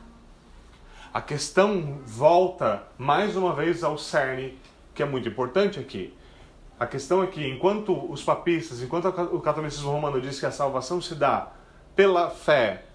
A 1.13 1.21
questão 1.21 1.99
volta 2.05 2.83
mais 2.99 3.37
uma 3.37 3.55
vez 3.55 3.83
ao 3.83 3.97
cerne, 3.97 4.59
que 4.95 5.03
é 5.03 5.07
muito 5.07 5.29
importante 5.29 5.79
aqui. 5.79 6.13
A 6.79 6.87
questão 6.87 7.23
é 7.23 7.27
que, 7.27 7.47
enquanto 7.47 8.11
os 8.11 8.23
papistas, 8.23 8.83
enquanto 8.83 9.07
o 9.07 9.41
catolicismo 9.41 9.91
romano 9.91 10.21
diz 10.21 10.41
que 10.41 10.47
a 10.47 10.51
salvação 10.51 11.01
se 11.01 11.15
dá 11.15 11.53
pela 11.95 12.31
fé 12.31 12.87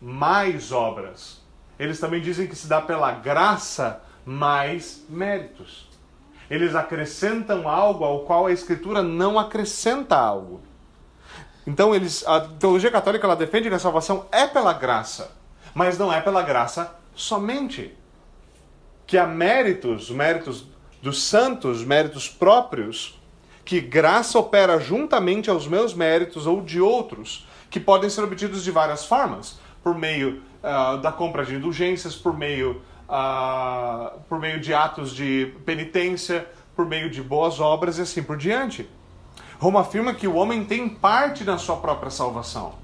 mais 0.00 0.70
obras, 0.70 1.40
eles 1.78 1.98
também 1.98 2.20
dizem 2.20 2.46
que 2.46 2.54
se 2.54 2.66
dá 2.66 2.80
pela 2.80 3.12
graça 3.12 4.02
mais 4.24 5.04
méritos. 5.08 5.88
Eles 6.50 6.74
acrescentam 6.74 7.66
algo 7.66 8.04
ao 8.04 8.20
qual 8.20 8.46
a 8.46 8.52
Escritura 8.52 9.02
não 9.02 9.38
acrescenta 9.38 10.16
algo. 10.16 10.60
Então, 11.66 11.94
eles, 11.94 12.26
a 12.26 12.40
teologia 12.40 12.90
católica 12.90 13.26
ela 13.26 13.36
defende 13.36 13.68
que 13.68 13.74
a 13.74 13.78
salvação 13.78 14.26
é 14.30 14.46
pela 14.46 14.74
graça, 14.74 15.30
mas 15.74 15.96
não 15.96 16.12
é 16.12 16.20
pela 16.20 16.42
graça 16.42 16.94
somente. 17.14 17.96
Que 19.06 19.16
há 19.16 19.26
méritos, 19.26 20.10
méritos 20.10 20.66
dos 21.00 21.22
santos, 21.22 21.84
méritos 21.84 22.28
próprios, 22.28 23.21
que 23.64 23.80
graça 23.80 24.38
opera 24.38 24.78
juntamente 24.78 25.48
aos 25.48 25.66
meus 25.66 25.94
méritos 25.94 26.46
ou 26.46 26.60
de 26.60 26.80
outros, 26.80 27.46
que 27.70 27.80
podem 27.80 28.10
ser 28.10 28.22
obtidos 28.22 28.64
de 28.64 28.70
várias 28.70 29.04
formas, 29.06 29.58
por 29.82 29.96
meio 29.96 30.42
uh, 30.62 30.98
da 30.98 31.10
compra 31.12 31.44
de 31.44 31.54
indulgências, 31.54 32.14
por 32.14 32.36
meio, 32.36 32.82
uh, 33.08 34.20
por 34.28 34.38
meio 34.38 34.60
de 34.60 34.74
atos 34.74 35.14
de 35.14 35.54
penitência, 35.64 36.46
por 36.74 36.86
meio 36.86 37.10
de 37.10 37.22
boas 37.22 37.60
obras 37.60 37.98
e 37.98 38.02
assim 38.02 38.22
por 38.22 38.36
diante. 38.36 38.88
Roma 39.58 39.80
afirma 39.80 40.12
que 40.12 40.26
o 40.26 40.34
homem 40.34 40.64
tem 40.64 40.88
parte 40.88 41.44
na 41.44 41.56
sua 41.56 41.76
própria 41.76 42.10
salvação. 42.10 42.74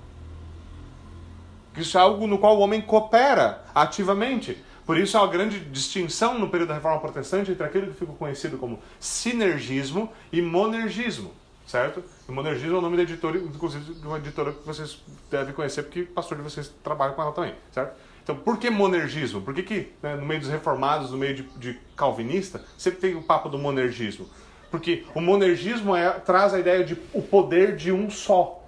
Isso 1.76 1.97
é 1.97 2.01
algo 2.01 2.26
no 2.26 2.39
qual 2.39 2.57
o 2.57 2.61
homem 2.61 2.81
coopera 2.81 3.64
ativamente. 3.74 4.62
Por 4.89 4.97
isso 4.97 5.18
há 5.18 5.22
uma 5.22 5.30
grande 5.30 5.61
distinção 5.61 6.39
no 6.39 6.49
período 6.49 6.70
da 6.70 6.76
Reforma 6.76 6.99
Protestante 6.99 7.51
entre 7.51 7.62
aquilo 7.62 7.89
que 7.89 7.93
ficou 7.93 8.14
conhecido 8.14 8.57
como 8.57 8.78
sinergismo 8.99 10.11
e 10.32 10.41
monergismo, 10.41 11.30
certo? 11.66 12.03
E 12.26 12.32
monergismo 12.32 12.76
é 12.76 12.78
o 12.78 12.80
nome 12.80 12.97
da 12.97 13.03
editora, 13.03 13.36
inclusive 13.36 13.93
de 13.93 14.07
uma 14.07 14.16
editora 14.16 14.51
que 14.51 14.66
vocês 14.66 14.99
devem 15.30 15.53
conhecer, 15.53 15.82
porque 15.82 16.01
o 16.01 16.07
pastor 16.07 16.39
de 16.39 16.43
vocês 16.43 16.72
trabalha 16.82 17.12
com 17.12 17.20
ela 17.20 17.32
também, 17.32 17.55
certo? 17.70 17.99
Então, 18.24 18.34
por 18.36 18.57
que 18.57 18.70
monergismo? 18.70 19.43
Por 19.43 19.53
que, 19.53 19.62
que 19.62 19.93
né, 20.03 20.16
no 20.16 20.24
meio 20.24 20.41
dos 20.41 20.49
reformados, 20.49 21.11
no 21.11 21.18
meio 21.18 21.34
de, 21.34 21.43
de 21.59 21.78
calvinista, 21.95 22.64
sempre 22.78 22.99
tem 22.99 23.14
o 23.14 23.22
papo 23.22 23.51
do 23.51 23.59
monergismo? 23.59 24.26
Porque 24.70 25.05
o 25.14 25.20
monergismo 25.20 25.95
é, 25.95 26.09
traz 26.12 26.55
a 26.55 26.59
ideia 26.59 26.82
de 26.82 26.97
o 27.12 27.20
poder 27.20 27.76
de 27.76 27.93
um 27.93 28.09
só. 28.09 28.64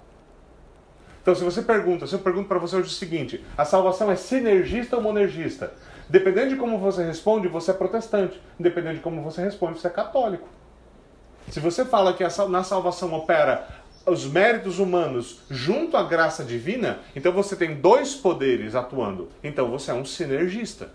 Então, 1.19 1.33
se 1.33 1.43
você 1.43 1.63
pergunta, 1.63 2.05
se 2.05 2.13
eu 2.13 2.19
pergunto 2.19 2.47
para 2.47 2.59
você 2.59 2.75
hoje 2.75 2.89
o 2.89 2.91
seguinte: 2.91 3.43
a 3.57 3.65
salvação 3.65 4.11
é 4.11 4.15
sinergista 4.15 4.97
ou 4.97 5.01
monergista? 5.01 5.73
Dependendo 6.11 6.49
de 6.49 6.55
como 6.57 6.77
você 6.77 7.05
responde, 7.05 7.47
você 7.47 7.71
é 7.71 7.73
protestante. 7.73 8.37
Dependendo 8.59 8.95
de 8.95 8.99
como 8.99 9.21
você 9.21 9.41
responde, 9.41 9.79
você 9.79 9.87
é 9.87 9.89
católico. 9.89 10.45
Se 11.49 11.61
você 11.61 11.85
fala 11.85 12.11
que 12.11 12.23
na 12.49 12.63
salvação 12.65 13.13
opera 13.13 13.65
os 14.05 14.25
méritos 14.25 14.77
humanos 14.77 15.39
junto 15.49 15.95
à 15.95 16.03
graça 16.03 16.43
divina, 16.43 16.99
então 17.15 17.31
você 17.31 17.55
tem 17.55 17.75
dois 17.75 18.13
poderes 18.13 18.75
atuando. 18.75 19.29
Então 19.41 19.71
você 19.71 19.91
é 19.91 19.93
um 19.93 20.03
sinergista. 20.03 20.89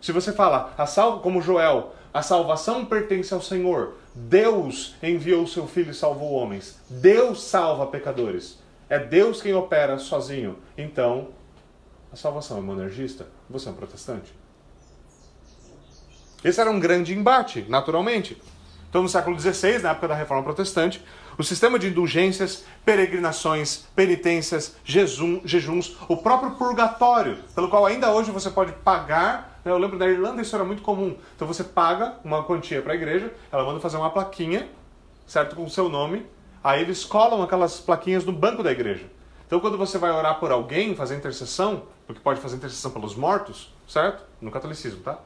Se 0.00 0.12
você 0.12 0.32
fala, 0.32 0.74
a 0.78 0.86
sal... 0.86 1.18
como 1.18 1.42
Joel, 1.42 1.92
a 2.14 2.22
salvação 2.22 2.84
pertence 2.84 3.34
ao 3.34 3.42
Senhor. 3.42 3.94
Deus 4.14 4.94
enviou 5.02 5.42
o 5.42 5.48
seu 5.48 5.66
filho 5.66 5.90
e 5.90 5.94
salvou 5.94 6.34
homens. 6.34 6.80
Deus 6.88 7.42
salva 7.42 7.84
pecadores. 7.88 8.60
É 8.88 8.96
Deus 8.96 9.42
quem 9.42 9.54
opera 9.54 9.98
sozinho. 9.98 10.56
Então, 10.78 11.30
a 12.12 12.16
salvação 12.16 12.58
é 12.58 12.60
monergista? 12.60 13.26
Você 13.48 13.68
é 13.68 13.72
um 13.72 13.74
protestante? 13.74 14.34
Esse 16.42 16.60
era 16.60 16.70
um 16.70 16.80
grande 16.80 17.14
embate, 17.14 17.64
naturalmente. 17.68 18.40
Então, 18.88 19.02
no 19.02 19.08
século 19.08 19.38
XVI, 19.38 19.78
na 19.78 19.90
época 19.90 20.08
da 20.08 20.14
Reforma 20.16 20.42
Protestante, 20.42 21.04
o 21.38 21.44
sistema 21.44 21.78
de 21.78 21.88
indulgências, 21.88 22.64
peregrinações, 22.84 23.84
penitências, 23.94 24.74
jejum, 24.84 25.40
jejuns, 25.44 25.96
o 26.08 26.16
próprio 26.16 26.52
purgatório, 26.52 27.38
pelo 27.54 27.68
qual 27.68 27.86
ainda 27.86 28.10
hoje 28.10 28.32
você 28.32 28.50
pode 28.50 28.72
pagar. 28.72 29.60
Né? 29.64 29.70
Eu 29.70 29.78
lembro 29.78 29.96
da 29.96 30.08
Irlanda 30.08 30.42
isso 30.42 30.56
era 30.56 30.64
muito 30.64 30.82
comum. 30.82 31.16
Então 31.36 31.46
você 31.46 31.62
paga 31.62 32.16
uma 32.24 32.42
quantia 32.42 32.82
para 32.82 32.92
a 32.92 32.96
igreja, 32.96 33.32
ela 33.52 33.64
manda 33.64 33.78
fazer 33.78 33.96
uma 33.96 34.10
plaquinha, 34.10 34.68
certo, 35.26 35.54
com 35.54 35.64
o 35.64 35.70
seu 35.70 35.88
nome. 35.88 36.26
Aí 36.62 36.82
eles 36.82 37.04
colam 37.04 37.42
aquelas 37.42 37.78
plaquinhas 37.78 38.24
no 38.24 38.32
banco 38.32 38.62
da 38.62 38.72
igreja. 38.72 39.06
Então, 39.50 39.58
quando 39.58 39.76
você 39.76 39.98
vai 39.98 40.12
orar 40.12 40.38
por 40.38 40.52
alguém, 40.52 40.94
fazer 40.94 41.16
intercessão, 41.16 41.82
porque 42.06 42.20
pode 42.20 42.40
fazer 42.40 42.54
intercessão 42.54 42.92
pelos 42.92 43.16
mortos, 43.16 43.74
certo? 43.88 44.22
No 44.40 44.48
catolicismo, 44.48 45.02
tá? 45.02 45.18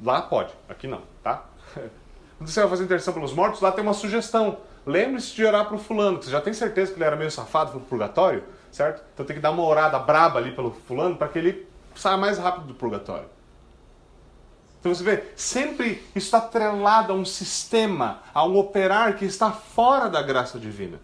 Lá 0.00 0.22
pode, 0.22 0.54
aqui 0.68 0.86
não, 0.86 1.02
tá? 1.24 1.44
Quando 2.38 2.48
você 2.48 2.60
vai 2.60 2.70
fazer 2.70 2.84
intercessão 2.84 3.12
pelos 3.12 3.32
mortos, 3.32 3.60
lá 3.60 3.72
tem 3.72 3.82
uma 3.82 3.94
sugestão. 3.94 4.58
Lembre-se 4.86 5.34
de 5.34 5.44
orar 5.44 5.66
para 5.66 5.74
o 5.74 5.78
fulano, 5.78 6.20
que 6.20 6.26
você 6.26 6.30
já 6.30 6.40
tem 6.40 6.54
certeza 6.54 6.92
que 6.92 6.98
ele 6.98 7.04
era 7.04 7.16
meio 7.16 7.28
safado, 7.32 7.72
foi 7.72 7.80
pro 7.80 7.88
purgatório, 7.88 8.44
certo? 8.70 9.02
Então 9.12 9.26
tem 9.26 9.34
que 9.34 9.42
dar 9.42 9.50
uma 9.50 9.64
orada 9.64 9.98
braba 9.98 10.38
ali 10.38 10.52
pelo 10.52 10.70
fulano 10.86 11.16
para 11.16 11.26
que 11.26 11.40
ele 11.40 11.68
saia 11.96 12.16
mais 12.16 12.38
rápido 12.38 12.68
do 12.68 12.74
purgatório. 12.74 13.28
Então 14.78 14.94
você 14.94 15.02
vê, 15.02 15.24
sempre 15.34 16.00
está 16.14 16.38
atrelado 16.38 17.12
a 17.12 17.16
um 17.16 17.24
sistema, 17.24 18.22
a 18.32 18.46
um 18.46 18.56
operar 18.56 19.16
que 19.16 19.24
está 19.24 19.50
fora 19.50 20.08
da 20.08 20.22
graça 20.22 20.60
divina. 20.60 21.00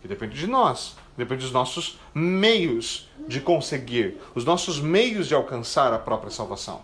Que 0.00 0.06
depende 0.06 0.38
de 0.38 0.46
nós. 0.46 1.01
Depende 1.16 1.42
dos 1.42 1.52
nossos 1.52 1.98
meios 2.14 3.08
de 3.28 3.40
conseguir, 3.40 4.18
os 4.34 4.44
nossos 4.44 4.80
meios 4.80 5.28
de 5.28 5.34
alcançar 5.34 5.92
a 5.92 5.98
própria 5.98 6.30
salvação. 6.30 6.82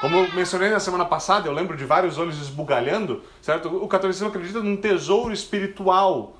Como 0.00 0.16
eu 0.16 0.32
mencionei 0.34 0.70
na 0.70 0.80
semana 0.80 1.04
passada, 1.04 1.48
eu 1.48 1.52
lembro 1.52 1.76
de 1.76 1.84
vários 1.84 2.18
olhos 2.18 2.40
esbugalhando, 2.40 3.22
certo? 3.40 3.68
O 3.68 3.88
catolicismo 3.88 4.28
acredita 4.28 4.60
num 4.60 4.76
tesouro 4.76 5.32
espiritual 5.32 6.36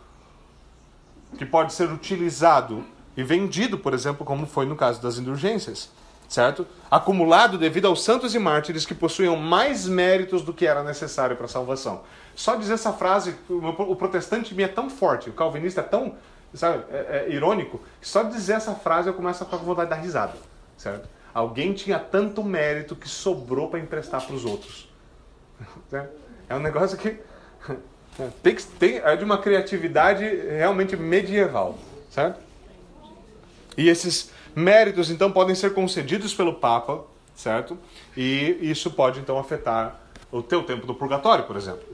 que 1.39 1.47
pode 1.47 1.73
ser 1.73 1.91
utilizado 1.91 2.85
e 3.17 3.23
vendido, 3.23 3.79
por 3.79 3.95
exemplo, 3.95 4.25
como 4.25 4.47
foi 4.47 4.67
no 4.67 4.77
caso 4.77 5.01
das 5.01 5.19
indulgências, 5.19 5.91
certo? 6.29 6.67
Acumulado 6.91 7.57
devido 7.57 7.87
aos 7.87 8.03
santos 8.03 8.35
e 8.35 8.39
mártires 8.39 8.85
que 8.85 8.95
possuíam 8.95 9.37
mais 9.37 9.87
méritos 9.87 10.43
do 10.43 10.53
que 10.53 10.67
era 10.67 10.83
necessário 10.83 11.37
para 11.37 11.47
a 11.47 11.49
salvação. 11.49 12.03
Só 12.35 12.57
dizer 12.57 12.75
essa 12.75 12.93
frase, 12.93 13.37
o 13.49 13.95
protestante 13.97 14.55
me 14.55 14.63
é 14.63 14.69
tão 14.69 14.91
forte, 14.91 15.31
o 15.31 15.33
calvinista 15.33 15.81
é 15.81 15.85
tão 15.85 16.15
sabe, 16.55 16.85
é, 16.91 17.27
é 17.29 17.33
irônico, 17.33 17.81
que 18.01 18.09
só 18.09 18.23
dizer 18.23 18.55
essa 18.55 18.75
frase 18.75 19.09
eu 19.09 19.15
começo 19.15 19.43
a 19.43 19.47
ficar 19.47 19.59
com 19.59 19.65
vontade 19.65 19.91
de 19.91 19.97
dar 19.97 20.03
risada, 20.03 20.35
certo? 20.77 21.09
Alguém 21.33 21.73
tinha 21.73 21.99
tanto 21.99 22.43
mérito 22.45 22.95
que 22.95 23.09
sobrou 23.09 23.69
para 23.69 23.81
emprestar 23.81 24.25
para 24.25 24.35
os 24.35 24.45
outros. 24.45 24.89
É 26.47 26.55
um 26.55 26.59
negócio 26.59 26.99
que 26.99 27.17
tem, 28.43 28.55
tem, 28.79 28.99
é 28.99 29.17
de 29.17 29.25
uma 29.25 29.39
criatividade 29.39 30.23
realmente 30.23 30.95
medieval, 30.95 31.79
certo? 32.11 32.39
E 33.79 33.89
esses 33.89 34.31
méritos 34.55 35.11
então 35.11 35.33
podem 35.33 35.55
ser 35.55 35.73
concedidos 35.73 36.35
pelo 36.35 36.53
Papa, 36.57 37.03
certo? 37.35 37.79
E 38.15 38.59
isso 38.61 38.91
pode 38.91 39.21
então 39.21 39.39
afetar 39.39 39.99
o 40.31 40.43
teu 40.43 40.63
tempo 40.65 40.87
do 40.87 40.95
purgatório, 40.95 41.47
por 41.47 41.57
exemplo. 41.57 41.94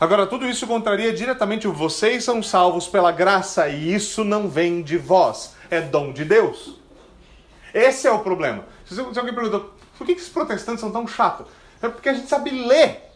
Agora, 0.00 0.26
tudo 0.26 0.46
isso 0.46 0.66
contraria 0.66 1.12
diretamente 1.12 1.66
o 1.66 1.72
vocês 1.72 2.22
são 2.22 2.40
salvos 2.40 2.86
pela 2.86 3.10
graça 3.10 3.68
e 3.68 3.92
isso 3.92 4.22
não 4.22 4.48
vem 4.48 4.80
de 4.80 4.96
vós, 4.96 5.56
é 5.68 5.80
dom 5.80 6.12
de 6.12 6.24
Deus. 6.24 6.76
Esse 7.74 8.06
é 8.06 8.12
o 8.12 8.20
problema. 8.20 8.64
Se 8.86 9.00
alguém 9.00 9.34
perguntou, 9.34 9.74
por 9.96 10.06
que 10.06 10.12
esses 10.12 10.28
protestantes 10.28 10.80
são 10.80 10.92
tão 10.92 11.06
chatos? 11.06 11.48
É 11.82 11.88
porque 11.88 12.08
a 12.08 12.14
gente 12.14 12.28
sabe 12.28 12.50
ler. 12.50 13.10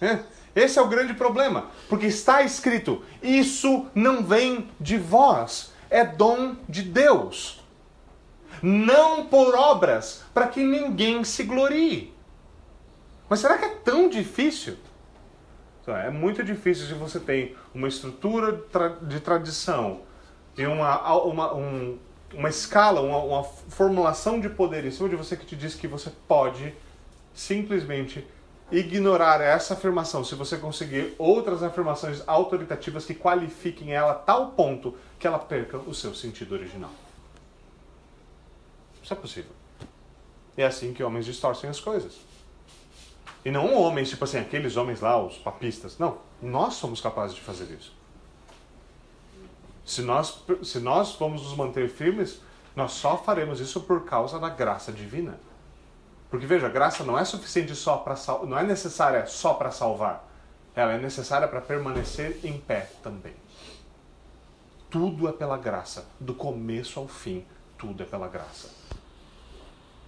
Né? 0.00 0.24
Esse 0.56 0.78
é 0.78 0.82
o 0.82 0.88
grande 0.88 1.12
problema. 1.12 1.66
Porque 1.88 2.06
está 2.06 2.42
escrito: 2.42 3.02
isso 3.22 3.86
não 3.94 4.24
vem 4.24 4.70
de 4.80 4.96
vós, 4.96 5.72
é 5.90 6.04
dom 6.04 6.56
de 6.66 6.82
Deus. 6.82 7.62
Não 8.62 9.26
por 9.26 9.54
obras, 9.54 10.22
para 10.32 10.46
que 10.46 10.64
ninguém 10.64 11.22
se 11.22 11.42
glorie. 11.42 12.14
Mas 13.28 13.40
será 13.40 13.58
que 13.58 13.64
é 13.64 13.74
tão 13.84 14.08
difícil? 14.08 14.76
É 15.86 16.10
muito 16.10 16.42
difícil 16.42 16.86
se 16.86 16.94
você 16.94 17.20
tem 17.20 17.54
uma 17.74 17.88
estrutura 17.88 18.64
de 19.02 19.20
tradição 19.20 20.00
e 20.56 20.66
uma, 20.66 21.14
uma, 21.24 21.54
um, 21.54 21.98
uma 22.32 22.48
escala, 22.48 23.00
uma, 23.00 23.18
uma 23.18 23.44
formulação 23.44 24.40
de 24.40 24.48
poder 24.48 24.84
em 24.84 24.90
cima 24.90 25.08
de 25.08 25.16
você 25.16 25.36
que 25.36 25.44
te 25.44 25.54
diz 25.54 25.74
que 25.74 25.86
você 25.86 26.10
pode 26.26 26.74
simplesmente 27.34 28.26
ignorar 28.72 29.40
essa 29.42 29.74
afirmação 29.74 30.24
se 30.24 30.34
você 30.34 30.56
conseguir 30.56 31.14
outras 31.18 31.62
afirmações 31.62 32.22
autoritativas 32.26 33.04
que 33.04 33.14
qualifiquem 33.14 33.92
ela 33.92 34.12
a 34.12 34.14
tal 34.14 34.52
ponto 34.52 34.96
que 35.18 35.26
ela 35.26 35.38
perca 35.38 35.76
o 35.76 35.94
seu 35.94 36.14
sentido 36.14 36.54
original. 36.54 36.90
Isso 39.02 39.12
é 39.12 39.16
possível. 39.16 39.52
É 40.56 40.64
assim 40.64 40.94
que 40.94 41.02
homens 41.02 41.26
distorcem 41.26 41.68
as 41.68 41.78
coisas. 41.78 42.14
E 43.44 43.50
não 43.50 43.74
homens, 43.74 44.08
tipo 44.08 44.24
assim, 44.24 44.38
aqueles 44.38 44.76
homens 44.76 45.00
lá, 45.00 45.22
os 45.22 45.36
papistas. 45.36 45.98
Não, 45.98 46.18
nós 46.40 46.74
somos 46.74 47.00
capazes 47.00 47.36
de 47.36 47.42
fazer 47.42 47.72
isso. 47.74 47.94
Se 49.84 50.00
nós, 50.00 50.42
se 50.62 50.78
nós 50.78 51.14
vamos 51.16 51.42
nos 51.42 51.54
manter 51.54 51.90
firmes, 51.90 52.40
nós 52.74 52.92
só 52.92 53.18
faremos 53.18 53.60
isso 53.60 53.82
por 53.82 54.04
causa 54.04 54.38
da 54.38 54.48
graça 54.48 54.90
divina. 54.90 55.38
Porque 56.30 56.46
veja, 56.46 56.66
a 56.66 56.70
graça 56.70 57.04
não 57.04 57.18
é 57.18 57.24
suficiente 57.24 57.74
só 57.74 57.98
para 57.98 58.16
não 58.46 58.58
é 58.58 58.62
necessária 58.62 59.26
só 59.26 59.54
para 59.54 59.70
salvar. 59.70 60.26
Ela 60.74 60.94
é 60.94 60.98
necessária 60.98 61.46
para 61.46 61.60
permanecer 61.60 62.40
em 62.42 62.58
pé 62.58 62.90
também. 63.02 63.34
Tudo 64.90 65.28
é 65.28 65.32
pela 65.32 65.58
graça, 65.58 66.06
do 66.18 66.34
começo 66.34 66.98
ao 66.98 67.06
fim, 67.06 67.44
tudo 67.76 68.02
é 68.02 68.06
pela 68.06 68.26
graça. 68.26 68.70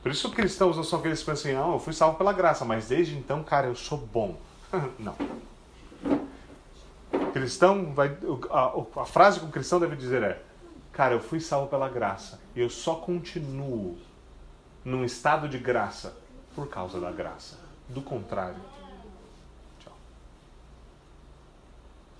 Por 0.07 0.13
isso 0.13 0.31
cristãos 0.31 0.77
não 0.77 0.85
são 0.85 1.01
aqueles 1.01 1.19
que 1.19 1.27
pensam 1.27 1.51
assim, 1.51 1.61
ah, 1.61 1.75
eu 1.75 1.81
fui 1.81 1.93
salvo 1.93 2.17
pela 2.17 2.33
graça, 2.33 2.65
mas 2.65 2.87
desde 2.87 3.19
então, 3.19 3.43
cara, 3.43 3.67
eu 3.67 3.75
sou 3.75 3.99
bom. 3.99 4.39
não. 5.01 5.17
Cristão 7.33 7.93
vai. 7.93 8.17
A, 8.49 9.01
a 9.01 9.05
frase 9.05 9.41
que 9.41 9.47
o 9.47 9.49
cristão 9.49 9.81
deve 9.81 9.97
dizer 9.97 10.23
é: 10.23 10.41
cara, 10.93 11.15
eu 11.15 11.19
fui 11.19 11.41
salvo 11.41 11.67
pela 11.67 11.89
graça 11.89 12.41
e 12.55 12.61
eu 12.61 12.71
só 12.71 12.95
continuo 12.95 13.99
num 14.85 15.05
estado 15.05 15.49
de 15.49 15.59
graça 15.59 16.17
por 16.55 16.69
causa 16.69 17.01
da 17.01 17.11
graça. 17.11 17.59
Do 17.89 18.01
contrário, 18.01 18.63
tchau. 19.81 19.97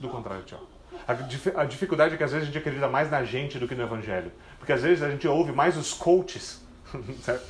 Do 0.01 0.09
contrário, 0.09 0.43
tchau. 0.43 0.64
A, 1.07 1.61
a 1.62 1.64
dificuldade 1.64 2.14
é 2.14 2.16
que 2.16 2.24
às 2.24 2.32
vezes 2.32 2.49
a 2.49 2.51
gente 2.51 2.59
acredita 2.59 2.89
mais 2.89 3.09
na 3.09 3.22
gente 3.22 3.61
do 3.61 3.68
que 3.68 3.76
no 3.76 3.84
evangelho. 3.84 4.32
Porque 4.59 4.72
às 4.72 4.82
vezes 4.82 5.05
a 5.05 5.09
gente 5.09 5.28
ouve 5.28 5.53
mais 5.53 5.76
os 5.76 5.93
coaches, 5.93 6.61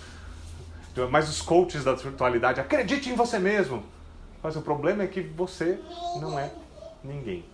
certo? 0.97 1.11
mais 1.11 1.29
os 1.29 1.43
coaches 1.43 1.85
da 1.85 1.93
espiritualidade. 1.93 2.61
Acredite 2.61 3.11
em 3.11 3.15
você 3.15 3.39
mesmo. 3.39 3.85
Mas 4.43 4.57
o 4.57 4.63
problema 4.63 5.03
é 5.03 5.07
que 5.07 5.21
você 5.21 5.79
não 6.21 6.39
é 6.39 6.53
ninguém. 7.05 7.45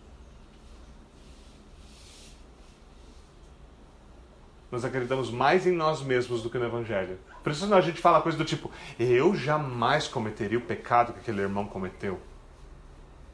Nós 4.71 4.85
acreditamos 4.85 5.31
mais 5.31 5.67
em 5.67 5.73
nós 5.73 6.01
mesmos 6.01 6.43
do 6.43 6.49
que 6.49 6.57
no 6.57 6.65
Evangelho. 6.65 7.19
Por 7.43 7.53
isso 7.53 7.73
a 7.75 7.81
gente 7.81 8.01
fala 8.01 8.23
coisa 8.23 8.39
do 8.39 8.45
tipo: 8.45 8.71
Eu 8.99 9.35
jamais 9.35 10.09
cometeria 10.09 10.59
o 10.59 10.63
pecado 10.63 11.13
que 11.13 11.21
aquele 11.21 11.43
irmão 11.43 11.67
cometeu. 11.67 12.19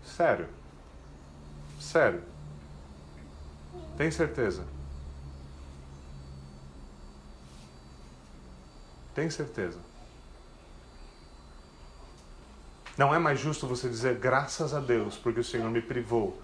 Sério. 0.03 0.49
Sério. 1.79 2.23
Tem 3.97 4.11
certeza? 4.11 4.65
Tem 9.15 9.31
certeza? 9.31 9.88
Não 12.99 13.15
é 13.15 13.19
mais 13.19 13.39
justo 13.39 13.65
você 13.65 13.89
dizer 13.89 14.17
graças 14.17 14.75
a 14.75 14.81
Deus 14.81 15.17
porque 15.17 15.39
o 15.39 15.45
Senhor 15.45 15.71
me 15.71 15.81
privou. 15.81 16.43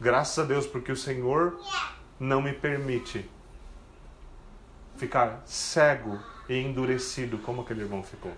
Graças 0.00 0.38
a 0.38 0.48
Deus 0.48 0.66
porque 0.66 0.90
o 0.90 0.96
Senhor 0.96 1.60
não 2.18 2.40
me 2.40 2.54
permite 2.54 3.30
ficar 4.96 5.42
cego 5.44 6.18
e 6.48 6.56
endurecido 6.56 7.36
como 7.36 7.60
aquele 7.60 7.82
irmão 7.82 8.02
ficou. 8.02 8.32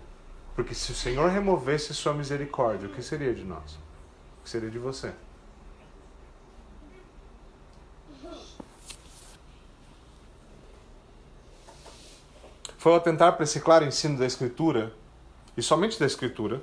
Porque 0.56 0.74
se 0.74 0.90
o 0.90 0.94
Senhor 0.94 1.30
removesse 1.30 1.94
sua 1.94 2.12
misericórdia, 2.12 2.88
o 2.88 2.92
que 2.92 3.00
seria 3.00 3.32
de 3.32 3.44
nós? 3.44 3.74
O 4.40 4.42
que 4.42 4.50
seria 4.50 4.68
de 4.68 4.78
você? 4.80 5.12
Foi 12.76 12.92
ao 12.92 13.00
tentar 13.00 13.32
para 13.32 13.44
esse 13.44 13.60
claro 13.60 13.84
ensino 13.84 14.18
da 14.18 14.26
Escritura, 14.26 14.92
e 15.56 15.62
somente 15.62 15.98
da 15.98 16.06
Escritura, 16.06 16.60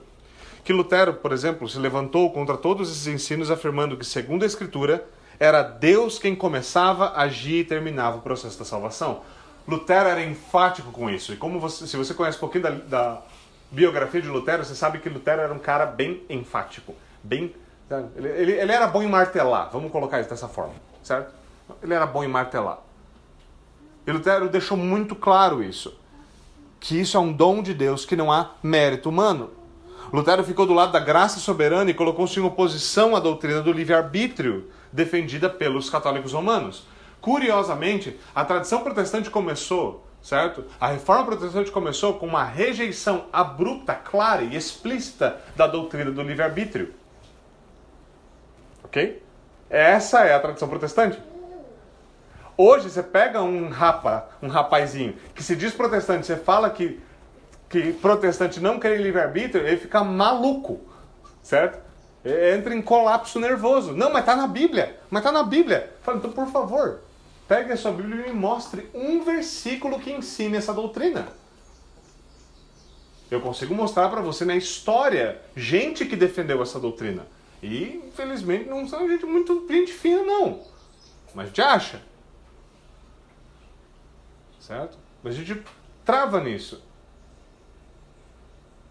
que 0.65 0.73
Lutero, 0.73 1.13
por 1.13 1.31
exemplo, 1.31 1.69
se 1.69 1.77
levantou 1.77 2.31
contra 2.33 2.57
todos 2.57 2.91
esses 2.91 3.07
ensinos, 3.07 3.51
afirmando 3.51 3.95
que, 3.95 4.05
segundo 4.05 4.43
a 4.43 4.45
Escritura, 4.47 5.07
era 5.39 5.61
Deus 5.61 6.17
quem 6.19 6.35
começava, 6.35 7.13
agia 7.15 7.61
e 7.61 7.63
terminava 7.63 8.17
o 8.17 8.21
processo 8.21 8.57
da 8.57 8.65
salvação. 8.65 9.21
Lutero 9.67 10.09
era 10.09 10.23
enfático 10.23 10.91
com 10.91 11.07
isso. 11.07 11.31
E 11.31 11.37
como 11.37 11.59
você, 11.59 11.85
se 11.85 11.95
você 11.95 12.13
conhece 12.15 12.37
um 12.37 12.39
pouquinho 12.39 12.63
da, 12.63 12.71
da 12.71 13.21
biografia 13.69 14.19
de 14.19 14.27
Lutero, 14.27 14.65
você 14.65 14.73
sabe 14.73 14.97
que 14.97 15.07
Lutero 15.07 15.41
era 15.41 15.53
um 15.53 15.59
cara 15.59 15.85
bem 15.85 16.23
enfático, 16.27 16.95
bem 17.23 17.53
ele, 18.15 18.27
ele, 18.29 18.51
ele, 18.53 18.71
era 18.71 18.87
bom 18.87 19.03
em 19.03 19.07
martelar, 19.07 19.69
vamos 19.71 19.91
colocar 19.91 20.19
isso 20.19 20.29
dessa 20.29 20.47
forma, 20.47 20.73
certo? 21.03 21.31
Ele 21.83 21.93
era 21.93 22.07
bom 22.07 22.23
em 22.23 22.27
martelar. 22.27 22.79
E 24.07 24.11
Lutero 24.11 24.49
deixou 24.49 24.75
muito 24.75 25.15
claro 25.15 25.63
isso, 25.63 25.95
que 26.79 26.99
isso 26.99 27.15
é 27.15 27.19
um 27.19 27.31
dom 27.31 27.61
de 27.61 27.75
Deus, 27.75 28.03
que 28.03 28.15
não 28.15 28.31
há 28.31 28.53
mérito 28.63 29.09
humano. 29.09 29.51
Lutero 30.13 30.43
ficou 30.43 30.65
do 30.65 30.73
lado 30.73 30.91
da 30.91 30.99
graça 30.99 31.39
soberana 31.39 31.89
e 31.89 31.93
colocou-se 31.93 32.39
em 32.39 32.43
oposição 32.43 33.15
à 33.15 33.19
doutrina 33.19 33.61
do 33.61 33.71
livre-arbítrio 33.71 34.69
defendida 34.91 35.49
pelos 35.49 35.89
católicos 35.89 36.33
romanos. 36.33 36.87
Curiosamente, 37.19 38.19
a 38.33 38.45
tradição 38.45 38.81
protestante 38.81 39.29
começou, 39.29 40.05
certo? 40.21 40.63
A 40.79 40.87
reforma 40.87 41.25
protestante 41.25 41.71
começou 41.71 42.13
com 42.13 42.27
uma 42.27 42.43
rejeição 42.43 43.25
abrupta, 43.33 43.95
clara 43.95 44.43
e 44.43 44.55
explícita 44.55 45.41
da 45.55 45.65
doutrina 45.65 46.11
do 46.11 46.21
livre-arbítrio. 46.21 46.93
Ok? 48.83 49.23
Essa 49.69 50.25
é 50.25 50.35
a 50.35 50.39
tradição 50.39 50.67
protestante. 50.67 51.19
Hoje 52.57 52.89
você 52.89 53.03
pega 53.03 53.41
um 53.41 53.67
rapa, 53.69 54.29
um 54.41 54.47
rapazinho 54.47 55.15
que 55.33 55.43
se 55.43 55.55
diz 55.55 55.73
protestante, 55.73 56.25
você 56.25 56.37
fala 56.37 56.69
que, 56.69 57.01
que 57.69 57.93
protestante 57.93 58.59
não 58.59 58.79
quer 58.79 58.99
livre-arbítrio, 58.99 59.65
ele 59.65 59.77
fica 59.77 60.03
maluco, 60.03 60.81
certo? 61.41 61.83
Entra 62.23 62.73
em 62.73 62.81
colapso 62.81 63.39
nervoso. 63.39 63.93
Não, 63.93 64.11
mas 64.11 64.25
tá 64.25 64.35
na 64.35 64.47
Bíblia. 64.47 64.99
Mas 65.09 65.23
tá 65.23 65.31
na 65.31 65.43
Bíblia. 65.43 65.93
Fala, 66.01 66.17
então 66.17 66.31
por 66.31 66.47
favor, 66.47 67.01
Pegue 67.47 67.71
a 67.71 67.77
sua 67.77 67.91
Bíblia 67.91 68.25
e 68.25 68.29
me 68.29 68.33
mostre 68.33 68.89
um 68.93 69.23
versículo 69.23 69.99
que 69.99 70.11
ensine 70.11 70.57
essa 70.57 70.73
doutrina. 70.73 71.27
Eu 73.29 73.39
consigo 73.39 73.73
mostrar 73.73 74.09
para 74.09 74.21
você 74.21 74.45
na 74.45 74.55
história 74.55 75.41
gente 75.55 76.05
que 76.05 76.15
defendeu 76.15 76.61
essa 76.61 76.79
doutrina. 76.79 77.27
E, 77.61 78.01
infelizmente, 78.07 78.67
não 78.67 78.87
são 78.87 79.07
gente 79.07 79.25
muito 79.25 79.65
gente 79.67 79.93
fina, 79.93 80.23
não. 80.23 80.63
Mas 81.33 81.51
te 81.51 81.61
acha. 81.61 82.01
Certo? 84.59 84.97
Mas 85.23 85.35
a 85.35 85.37
gente 85.37 85.63
trava 86.03 86.39
nisso. 86.39 86.83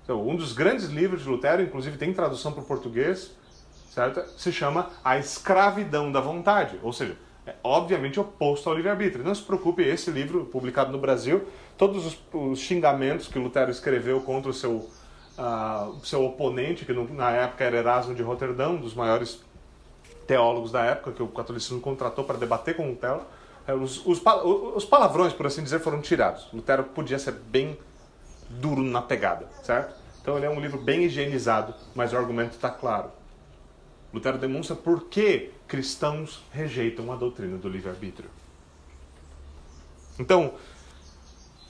Então, 0.04 0.26
um 0.26 0.36
dos 0.36 0.52
grandes 0.52 0.86
livros 0.86 1.22
de 1.22 1.28
Lutero, 1.28 1.62
inclusive 1.62 1.96
tem 1.96 2.12
tradução 2.12 2.52
para 2.52 2.62
o 2.62 2.64
português, 2.64 3.32
certo? 3.90 4.22
se 4.38 4.52
chama 4.52 4.90
A 5.02 5.18
Escravidão 5.18 6.12
da 6.12 6.20
Vontade. 6.20 6.78
Ou 6.82 6.92
seja, 6.92 7.16
é 7.46 7.54
obviamente 7.62 8.20
oposto 8.20 8.68
ao 8.68 8.76
livre-arbítrio. 8.76 9.24
Não 9.24 9.34
se 9.34 9.42
preocupe, 9.42 9.82
esse 9.82 10.10
livro, 10.10 10.44
publicado 10.44 10.92
no 10.92 10.98
Brasil, 10.98 11.46
todos 11.78 12.06
os, 12.06 12.18
os 12.32 12.58
xingamentos 12.58 13.28
que 13.28 13.38
Lutero 13.38 13.70
escreveu 13.70 14.20
contra 14.20 14.50
o 14.50 14.54
seu, 14.54 14.90
uh, 15.38 15.98
seu 16.04 16.24
oponente, 16.24 16.84
que 16.84 16.92
no, 16.92 17.12
na 17.12 17.30
época 17.30 17.64
era 17.64 17.78
Erasmo 17.78 18.14
de 18.14 18.22
Roterdão, 18.22 18.74
um 18.74 18.80
dos 18.80 18.94
maiores 18.94 19.40
teólogos 20.26 20.70
da 20.70 20.82
época, 20.84 21.12
que 21.12 21.22
o 21.22 21.28
catolicismo 21.28 21.80
contratou 21.80 22.24
para 22.24 22.36
debater 22.36 22.76
com 22.76 22.88
Lutero, 22.88 23.22
é, 23.66 23.72
os, 23.74 24.04
os, 24.06 24.22
os 24.74 24.84
palavrões, 24.84 25.32
por 25.32 25.46
assim 25.46 25.62
dizer, 25.62 25.80
foram 25.80 26.00
tirados. 26.00 26.46
Lutero 26.52 26.84
podia 26.84 27.18
ser 27.18 27.32
bem 27.32 27.78
duro 28.48 28.82
na 28.82 29.02
pegada, 29.02 29.48
certo? 29.62 29.94
Então 30.20 30.36
ele 30.36 30.46
é 30.46 30.50
um 30.50 30.60
livro 30.60 30.78
bem 30.78 31.04
higienizado, 31.04 31.74
mas 31.94 32.12
o 32.12 32.16
argumento 32.16 32.52
está 32.52 32.70
claro. 32.70 33.10
Lutero 34.12 34.38
demonstra 34.38 34.76
por 34.76 35.04
que 35.04 35.50
cristãos 35.66 36.42
rejeitam 36.52 37.12
a 37.12 37.16
doutrina 37.16 37.56
do 37.56 37.68
livre-arbítrio. 37.68 38.30
Então, 40.18 40.54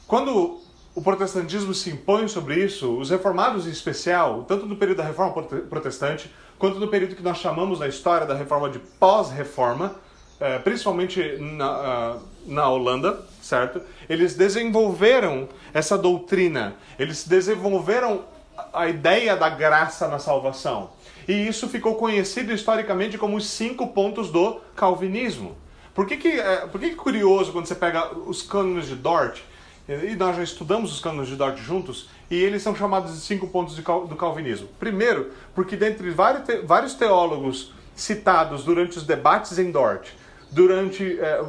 quando 0.07 0.61
o 0.95 1.03
protestantismo 1.03 1.75
se 1.75 1.91
impõe 1.91 2.29
sobre 2.29 2.63
isso, 2.63 2.97
os 2.99 3.11
reformados 3.11 3.67
em 3.67 3.71
especial, 3.71 4.45
tanto 4.45 4.67
do 4.67 4.77
período 4.77 4.99
da 4.99 5.05
reforma 5.05 5.43
protestante, 5.43 6.31
quanto 6.59 6.79
do 6.79 6.87
período 6.89 7.17
que 7.17 7.23
nós 7.23 7.39
chamamos 7.39 7.81
na 7.81 7.89
história 7.89 8.27
da 8.27 8.35
reforma 8.35 8.71
de 8.71 8.79
pós-reforma, 8.79 9.97
eh, 10.39 10.59
principalmente 10.59 11.39
na, 11.39 11.67
ah, 11.67 12.19
na 12.47 12.69
Holanda, 12.69 13.21
certo? 13.41 13.81
Eles 14.09 14.35
desenvolveram 14.35 15.49
essa 15.73 15.97
doutrina, 15.97 16.75
eles 16.99 17.27
desenvolveram 17.27 18.25
a 18.73 18.89
ideia 18.89 19.37
da 19.37 19.49
graça 19.49 20.09
na 20.09 20.19
salvação. 20.19 20.91
E 21.27 21.33
isso 21.33 21.69
ficou 21.69 21.95
conhecido 21.95 22.53
historicamente 22.53 23.17
como 23.17 23.37
os 23.37 23.49
cinco 23.49 23.89
pontos 23.89 24.31
do 24.31 24.61
calvinismo. 24.77 25.57
Por 25.95 26.07
que, 26.07 26.17
que, 26.17 26.29
é, 26.29 26.67
por 26.67 26.81
que, 26.81 26.91
que 26.91 26.97
curioso 26.97 27.53
quando 27.53 27.67
você 27.67 27.75
pega 27.75 28.17
os 28.27 28.43
cânones 28.43 28.89
de 28.89 28.97
Dort, 28.97 29.41
e 29.89 30.17
nós 30.17 30.37
já 30.37 30.43
estudamos 30.43 30.93
os 30.93 31.01
cânones 31.01 31.29
de 31.29 31.37
Dort 31.37 31.59
juntos, 31.59 32.09
e 32.31 32.35
eles 32.35 32.63
são 32.63 32.75
chamados 32.75 33.13
de 33.13 33.21
cinco 33.21 33.47
pontos 33.47 33.77
do 33.77 34.17
calvinismo? 34.17 34.69
Primeiro, 34.79 35.31
porque 35.55 35.77
dentre 35.77 36.11
vários 36.11 36.95
teólogos 36.95 37.73
citados 37.95 38.65
durante 38.65 38.99
os 38.99 39.05
debates 39.05 39.59
em 39.59 39.71
Dort, 39.71 40.09
durante, 40.51 41.19
é, 41.21 41.45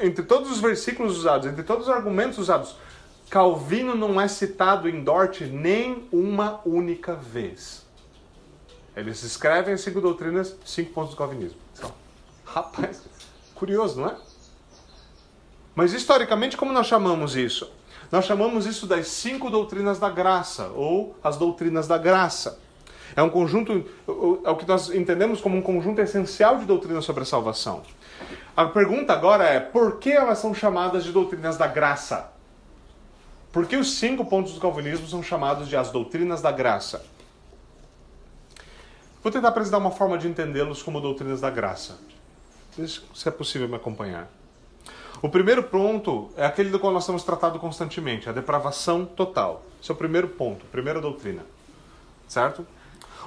entre 0.00 0.24
todos 0.24 0.50
os 0.50 0.60
versículos 0.60 1.18
usados, 1.18 1.46
entre 1.46 1.62
todos 1.62 1.88
os 1.88 1.92
argumentos 1.92 2.38
usados, 2.38 2.76
Calvino 3.28 3.94
não 3.94 4.20
é 4.20 4.26
citado 4.26 4.88
em 4.88 5.04
Dort 5.04 5.40
nem 5.42 6.08
uma 6.10 6.60
única 6.64 7.14
vez. 7.14 7.86
Eles 8.96 9.22
escrevem 9.22 9.74
as 9.74 9.82
cinco 9.82 10.00
doutrinas, 10.00 10.56
cinco 10.64 10.92
pontos 10.92 11.12
do 11.12 11.16
calvinismo. 11.16 11.58
Então, 11.76 11.92
rapaz, 12.44 13.02
curioso, 13.54 14.00
não 14.00 14.08
é? 14.08 14.16
Mas 15.74 15.92
historicamente, 15.92 16.56
como 16.56 16.72
nós 16.72 16.88
chamamos 16.88 17.36
isso? 17.36 17.70
Nós 18.10 18.24
chamamos 18.24 18.66
isso 18.66 18.86
das 18.86 19.06
cinco 19.06 19.48
doutrinas 19.48 20.00
da 20.00 20.10
graça, 20.10 20.66
ou 20.74 21.16
as 21.22 21.36
doutrinas 21.36 21.86
da 21.86 21.96
graça. 21.96 22.58
É 23.14 23.22
um 23.22 23.30
conjunto, 23.30 23.84
é 24.44 24.50
o 24.50 24.56
que 24.56 24.66
nós 24.66 24.90
entendemos 24.90 25.40
como 25.40 25.56
um 25.56 25.62
conjunto 25.62 26.00
essencial 26.00 26.58
de 26.58 26.64
doutrinas 26.64 27.04
sobre 27.04 27.22
a 27.22 27.26
salvação. 27.26 27.82
A 28.60 28.66
pergunta 28.66 29.14
agora 29.14 29.44
é: 29.44 29.58
por 29.58 29.98
que 29.98 30.12
elas 30.12 30.38
são 30.38 30.52
chamadas 30.52 31.02
de 31.02 31.12
doutrinas 31.12 31.56
da 31.56 31.66
graça? 31.66 32.30
Por 33.50 33.66
que 33.66 33.74
os 33.74 33.94
cinco 33.94 34.22
pontos 34.26 34.52
do 34.52 34.60
calvinismo 34.60 35.06
são 35.08 35.22
chamados 35.22 35.66
de 35.66 35.78
as 35.78 35.90
doutrinas 35.90 36.42
da 36.42 36.52
graça? 36.52 37.02
Vou 39.22 39.32
tentar 39.32 39.48
apresentar 39.48 39.78
uma 39.78 39.90
forma 39.90 40.18
de 40.18 40.28
entendê-los 40.28 40.82
como 40.82 41.00
doutrinas 41.00 41.40
da 41.40 41.48
graça. 41.48 41.98
Se 43.14 43.28
é 43.28 43.30
possível 43.30 43.66
me 43.66 43.76
acompanhar. 43.76 44.28
O 45.22 45.30
primeiro 45.30 45.62
ponto 45.62 46.30
é 46.36 46.44
aquele 46.44 46.68
do 46.68 46.78
qual 46.78 46.92
nós 46.92 47.06
temos 47.06 47.24
tratado 47.24 47.58
constantemente, 47.58 48.28
a 48.28 48.32
depravação 48.32 49.06
total. 49.06 49.64
Esse 49.82 49.90
é 49.90 49.94
o 49.94 49.96
primeiro 49.96 50.28
ponto, 50.28 50.66
primeira 50.66 51.00
doutrina. 51.00 51.46
Certo? 52.28 52.66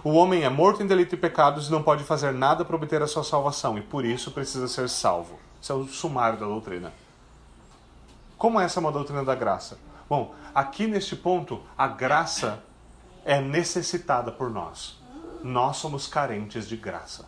O 0.03 0.11
homem 0.15 0.43
é 0.43 0.49
morto 0.49 0.83
em 0.83 0.87
delito 0.87 1.15
e 1.15 1.17
pecados 1.17 1.67
e 1.67 1.71
não 1.71 1.81
pode 1.81 2.03
fazer 2.03 2.33
nada 2.33 2.65
para 2.65 2.75
obter 2.75 3.01
a 3.01 3.07
sua 3.07 3.23
salvação, 3.23 3.77
e 3.77 3.81
por 3.81 4.03
isso 4.03 4.31
precisa 4.31 4.67
ser 4.67 4.89
salvo. 4.89 5.39
Esse 5.61 5.71
é 5.71 5.75
o 5.75 5.87
sumário 5.87 6.37
da 6.37 6.45
doutrina. 6.45 6.91
Como 8.37 8.59
essa 8.59 8.79
é 8.79 8.81
uma 8.81 8.91
doutrina 8.91 9.23
da 9.23 9.33
graça? 9.33 9.79
Bom, 10.09 10.35
aqui 10.53 10.87
neste 10.87 11.15
ponto, 11.15 11.61
a 11.77 11.87
graça 11.87 12.61
é 13.23 13.39
necessitada 13.39 14.29
por 14.29 14.49
nós. 14.49 14.99
Nós 15.41 15.77
somos 15.77 16.05
carentes 16.05 16.67
de 16.67 16.75
graça. 16.75 17.25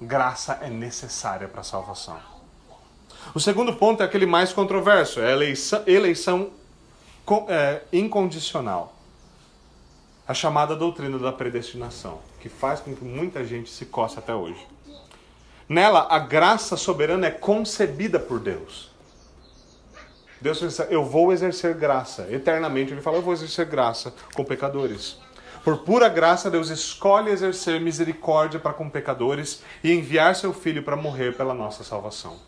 Graça 0.00 0.60
é 0.62 0.70
necessária 0.70 1.48
para 1.48 1.62
a 1.62 1.64
salvação. 1.64 2.20
O 3.34 3.40
segundo 3.40 3.74
ponto 3.74 4.00
é 4.02 4.06
aquele 4.06 4.26
mais 4.26 4.52
controverso, 4.52 5.20
é 5.20 5.26
a 5.26 5.32
eleição, 5.32 5.82
eleição 5.86 6.50
é, 7.48 7.82
incondicional. 7.92 8.94
A 10.32 10.34
chamada 10.34 10.74
doutrina 10.74 11.18
da 11.18 11.30
predestinação, 11.30 12.20
que 12.40 12.48
faz 12.48 12.80
com 12.80 12.96
que 12.96 13.04
muita 13.04 13.44
gente 13.44 13.68
se 13.68 13.84
coce 13.84 14.18
até 14.18 14.34
hoje. 14.34 14.66
Nela, 15.68 16.06
a 16.08 16.18
graça 16.18 16.74
soberana 16.74 17.26
é 17.26 17.30
concebida 17.30 18.18
por 18.18 18.40
Deus. 18.40 18.90
Deus 20.40 20.58
pensa, 20.58 20.84
eu 20.84 21.04
vou 21.04 21.34
exercer 21.34 21.74
graça. 21.74 22.28
Eternamente 22.30 22.94
ele 22.94 23.02
fala, 23.02 23.18
eu 23.18 23.22
vou 23.22 23.34
exercer 23.34 23.66
graça 23.66 24.14
com 24.32 24.42
pecadores. 24.42 25.18
Por 25.62 25.80
pura 25.80 26.08
graça, 26.08 26.50
Deus 26.50 26.70
escolhe 26.70 27.30
exercer 27.30 27.78
misericórdia 27.78 28.58
para 28.58 28.72
com 28.72 28.88
pecadores 28.88 29.62
e 29.84 29.92
enviar 29.92 30.34
seu 30.34 30.54
filho 30.54 30.82
para 30.82 30.96
morrer 30.96 31.36
pela 31.36 31.52
nossa 31.52 31.84
salvação. 31.84 32.38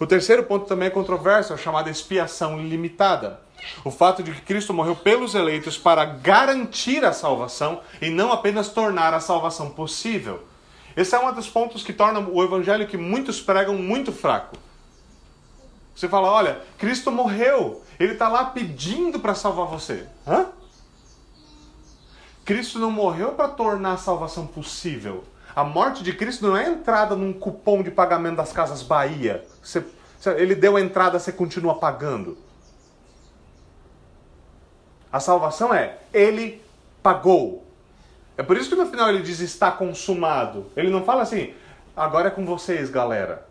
O 0.00 0.06
terceiro 0.06 0.42
ponto 0.44 0.64
também 0.64 0.88
é 0.88 0.90
controverso, 0.90 1.52
é 1.52 1.56
a 1.56 1.58
chamada 1.58 1.90
expiação 1.90 2.58
limitada. 2.58 3.38
O 3.84 3.90
fato 3.90 4.22
de 4.22 4.32
que 4.32 4.40
Cristo 4.40 4.72
morreu 4.72 4.96
pelos 4.96 5.34
eleitos 5.34 5.76
para 5.76 6.06
garantir 6.06 7.04
a 7.04 7.12
salvação 7.12 7.82
e 8.00 8.08
não 8.08 8.32
apenas 8.32 8.70
tornar 8.70 9.12
a 9.12 9.20
salvação 9.20 9.68
possível. 9.68 10.42
Esse 10.96 11.14
é 11.14 11.18
um 11.18 11.30
dos 11.34 11.50
pontos 11.50 11.82
que 11.82 11.92
torna 11.92 12.18
o 12.18 12.42
evangelho 12.42 12.86
que 12.86 12.96
muitos 12.96 13.42
pregam 13.42 13.74
muito 13.74 14.10
fraco. 14.10 14.56
Você 15.94 16.08
fala, 16.08 16.30
olha, 16.32 16.62
Cristo 16.78 17.12
morreu, 17.12 17.82
ele 17.98 18.14
está 18.14 18.26
lá 18.26 18.46
pedindo 18.46 19.20
para 19.20 19.34
salvar 19.34 19.66
você. 19.66 20.06
Hã? 20.26 20.46
Cristo 22.42 22.78
não 22.78 22.90
morreu 22.90 23.32
para 23.32 23.48
tornar 23.48 23.92
a 23.92 23.98
salvação 23.98 24.46
possível. 24.46 25.24
A 25.60 25.64
morte 25.64 26.02
de 26.02 26.14
Cristo 26.14 26.46
não 26.46 26.56
é 26.56 26.66
entrada 26.66 27.14
num 27.14 27.34
cupom 27.34 27.82
de 27.82 27.90
pagamento 27.90 28.36
das 28.36 28.50
Casas 28.50 28.82
Bahia. 28.82 29.44
Você, 29.62 29.84
ele 30.38 30.54
deu 30.54 30.74
a 30.74 30.80
entrada, 30.80 31.18
você 31.18 31.30
continua 31.30 31.74
pagando. 31.74 32.38
A 35.12 35.20
salvação 35.20 35.74
é, 35.74 35.98
ele 36.14 36.64
pagou. 37.02 37.62
É 38.38 38.42
por 38.42 38.56
isso 38.56 38.70
que 38.70 38.74
no 38.74 38.86
final 38.86 39.10
ele 39.10 39.22
diz 39.22 39.38
está 39.40 39.70
consumado. 39.70 40.64
Ele 40.74 40.88
não 40.88 41.04
fala 41.04 41.20
assim, 41.20 41.52
agora 41.94 42.28
é 42.28 42.30
com 42.30 42.46
vocês, 42.46 42.88
galera. 42.88 43.46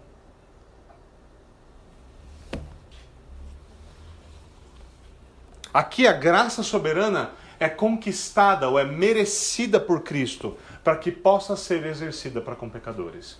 Aqui 5.72 6.07
a 6.07 6.14
graça 6.14 6.64
soberana 6.64 7.30
é 7.60 7.70
conquistada 7.70 8.68
ou 8.68 8.80
é 8.80 8.84
merecida 8.84 9.80
por 9.80 10.01
Cristo 10.01 10.57
para 10.90 10.98
que 10.98 11.12
possa 11.12 11.56
ser 11.56 11.86
exercida 11.86 12.42
para 12.42 12.56
com 12.56 12.68
pecadores. 12.68 13.38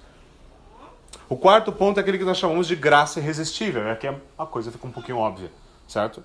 O 1.28 1.36
quarto 1.36 1.72
ponto 1.72 1.98
é 1.98 2.02
aquele 2.02 2.20
que 2.20 2.24
nós 2.24 2.38
chamamos 2.38 2.68
de 2.68 2.76
graça 2.76 3.20
irresistível. 3.20 3.90
Aqui 3.90 4.08
a 4.38 4.46
coisa 4.46 4.72
fica 4.72 4.86
um 4.86 4.92
pouquinho 4.92 5.18
óbvia, 5.18 5.50
certo? 5.88 6.24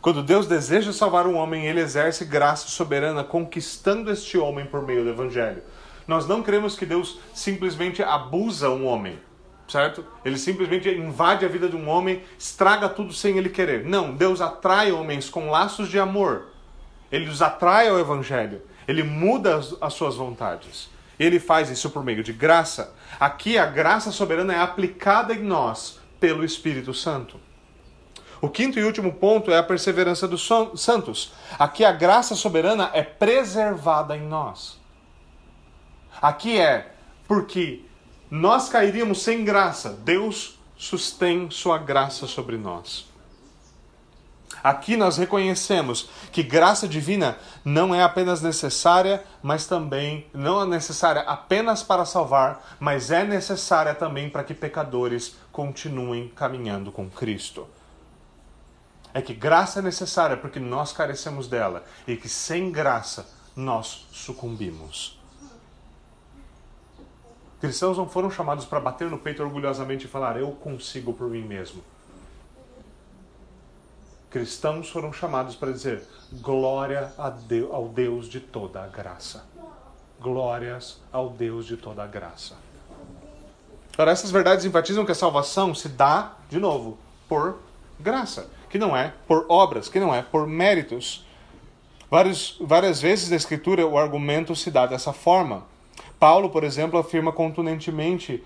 Quando 0.00 0.22
Deus 0.22 0.46
deseja 0.46 0.92
salvar 0.92 1.26
um 1.26 1.34
homem, 1.34 1.66
ele 1.66 1.80
exerce 1.80 2.24
graça 2.24 2.68
soberana 2.68 3.24
conquistando 3.24 4.12
este 4.12 4.38
homem 4.38 4.64
por 4.64 4.80
meio 4.82 5.02
do 5.02 5.10
evangelho. 5.10 5.60
Nós 6.06 6.28
não 6.28 6.40
cremos 6.40 6.76
que 6.76 6.86
Deus 6.86 7.18
simplesmente 7.34 8.00
abusa 8.00 8.70
um 8.70 8.86
homem, 8.86 9.18
certo? 9.66 10.06
Ele 10.24 10.38
simplesmente 10.38 10.88
invade 10.88 11.44
a 11.44 11.48
vida 11.48 11.68
de 11.68 11.74
um 11.74 11.88
homem, 11.88 12.22
estraga 12.38 12.88
tudo 12.88 13.12
sem 13.12 13.36
ele 13.36 13.48
querer. 13.48 13.84
Não, 13.84 14.14
Deus 14.14 14.40
atrai 14.40 14.92
homens 14.92 15.28
com 15.28 15.50
laços 15.50 15.88
de 15.88 15.98
amor. 15.98 16.44
Ele 17.10 17.28
os 17.28 17.42
atrai 17.42 17.88
ao 17.88 17.98
evangelho. 17.98 18.62
Ele 18.86 19.02
muda 19.02 19.56
as, 19.56 19.74
as 19.80 19.94
suas 19.94 20.16
vontades. 20.16 20.88
Ele 21.18 21.38
faz 21.38 21.68
isso 21.68 21.90
por 21.90 22.02
meio 22.02 22.22
de 22.22 22.32
graça. 22.32 22.94
Aqui 23.18 23.58
a 23.58 23.66
graça 23.66 24.10
soberana 24.10 24.54
é 24.54 24.58
aplicada 24.58 25.34
em 25.34 25.42
nós 25.42 26.00
pelo 26.18 26.44
Espírito 26.44 26.94
Santo. 26.94 27.38
O 28.40 28.48
quinto 28.48 28.78
e 28.78 28.84
último 28.84 29.12
ponto 29.12 29.50
é 29.50 29.58
a 29.58 29.62
perseverança 29.62 30.26
dos 30.26 30.48
santos. 30.76 31.32
Aqui 31.58 31.84
a 31.84 31.92
graça 31.92 32.34
soberana 32.34 32.90
é 32.94 33.02
preservada 33.02 34.16
em 34.16 34.22
nós. 34.22 34.78
Aqui 36.22 36.58
é 36.58 36.92
porque 37.28 37.82
nós 38.30 38.68
cairíamos 38.68 39.22
sem 39.22 39.44
graça, 39.44 39.90
Deus 39.90 40.58
sustém 40.76 41.50
sua 41.50 41.76
graça 41.76 42.26
sobre 42.26 42.56
nós. 42.56 43.09
Aqui 44.62 44.96
nós 44.96 45.16
reconhecemos 45.16 46.08
que 46.30 46.42
graça 46.42 46.86
divina 46.86 47.38
não 47.64 47.94
é 47.94 48.02
apenas 48.02 48.42
necessária, 48.42 49.22
mas 49.42 49.66
também 49.66 50.26
não 50.32 50.62
é 50.62 50.66
necessária 50.66 51.22
apenas 51.22 51.82
para 51.82 52.04
salvar, 52.04 52.76
mas 52.78 53.10
é 53.10 53.24
necessária 53.24 53.94
também 53.94 54.28
para 54.28 54.44
que 54.44 54.54
pecadores 54.54 55.36
continuem 55.50 56.28
caminhando 56.28 56.92
com 56.92 57.08
Cristo 57.08 57.66
é 59.12 59.20
que 59.20 59.34
graça 59.34 59.80
é 59.80 59.82
necessária 59.82 60.36
porque 60.36 60.60
nós 60.60 60.92
carecemos 60.92 61.48
dela 61.48 61.84
e 62.06 62.16
que 62.16 62.28
sem 62.28 62.70
graça 62.70 63.28
nós 63.56 64.06
sucumbimos. 64.12 65.18
Cristãos 67.60 67.98
não 67.98 68.08
foram 68.08 68.30
chamados 68.30 68.64
para 68.64 68.80
bater 68.80 69.10
no 69.10 69.18
peito 69.18 69.42
orgulhosamente 69.42 70.06
e 70.06 70.08
falar 70.08 70.40
eu 70.40 70.52
consigo 70.52 71.12
por 71.12 71.28
mim 71.28 71.42
mesmo. 71.42 71.82
Cristãos 74.30 74.88
foram 74.88 75.12
chamados 75.12 75.56
para 75.56 75.72
dizer 75.72 76.02
glória 76.40 77.12
ao 77.18 77.88
Deus 77.88 78.28
de 78.28 78.40
toda 78.40 78.82
a 78.82 78.86
graça. 78.86 79.44
Glórias 80.20 81.00
ao 81.12 81.30
Deus 81.30 81.66
de 81.66 81.76
toda 81.76 82.04
a 82.04 82.06
graça. 82.06 82.54
Para 83.96 84.12
essas 84.12 84.30
verdades 84.30 84.64
enfatizam 84.64 85.04
que 85.04 85.12
a 85.12 85.16
salvação 85.16 85.74
se 85.74 85.88
dá, 85.88 86.36
de 86.48 86.58
novo, 86.58 86.96
por 87.28 87.58
graça 87.98 88.48
que 88.70 88.78
não 88.78 88.96
é 88.96 89.12
por 89.26 89.44
obras, 89.48 89.88
que 89.88 90.00
não 90.00 90.14
é 90.14 90.22
por 90.22 90.46
méritos. 90.46 91.26
Vários, 92.08 92.56
várias 92.60 93.00
vezes 93.00 93.28
na 93.28 93.36
Escritura 93.36 93.86
o 93.86 93.98
argumento 93.98 94.54
se 94.54 94.70
dá 94.70 94.86
dessa 94.86 95.12
forma. 95.12 95.64
Paulo, 96.18 96.50
por 96.50 96.62
exemplo, 96.62 96.98
afirma 96.98 97.32
contundentemente 97.32 98.44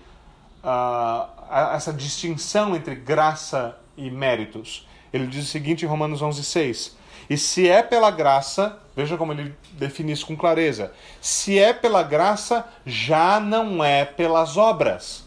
uh, 0.63 1.73
essa 1.73 1.93
distinção 1.93 2.75
entre 2.75 2.95
graça 2.95 3.77
e 3.95 4.09
méritos. 4.09 4.87
Ele 5.11 5.27
diz 5.27 5.45
o 5.45 5.47
seguinte 5.47 5.85
em 5.85 5.87
Romanos 5.87 6.21
11,6: 6.21 6.93
E 7.29 7.37
se 7.37 7.67
é 7.67 7.81
pela 7.81 8.11
graça, 8.11 8.79
veja 8.95 9.17
como 9.17 9.31
ele 9.33 9.55
define 9.73 10.11
isso 10.11 10.25
com 10.25 10.35
clareza: 10.35 10.91
se 11.21 11.57
é 11.57 11.73
pela 11.73 12.03
graça, 12.03 12.67
já 12.85 13.39
não 13.39 13.83
é 13.83 14.05
pelas 14.05 14.57
obras. 14.57 15.23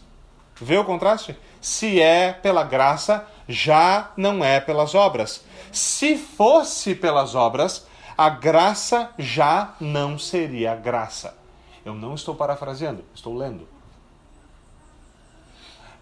Vê 0.61 0.77
o 0.77 0.85
contraste? 0.85 1.37
Se 1.61 2.01
é 2.01 2.33
pela 2.33 2.63
graça, 2.63 3.25
já 3.47 4.11
não 4.15 4.43
é 4.43 4.59
pelas 4.59 4.93
obras. 4.95 5.43
Se 5.71 6.17
fosse 6.17 6.95
pelas 6.95 7.35
obras, 7.35 7.87
a 8.17 8.29
graça 8.29 9.11
já 9.17 9.73
não 9.79 10.19
seria 10.19 10.75
graça. 10.75 11.37
Eu 11.85 11.93
não 11.93 12.15
estou 12.15 12.35
parafraseando, 12.35 13.03
estou 13.15 13.35
lendo. 13.35 13.67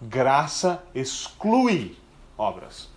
Graça 0.01 0.84
exclui 0.93 1.97
obras 2.38 2.97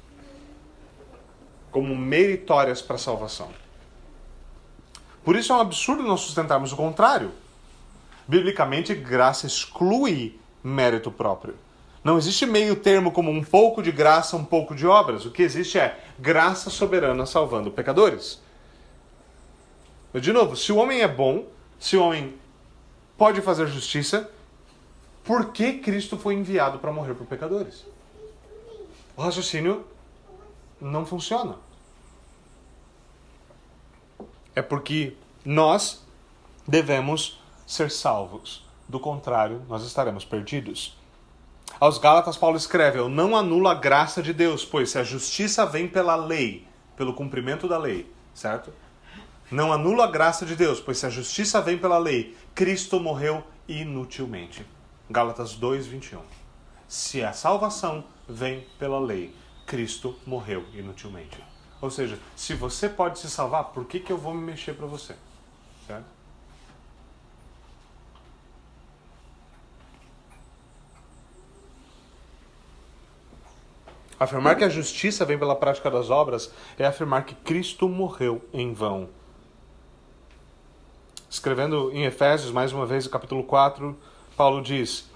como 1.70 1.96
meritórias 1.96 2.82
para 2.82 2.96
a 2.96 2.98
salvação. 2.98 3.50
Por 5.24 5.36
isso 5.36 5.52
é 5.52 5.56
um 5.56 5.60
absurdo 5.60 6.02
nós 6.02 6.20
sustentarmos 6.20 6.72
o 6.72 6.76
contrário. 6.76 7.30
Biblicamente, 8.26 8.94
graça 8.94 9.46
exclui 9.46 10.38
mérito 10.62 11.10
próprio. 11.10 11.54
Não 12.02 12.16
existe 12.16 12.46
meio 12.46 12.76
termo 12.76 13.12
como 13.12 13.30
um 13.30 13.44
pouco 13.44 13.82
de 13.82 13.92
graça, 13.92 14.36
um 14.36 14.44
pouco 14.44 14.74
de 14.74 14.86
obras. 14.86 15.26
O 15.26 15.30
que 15.30 15.42
existe 15.42 15.78
é 15.78 15.98
graça 16.18 16.70
soberana 16.70 17.26
salvando 17.26 17.70
pecadores. 17.70 18.40
De 20.14 20.32
novo, 20.32 20.56
se 20.56 20.72
o 20.72 20.76
homem 20.76 21.02
é 21.02 21.08
bom, 21.08 21.44
se 21.78 21.96
o 21.96 22.02
homem 22.02 22.34
pode 23.18 23.42
fazer 23.42 23.66
justiça, 23.66 24.30
por 25.22 25.52
que 25.52 25.74
Cristo 25.74 26.16
foi 26.16 26.34
enviado 26.34 26.78
para 26.78 26.90
morrer 26.90 27.14
por 27.14 27.26
pecadores? 27.26 27.84
O 29.16 29.22
raciocínio 29.22 29.84
não 30.80 31.04
funciona. 31.04 31.56
É 34.54 34.62
porque 34.62 35.16
nós 35.44 36.04
devemos 36.66 37.40
ser 37.66 37.90
salvos. 37.90 38.64
Do 38.88 38.98
contrário, 38.98 39.62
nós 39.68 39.84
estaremos 39.84 40.24
perdidos. 40.24 40.96
Aos 41.78 41.98
Gálatas, 41.98 42.36
Paulo 42.36 42.56
escreve: 42.56 42.98
Eu 42.98 43.08
não 43.08 43.36
anulo 43.36 43.68
a 43.68 43.74
graça 43.74 44.22
de 44.22 44.32
Deus, 44.32 44.64
pois 44.64 44.90
se 44.90 44.98
a 44.98 45.04
justiça 45.04 45.64
vem 45.64 45.86
pela 45.86 46.16
lei, 46.16 46.66
pelo 46.96 47.14
cumprimento 47.14 47.68
da 47.68 47.78
lei, 47.78 48.12
certo? 48.34 48.72
Não 49.50 49.72
anulo 49.72 50.02
a 50.02 50.06
graça 50.06 50.44
de 50.44 50.56
Deus, 50.56 50.80
pois 50.80 50.98
se 50.98 51.06
a 51.06 51.10
justiça 51.10 51.60
vem 51.60 51.78
pela 51.78 51.98
lei, 51.98 52.36
Cristo 52.54 52.98
morreu 53.00 53.44
inutilmente. 53.68 54.66
Gálatas 55.08 55.54
2, 55.54 55.86
21. 55.86 56.20
Se 56.86 57.22
a 57.22 57.32
salvação 57.32 58.04
vem 58.28 58.66
pela 58.78 58.98
lei, 58.98 59.34
Cristo 59.70 60.16
morreu 60.26 60.64
inutilmente. 60.74 61.38
Ou 61.80 61.92
seja, 61.92 62.18
se 62.34 62.54
você 62.54 62.88
pode 62.88 63.20
se 63.20 63.30
salvar, 63.30 63.66
por 63.66 63.84
que, 63.84 64.00
que 64.00 64.10
eu 64.10 64.18
vou 64.18 64.34
me 64.34 64.42
mexer 64.42 64.74
para 64.74 64.84
você? 64.84 65.14
Certo? 65.86 66.06
Afirmar 74.18 74.56
que 74.56 74.64
a 74.64 74.68
justiça 74.68 75.24
vem 75.24 75.38
pela 75.38 75.54
prática 75.54 75.88
das 75.88 76.10
obras 76.10 76.52
é 76.76 76.84
afirmar 76.84 77.24
que 77.24 77.36
Cristo 77.36 77.88
morreu 77.88 78.44
em 78.52 78.72
vão. 78.72 79.08
Escrevendo 81.30 81.92
em 81.92 82.04
Efésios, 82.06 82.50
mais 82.50 82.72
uma 82.72 82.84
vez, 82.84 83.04
no 83.04 83.10
capítulo 83.12 83.44
4, 83.44 83.96
Paulo 84.36 84.60
diz: 84.62 85.09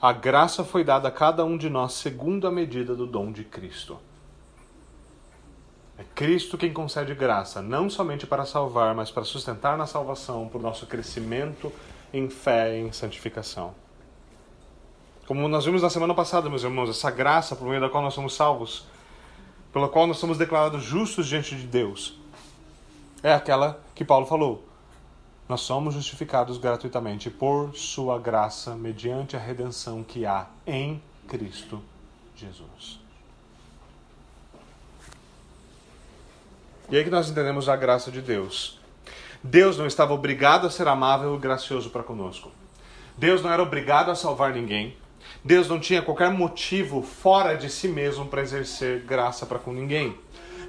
A 0.00 0.12
graça 0.12 0.62
foi 0.62 0.84
dada 0.84 1.08
a 1.08 1.10
cada 1.10 1.44
um 1.44 1.58
de 1.58 1.68
nós 1.68 1.94
segundo 1.94 2.46
a 2.46 2.52
medida 2.52 2.94
do 2.94 3.04
dom 3.04 3.32
de 3.32 3.42
Cristo. 3.42 3.98
É 5.98 6.04
Cristo 6.14 6.56
quem 6.56 6.72
concede 6.72 7.12
graça, 7.16 7.60
não 7.60 7.90
somente 7.90 8.24
para 8.24 8.44
salvar, 8.44 8.94
mas 8.94 9.10
para 9.10 9.24
sustentar 9.24 9.76
na 9.76 9.86
salvação, 9.86 10.46
por 10.46 10.62
nosso 10.62 10.86
crescimento 10.86 11.72
em 12.12 12.30
fé 12.30 12.78
e 12.78 12.82
em 12.82 12.92
santificação. 12.92 13.74
Como 15.26 15.48
nós 15.48 15.64
vimos 15.64 15.82
na 15.82 15.90
semana 15.90 16.14
passada, 16.14 16.48
meus 16.48 16.62
irmãos, 16.62 16.88
essa 16.88 17.10
graça 17.10 17.56
por 17.56 17.66
meio 17.66 17.80
da 17.80 17.88
qual 17.88 18.04
nós 18.04 18.14
somos 18.14 18.36
salvos, 18.36 18.86
pela 19.72 19.88
qual 19.88 20.06
nós 20.06 20.18
somos 20.18 20.38
declarados 20.38 20.84
justos 20.84 21.26
diante 21.26 21.56
de 21.56 21.66
Deus, 21.66 22.16
é 23.20 23.34
aquela 23.34 23.80
que 23.96 24.04
Paulo 24.04 24.26
falou. 24.26 24.67
Nós 25.48 25.62
somos 25.62 25.94
justificados 25.94 26.58
gratuitamente 26.58 27.30
por 27.30 27.74
Sua 27.74 28.18
graça, 28.18 28.74
mediante 28.76 29.34
a 29.34 29.38
redenção 29.38 30.04
que 30.04 30.26
há 30.26 30.46
em 30.66 31.02
Cristo 31.26 31.82
Jesus. 32.36 33.00
E 36.90 36.96
aí 36.96 37.04
que 37.04 37.10
nós 37.10 37.30
entendemos 37.30 37.68
a 37.68 37.76
graça 37.76 38.10
de 38.10 38.20
Deus. 38.20 38.78
Deus 39.42 39.78
não 39.78 39.86
estava 39.86 40.12
obrigado 40.12 40.66
a 40.66 40.70
ser 40.70 40.88
amável 40.88 41.34
e 41.34 41.38
gracioso 41.38 41.90
para 41.90 42.02
conosco. 42.02 42.50
Deus 43.16 43.42
não 43.42 43.50
era 43.50 43.62
obrigado 43.62 44.10
a 44.10 44.14
salvar 44.14 44.52
ninguém. 44.52 44.96
Deus 45.44 45.68
não 45.68 45.78
tinha 45.78 46.02
qualquer 46.02 46.30
motivo 46.30 47.02
fora 47.02 47.54
de 47.56 47.70
si 47.70 47.88
mesmo 47.88 48.26
para 48.26 48.42
exercer 48.42 49.00
graça 49.00 49.46
para 49.46 49.58
com 49.58 49.72
ninguém. 49.72 50.16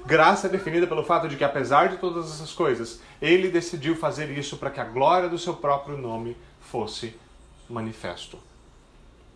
Graça 0.06 0.46
é 0.46 0.50
definida 0.50 0.86
pelo 0.86 1.04
fato 1.04 1.28
de 1.28 1.36
que, 1.36 1.44
apesar 1.44 1.88
de 1.88 1.96
todas 1.98 2.30
essas 2.30 2.52
coisas, 2.52 3.00
ele 3.20 3.48
decidiu 3.48 3.94
fazer 3.96 4.30
isso 4.30 4.56
para 4.56 4.70
que 4.70 4.80
a 4.80 4.84
glória 4.84 5.28
do 5.28 5.38
seu 5.38 5.54
próprio 5.54 5.96
nome 5.96 6.36
fosse 6.60 7.14
manifesto. 7.68 8.38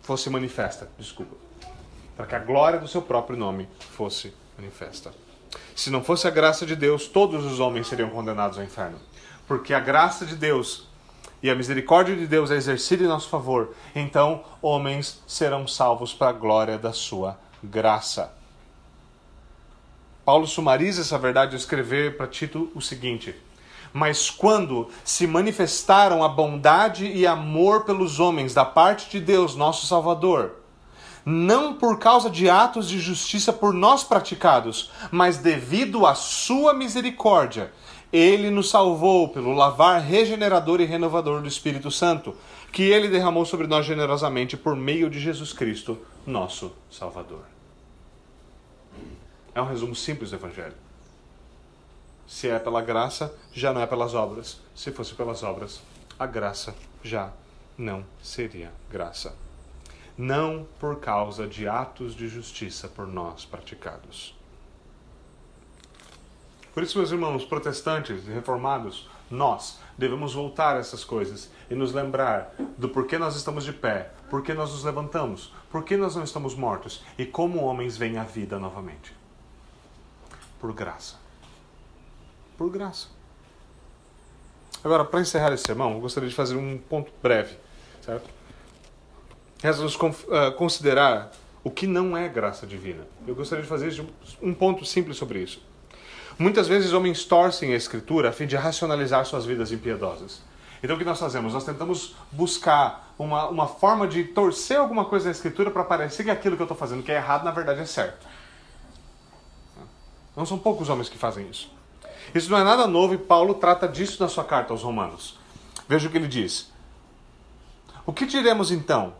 Fosse 0.03 0.29
manifesta, 0.29 0.91
desculpa. 0.99 1.37
Para 2.17 2.27
que 2.27 2.35
a 2.35 2.39
glória 2.39 2.79
do 2.79 2.89
seu 2.89 3.03
próprio 3.03 3.37
nome 3.37 3.69
fosse 3.97 4.33
manifesta. 4.57 5.13
Se 5.75 5.91
não 5.91 6.03
fosse 6.03 6.27
a 6.27 6.31
graça 6.31 6.65
de 6.65 6.77
Deus, 6.77 7.07
todos 7.07 7.45
os 7.45 7.61
homens 7.61 7.87
seriam 7.87 8.11
condenados 8.11 8.59
ao 8.59 8.65
inferno. 8.65 8.99
Porque 9.47 9.75
a 9.75 9.81
graça 9.81 10.25
de 10.25 10.37
Deus 10.37 10.89
e 11.43 11.51
a 11.51 11.55
misericórdia 11.55 12.17
de 12.17 12.27
Deus 12.27 12.51
é 12.51 12.57
exercida 12.57 13.05
em 13.05 13.07
nosso 13.07 13.29
favor, 13.29 13.75
então 13.95 14.43
homens 14.63 15.23
serão 15.27 15.67
salvos 15.67 16.15
para 16.15 16.31
a 16.31 16.33
glória 16.33 16.79
da 16.79 16.93
sua 16.93 17.39
graça. 17.63 18.33
Paulo 20.25 20.47
sumariza 20.47 21.03
essa 21.03 21.19
verdade 21.19 21.55
ao 21.55 21.59
escrever 21.59 22.17
para 22.17 22.27
Tito 22.27 22.71
o 22.75 22.81
seguinte: 22.81 23.35
Mas 23.93 24.31
quando 24.31 24.89
se 25.05 25.27
manifestaram 25.27 26.25
a 26.25 26.29
bondade 26.29 27.07
e 27.07 27.27
amor 27.27 27.85
pelos 27.85 28.19
homens 28.19 28.55
da 28.55 28.65
parte 28.65 29.11
de 29.11 29.21
Deus, 29.21 29.55
nosso 29.55 29.87
Salvador, 29.87 30.57
não 31.27 31.75
por 31.75 31.99
causa 31.99 32.31
de 32.31 32.49
atos 32.49 32.89
de 32.89 32.99
justiça 32.99 33.53
por 33.53 33.73
nós 33.73 34.03
praticados, 34.03 34.91
mas 35.11 35.39
devido 35.39 36.07
à 36.07 36.15
sua 36.15 36.73
misericórdia, 36.73 37.73
ele 38.13 38.51
nos 38.51 38.71
salvou 38.71 39.29
pelo 39.29 39.53
lavar 39.53 40.01
regenerador 40.01 40.81
e 40.81 40.85
renovador 40.85 41.43
do 41.43 41.49
Espírito 41.49 41.91
Santo, 41.91 42.35
que 42.73 42.83
ele 42.83 43.09
derramou 43.09 43.45
sobre 43.45 43.67
nós 43.67 43.85
generosamente 43.85 44.57
por 44.57 44.77
meio 44.77 45.11
de 45.11 45.19
Jesus 45.19 45.53
Cristo, 45.53 45.99
nosso 46.27 46.73
Salvador. 46.91 47.54
É 49.55 49.63
um 49.63 49.67
resumo 49.67 49.95
simples 49.95 50.31
do 50.31 50.37
Evangelho. 50.37 50.75
Se 52.27 52.49
é 52.49 52.59
pela 52.59 52.83
graça, 52.83 53.33
já 53.53 53.73
não 53.73 53.81
é 53.81 53.87
pelas 53.87 54.15
obras. 54.15 54.61
Se 54.75 54.91
fosse 54.91 55.15
pelas 55.15 55.43
obras, 55.43 55.81
a 56.19 56.27
graça 56.27 56.75
já 57.03 57.31
não 57.79 58.05
seria 58.23 58.73
graça. 58.91 59.35
Não 60.17 60.67
por 60.81 60.99
causa 60.99 61.47
de 61.47 61.69
atos 61.69 62.15
de 62.15 62.27
justiça 62.29 62.89
por 62.89 63.07
nós 63.07 63.45
praticados. 63.45 64.35
Por 66.73 66.83
isso, 66.83 66.99
meus 66.99 67.13
irmãos 67.13 67.45
protestantes 67.45 68.27
e 68.27 68.33
reformados, 68.33 69.09
nós 69.31 69.79
devemos 69.97 70.35
voltar 70.35 70.77
a 70.77 70.81
essas 70.81 71.05
coisas 71.05 71.49
e 71.71 71.75
nos 71.75 71.93
lembrar 71.93 72.53
do 72.77 72.89
porquê 72.89 73.19
nós 73.19 73.37
estamos 73.37 73.65
de 73.65 73.73
pé, 73.73 74.11
porquê 74.29 74.55
nós 74.55 74.73
nos 74.73 74.83
levantamos, 74.83 75.53
porquê 75.71 75.97
nós 75.97 76.17
não 76.17 76.25
estamos 76.25 76.57
mortos 76.57 77.05
e 77.17 77.25
como 77.25 77.63
homens 77.63 77.97
vêm 77.97 78.19
à 78.19 78.25
vida 78.25 78.59
novamente. 78.59 79.24
Por 80.65 80.73
graça. 80.73 81.17
Por 82.57 82.71
graça. 82.71 83.09
Agora, 84.83 85.05
para 85.05 85.21
encerrar 85.21 85.53
esse 85.53 85.63
sermão, 85.63 85.93
eu 85.93 86.01
gostaria 86.01 86.27
de 86.27 86.35
fazer 86.35 86.57
um 86.57 86.79
ponto 86.79 87.13
breve, 87.23 87.59
certo? 88.01 88.31
Resta-nos 89.63 89.95
uh, 89.95 90.53
considerar 90.57 91.33
o 91.63 91.71
que 91.71 91.87
não 91.87 92.17
é 92.17 92.31
graça 92.31 92.67
divina. 92.67 93.07
Eu 93.27 93.35
gostaria 93.35 93.63
de 93.63 93.69
fazer 93.69 94.07
um 94.41 94.55
ponto 94.55 94.87
simples 94.87 95.19
sobre 95.19 95.41
isso. 95.41 95.63
Muitas 96.39 96.67
vezes 96.67 96.95
homens 96.95 97.27
torcem 97.27 97.75
a 97.75 97.77
escritura 97.77 98.31
a 98.31 98.33
fim 98.33 98.47
de 98.47 98.57
racionalizar 98.57 99.27
suas 99.27 99.45
vidas 99.45 99.71
impiedosas. 99.71 100.41
Então 100.83 100.97
o 100.97 100.99
que 100.99 101.05
nós 101.05 101.21
fazemos? 101.21 101.53
Nós 101.53 101.65
tentamos 101.65 102.17
buscar 102.33 103.13
uma, 103.19 103.49
uma 103.49 103.69
forma 103.69 104.09
de 104.09 104.25
torcer 104.25 104.79
alguma 104.79 105.05
coisa 105.05 105.27
na 105.27 105.33
escritura 105.33 105.71
para 105.71 105.85
parecer 105.85 106.25
que 106.25 106.31
aquilo 106.31 106.57
que 106.57 106.63
eu 106.63 106.65
estou 106.65 106.77
fazendo 106.77 107.03
que 107.03 107.13
é 107.13 107.17
errado, 107.17 107.45
na 107.45 107.51
verdade 107.51 107.81
é 107.81 107.85
certo. 107.85 108.27
Não 110.37 110.45
são 110.45 110.59
poucos 110.59 110.89
homens 110.89 111.09
que 111.09 111.19
fazem 111.19 111.49
isso. 111.49 111.71
Isso 112.35 112.51
não 112.51 112.59
é 112.59 112.65
nada 112.65 112.87
novo 112.87 113.15
e 113.15 113.19
Paulo 113.19 113.55
trata 113.55 113.87
disso 113.87 114.23
na 114.23 114.29
sua 114.29 114.45
carta 114.45 114.73
aos 114.73 114.83
Romanos. 114.83 115.39
Veja 115.89 116.09
o 116.09 116.11
que 116.11 116.17
ele 116.17 116.29
diz. 116.29 116.73
O 118.07 118.13
que 118.13 118.27
diremos 118.27 118.71
então? 118.71 119.15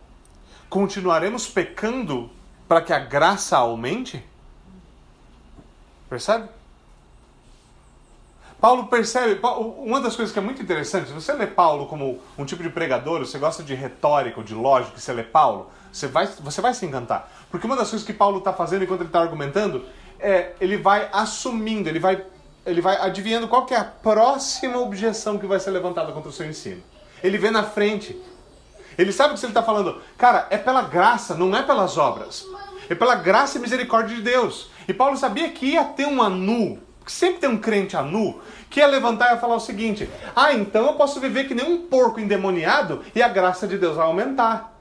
Continuaremos 0.69 1.47
pecando 1.47 2.31
para 2.67 2.81
que 2.81 2.93
a 2.93 2.99
graça 2.99 3.57
aumente? 3.57 4.25
Percebe? 6.09 6.49
Paulo 8.61 8.87
percebe, 8.87 9.39
uma 9.79 10.01
das 10.01 10.17
coisas 10.17 10.33
que 10.33 10.39
é 10.39 10.43
muito 10.43 10.63
interessante, 10.63 11.09
se 11.09 11.13
você 11.13 11.35
lê 11.35 11.47
Paulo 11.47 11.87
como 11.87 12.19
um 12.39 12.47
tipo 12.47 12.63
de 12.63 12.71
pregador, 12.71 13.19
você 13.19 13.39
gosta 13.39 13.63
de 13.63 13.75
retórica, 13.75 14.43
de 14.43 14.55
lógica, 14.55 14.99
você 14.99 15.13
lê 15.13 15.23
Paulo, 15.23 15.71
você 15.93 16.07
vai, 16.07 16.27
você 16.27 16.63
vai 16.63 16.73
se 16.73 16.87
encantar. 16.87 17.31
Porque 17.51 17.67
uma 17.67 17.77
das 17.77 17.91
coisas 17.91 18.07
que 18.07 18.15
Paulo 18.15 18.39
está 18.39 18.55
fazendo 18.55 18.85
enquanto 18.85 19.01
ele 19.01 19.11
está 19.11 19.21
argumentando 19.21 19.85
é 20.25 20.55
ele 20.61 20.77
vai 20.77 21.09
assumindo, 21.13 21.89
ele 21.89 21.99
vai, 21.99 22.25
ele 22.65 22.81
vai 22.81 22.97
adivinhando 22.97 23.47
qual 23.47 23.67
é 23.71 23.77
a 23.77 23.85
próxima 23.85 24.79
objeção 24.79 25.39
que 25.39 25.47
vai 25.47 25.61
ser 25.61 25.71
levantada 25.71 26.13
contra 26.13 26.31
o 26.31 26.33
seu 26.33 26.47
ensino. 26.47 26.83
Ele 27.23 27.39
vê 27.39 27.51
na 27.51 27.63
frente. 27.63 28.21
Ele 28.97 29.13
sabe 29.13 29.35
que 29.35 29.41
se 29.41 29.47
ele 29.47 29.51
está 29.51 29.63
falando, 29.63 30.01
cara, 30.17 30.47
é 30.51 30.57
pela 30.57 30.83
graça, 30.83 31.35
não 31.35 31.55
é 31.55 31.63
pelas 31.63 31.99
obras. 31.99 32.47
É 32.89 32.95
pela 32.95 33.15
graça 33.15 33.59
e 33.59 33.61
misericórdia 33.61 34.17
de 34.17 34.23
Deus. 34.23 34.71
E 34.89 34.93
Paulo 34.93 35.17
sabia 35.17 35.51
que 35.51 35.67
ia 35.67 35.85
ter 35.85 36.07
um 36.07 36.23
anu 36.23 36.81
porque 37.05 37.13
sempre 37.13 37.41
tem 37.41 37.51
um 37.51 37.59
crente 37.59 37.97
anu 37.97 38.41
que 38.71 38.81
ia 38.81 38.87
levantar 38.87 39.29
e 39.29 39.35
ia 39.35 39.41
falar 39.41 39.57
o 39.57 39.61
seguinte: 39.61 40.09
ah, 40.35 40.55
então 40.55 40.87
eu 40.87 40.95
posso 40.95 41.21
viver 41.21 41.47
que 41.47 41.55
nem 41.55 41.67
um 41.67 41.83
porco 41.83 42.19
endemoniado 42.19 43.03
e 43.15 43.23
a 43.23 43.29
graça 43.29 43.69
de 43.69 43.77
Deus 43.77 43.97
vai 43.97 44.07
aumentar. 44.07 44.74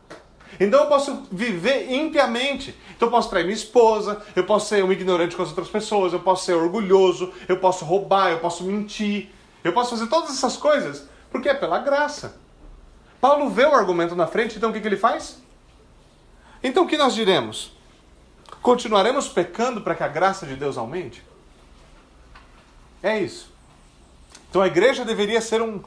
Então 0.59 0.81
eu 0.81 0.87
posso 0.87 1.23
viver 1.31 1.91
impiamente. 1.91 2.75
Então 2.95 3.07
eu 3.07 3.11
posso 3.11 3.29
trair 3.29 3.43
minha 3.43 3.55
esposa, 3.55 4.21
eu 4.35 4.45
posso 4.45 4.67
ser 4.69 4.83
um 4.83 4.91
ignorante 4.91 5.35
com 5.35 5.41
as 5.41 5.49
outras 5.49 5.69
pessoas, 5.69 6.13
eu 6.13 6.19
posso 6.19 6.45
ser 6.45 6.53
orgulhoso, 6.53 7.33
eu 7.47 7.57
posso 7.57 7.85
roubar, 7.85 8.31
eu 8.31 8.39
posso 8.39 8.63
mentir, 8.63 9.29
eu 9.63 9.73
posso 9.73 9.91
fazer 9.91 10.07
todas 10.07 10.29
essas 10.31 10.57
coisas 10.57 11.07
porque 11.33 11.49
é 11.49 11.53
pela 11.55 11.79
graça. 11.79 12.37
Paulo 13.19 13.49
vê 13.49 13.65
o 13.65 13.73
argumento 13.73 14.15
na 14.15 14.27
frente, 14.27 14.55
então 14.55 14.69
o 14.69 14.73
que, 14.73 14.79
que 14.79 14.87
ele 14.87 14.95
faz? 14.95 15.41
Então 16.63 16.83
o 16.83 16.87
que 16.87 16.95
nós 16.95 17.15
diremos? 17.15 17.75
Continuaremos 18.61 19.27
pecando 19.27 19.81
para 19.81 19.95
que 19.95 20.03
a 20.03 20.07
graça 20.07 20.45
de 20.45 20.55
Deus 20.55 20.77
aumente? 20.77 21.23
É 23.01 23.19
isso. 23.19 23.51
Então 24.49 24.61
a 24.61 24.67
igreja 24.67 25.03
deveria 25.03 25.41
ser 25.41 25.61
um, 25.61 25.83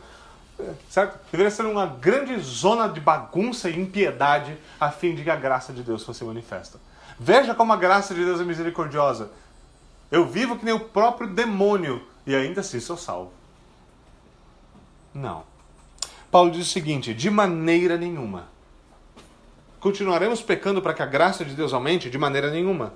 Certo? 0.88 1.18
Deveria 1.30 1.50
ser 1.50 1.66
uma 1.66 1.86
grande 1.86 2.38
zona 2.40 2.88
de 2.88 3.00
bagunça 3.00 3.68
e 3.68 3.78
impiedade 3.78 4.56
a 4.80 4.90
fim 4.90 5.14
de 5.14 5.22
que 5.22 5.30
a 5.30 5.36
graça 5.36 5.72
de 5.72 5.82
Deus 5.82 6.02
fosse 6.02 6.24
manifesta. 6.24 6.80
Veja 7.18 7.54
como 7.54 7.72
a 7.72 7.76
graça 7.76 8.14
de 8.14 8.24
Deus 8.24 8.40
é 8.40 8.44
misericordiosa. 8.44 9.30
Eu 10.10 10.26
vivo 10.26 10.58
que 10.58 10.64
nem 10.64 10.74
o 10.74 10.80
próprio 10.80 11.28
demônio 11.28 12.02
e 12.26 12.34
ainda 12.34 12.60
assim 12.60 12.80
sou 12.80 12.96
salvo. 12.96 13.32
Não. 15.14 15.44
Paulo 16.30 16.50
diz 16.50 16.66
o 16.66 16.70
seguinte: 16.70 17.14
de 17.14 17.30
maneira 17.30 17.96
nenhuma. 17.96 18.48
Continuaremos 19.80 20.42
pecando 20.42 20.82
para 20.82 20.94
que 20.94 21.02
a 21.02 21.06
graça 21.06 21.44
de 21.44 21.54
Deus 21.54 21.72
aumente? 21.72 22.10
De 22.10 22.18
maneira 22.18 22.50
nenhuma. 22.50 22.94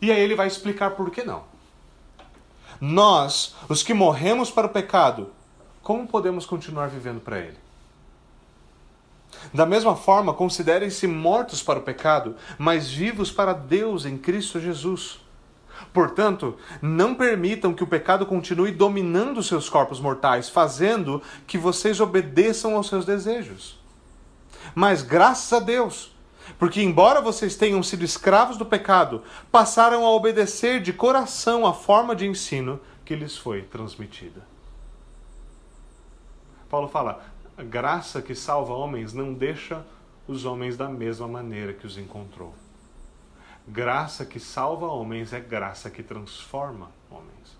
E 0.00 0.10
aí 0.10 0.20
ele 0.20 0.34
vai 0.34 0.46
explicar 0.46 0.92
por 0.92 1.10
que 1.10 1.22
não. 1.22 1.44
Nós, 2.80 3.54
os 3.68 3.82
que 3.82 3.94
morremos 3.94 4.50
para 4.50 4.66
o 4.66 4.70
pecado, 4.70 5.30
como 5.82 6.06
podemos 6.06 6.46
continuar 6.46 6.88
vivendo 6.88 7.20
para 7.20 7.38
ele? 7.38 7.58
Da 9.52 9.66
mesma 9.66 9.96
forma, 9.96 10.32
considerem-se 10.32 11.06
mortos 11.06 11.62
para 11.62 11.78
o 11.78 11.82
pecado, 11.82 12.36
mas 12.58 12.90
vivos 12.90 13.30
para 13.30 13.52
Deus 13.52 14.04
em 14.04 14.16
Cristo 14.16 14.60
Jesus. 14.60 15.20
Portanto, 15.92 16.56
não 16.80 17.14
permitam 17.14 17.74
que 17.74 17.82
o 17.82 17.86
pecado 17.86 18.24
continue 18.24 18.70
dominando 18.70 19.42
seus 19.42 19.68
corpos 19.68 19.98
mortais, 19.98 20.48
fazendo 20.48 21.20
que 21.46 21.58
vocês 21.58 22.00
obedeçam 22.00 22.76
aos 22.76 22.88
seus 22.88 23.04
desejos. 23.04 23.80
Mas 24.74 25.02
graças 25.02 25.52
a 25.52 25.58
Deus, 25.58 26.14
porque, 26.58 26.82
embora 26.82 27.20
vocês 27.20 27.56
tenham 27.56 27.82
sido 27.82 28.04
escravos 28.04 28.56
do 28.56 28.64
pecado, 28.64 29.22
passaram 29.50 30.04
a 30.06 30.10
obedecer 30.10 30.80
de 30.80 30.92
coração 30.92 31.66
a 31.66 31.74
forma 31.74 32.14
de 32.14 32.26
ensino 32.26 32.80
que 33.04 33.16
lhes 33.16 33.36
foi 33.36 33.62
transmitida. 33.62 34.51
Paulo 36.72 36.88
fala: 36.88 37.22
a 37.58 37.62
graça 37.62 38.22
que 38.22 38.34
salva 38.34 38.72
homens 38.72 39.12
não 39.12 39.34
deixa 39.34 39.84
os 40.26 40.46
homens 40.46 40.74
da 40.74 40.88
mesma 40.88 41.28
maneira 41.28 41.74
que 41.74 41.86
os 41.86 41.98
encontrou. 41.98 42.54
Graça 43.68 44.24
que 44.24 44.40
salva 44.40 44.86
homens 44.86 45.34
é 45.34 45.38
graça 45.38 45.90
que 45.90 46.02
transforma 46.02 46.90
homens. 47.10 47.58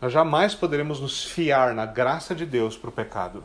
Nós 0.00 0.12
jamais 0.12 0.54
poderemos 0.54 1.00
nos 1.00 1.24
fiar 1.24 1.74
na 1.74 1.84
graça 1.84 2.32
de 2.32 2.46
Deus 2.46 2.76
para 2.76 2.90
o 2.90 2.92
pecado. 2.92 3.42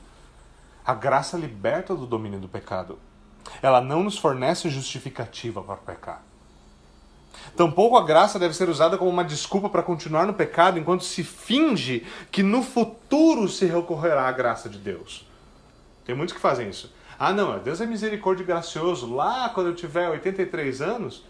A 0.86 0.94
graça 0.94 1.38
liberta 1.38 1.96
do 1.96 2.06
domínio 2.06 2.40
do 2.40 2.48
pecado. 2.48 3.00
Ela 3.64 3.82
não 3.82 4.04
nos 4.04 4.16
fornece 4.16 4.70
justificativa 4.70 5.64
para 5.64 5.78
pecar. 5.78 6.28
Tampouco 7.56 7.98
a 7.98 8.06
graça 8.06 8.40
deve 8.40 8.54
ser 8.54 8.70
usada 8.70 8.98
como 8.98 9.10
uma 9.10 9.24
desculpa 9.24 9.70
para 9.70 9.84
continuar 9.84 10.26
no 10.26 10.34
pecado 10.34 10.80
enquanto 10.80 11.04
se 11.04 11.24
finge 11.24 12.06
que 12.32 12.42
no 12.42 12.64
futuro 12.64 13.48
se 13.50 13.66
recorrerá 13.66 14.28
à 14.28 14.32
graça 14.32 14.70
de 14.70 14.78
Deus. 14.78 15.28
Tem 16.06 16.16
muitos 16.16 16.34
que 16.34 16.42
fazem 16.42 16.70
isso. 16.70 16.94
Ah, 17.18 17.34
não, 17.34 17.60
Deus 17.60 17.82
é 17.82 17.86
misericórdia 17.86 18.44
e 18.44 18.46
gracioso. 18.46 19.14
Lá 19.14 19.50
quando 19.50 19.68
eu 19.68 19.76
tiver 19.76 20.10
83 20.10 20.82
anos, 20.82 21.26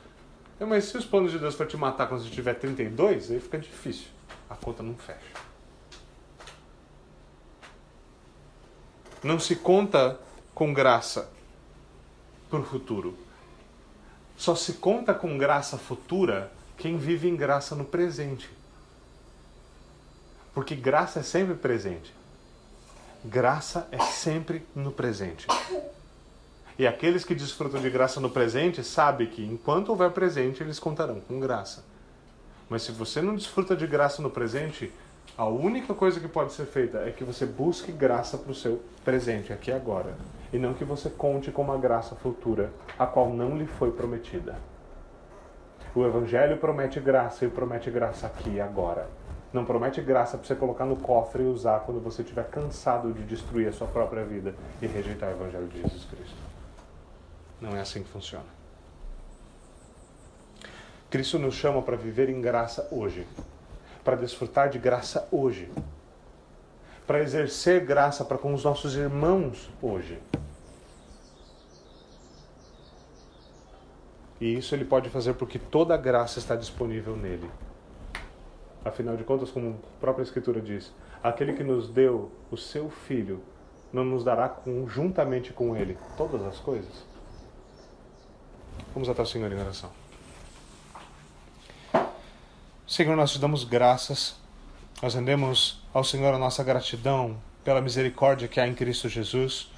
mas 0.59 0.85
se 0.85 0.97
os 0.97 1.05
planos 1.05 1.31
de 1.31 1.39
Deus 1.39 1.55
for 1.55 1.65
te 1.65 1.75
matar 1.77 2.07
quando 2.07 2.23
você 2.23 2.29
tiver 2.29 2.53
32, 2.53 3.31
aí 3.31 3.39
fica 3.39 3.57
difícil. 3.57 4.07
A 4.49 4.55
conta 4.55 4.83
não 4.83 4.95
fecha. 4.95 5.19
Não 9.23 9.39
se 9.39 9.55
conta 9.55 10.19
com 10.53 10.73
graça 10.73 11.29
para 12.49 12.59
o 12.59 12.63
futuro. 12.63 13.17
Só 14.39 14.55
se 14.55 14.75
conta 14.75 15.13
com 15.13 15.37
graça 15.37 15.77
futura 15.77 16.49
quem 16.77 16.97
vive 16.97 17.27
em 17.27 17.35
graça 17.35 17.75
no 17.75 17.83
presente. 17.83 18.49
Porque 20.53 20.73
graça 20.75 21.19
é 21.19 21.23
sempre 21.23 21.55
presente. 21.55 22.15
Graça 23.25 23.85
é 23.91 23.99
sempre 23.99 24.65
no 24.73 24.93
presente. 24.93 25.45
E 26.77 26.87
aqueles 26.87 27.25
que 27.25 27.35
desfrutam 27.35 27.81
de 27.81 27.89
graça 27.89 28.21
no 28.21 28.29
presente 28.29 28.81
sabem 28.81 29.27
que 29.27 29.43
enquanto 29.43 29.89
houver 29.89 30.11
presente, 30.11 30.63
eles 30.63 30.79
contarão 30.79 31.19
com 31.19 31.37
graça. 31.37 31.83
Mas 32.69 32.83
se 32.83 32.93
você 32.93 33.21
não 33.21 33.35
desfruta 33.35 33.75
de 33.75 33.85
graça 33.85 34.21
no 34.21 34.29
presente, 34.29 34.89
a 35.37 35.45
única 35.45 35.93
coisa 35.93 36.19
que 36.19 36.27
pode 36.27 36.53
ser 36.53 36.65
feita 36.65 36.99
é 36.99 37.11
que 37.11 37.23
você 37.23 37.45
busque 37.45 37.91
graça 37.91 38.37
para 38.37 38.51
o 38.51 38.55
seu 38.55 38.81
presente, 39.05 39.53
aqui 39.53 39.71
e 39.71 39.73
agora. 39.73 40.13
E 40.51 40.57
não 40.57 40.73
que 40.73 40.83
você 40.83 41.09
conte 41.09 41.51
com 41.51 41.61
uma 41.61 41.77
graça 41.77 42.15
futura, 42.15 42.71
a 42.97 43.05
qual 43.05 43.29
não 43.29 43.57
lhe 43.57 43.65
foi 43.65 43.91
prometida. 43.91 44.57
O 45.95 46.05
Evangelho 46.05 46.57
promete 46.57 46.99
graça 46.99 47.45
e 47.45 47.49
promete 47.49 47.89
graça 47.89 48.27
aqui 48.27 48.51
e 48.51 48.61
agora. 48.61 49.09
Não 49.51 49.65
promete 49.65 50.01
graça 50.01 50.37
para 50.37 50.45
você 50.45 50.55
colocar 50.55 50.85
no 50.85 50.95
cofre 50.95 51.43
e 51.43 51.47
usar 51.47 51.79
quando 51.79 51.99
você 51.99 52.21
estiver 52.21 52.47
cansado 52.49 53.11
de 53.11 53.23
destruir 53.23 53.67
a 53.67 53.71
sua 53.71 53.87
própria 53.87 54.23
vida 54.23 54.53
e 54.81 54.85
rejeitar 54.85 55.29
o 55.29 55.33
Evangelho 55.33 55.67
de 55.67 55.81
Jesus 55.81 56.05
Cristo. 56.05 56.37
Não 57.59 57.75
é 57.75 57.81
assim 57.81 58.03
que 58.03 58.09
funciona. 58.09 58.45
Cristo 61.09 61.39
nos 61.39 61.55
chama 61.55 61.81
para 61.81 61.97
viver 61.97 62.29
em 62.29 62.39
graça 62.39 62.87
hoje, 62.91 63.27
para 64.09 64.17
desfrutar 64.17 64.69
de 64.69 64.79
graça 64.79 65.27
hoje, 65.31 65.71
para 67.05 67.21
exercer 67.21 67.85
graça 67.85 68.25
para 68.25 68.39
com 68.39 68.55
os 68.55 68.63
nossos 68.63 68.95
irmãos 68.95 69.69
hoje. 69.79 70.19
E 74.41 74.57
isso 74.57 74.73
ele 74.73 74.83
pode 74.83 75.11
fazer 75.11 75.35
porque 75.35 75.59
toda 75.59 75.93
a 75.93 75.97
graça 75.97 76.39
está 76.39 76.55
disponível 76.55 77.15
nele. 77.15 77.51
Afinal 78.83 79.15
de 79.15 79.23
contas, 79.23 79.51
como 79.51 79.79
a 79.97 79.99
própria 79.99 80.23
Escritura 80.23 80.59
diz, 80.59 80.91
aquele 81.21 81.53
que 81.53 81.63
nos 81.63 81.87
deu 81.87 82.31
o 82.49 82.57
seu 82.57 82.89
Filho 82.89 83.43
não 83.93 84.03
nos 84.03 84.23
dará 84.23 84.49
conjuntamente 84.49 85.53
com 85.53 85.77
ele 85.77 85.95
todas 86.17 86.41
as 86.41 86.57
coisas? 86.57 87.05
Vamos 88.91 89.07
até 89.07 89.21
o 89.21 89.25
Senhor 89.27 89.51
em 89.51 89.59
oração. 89.59 89.98
Senhor, 92.89 93.15
nós 93.15 93.31
te 93.31 93.37
damos 93.37 93.63
graças, 93.63 94.35
nós 94.99 95.13
rendemos 95.13 95.79
ao 95.93 96.03
Senhor 96.03 96.33
a 96.33 96.39
nossa 96.39 96.63
gratidão 96.63 97.39
pela 97.63 97.81
misericórdia 97.81 98.47
que 98.47 98.59
há 98.59 98.67
em 98.67 98.73
Cristo 98.73 99.07
Jesus, 99.07 99.69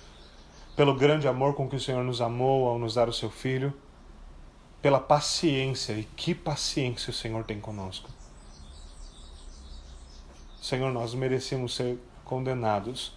pelo 0.77 0.95
grande 0.95 1.27
amor 1.27 1.53
com 1.53 1.67
que 1.67 1.75
o 1.75 1.79
Senhor 1.79 2.05
nos 2.05 2.21
amou 2.21 2.69
ao 2.69 2.79
nos 2.79 2.93
dar 2.93 3.09
o 3.09 3.13
seu 3.13 3.29
Filho, 3.29 3.73
pela 4.81 4.97
paciência, 4.97 5.91
e 5.91 6.05
que 6.05 6.33
paciência 6.33 7.11
o 7.11 7.13
Senhor 7.13 7.43
tem 7.43 7.59
conosco. 7.59 8.09
Senhor, 10.61 10.93
nós 10.93 11.13
merecíamos 11.13 11.75
ser 11.75 11.99
condenados, 12.23 13.11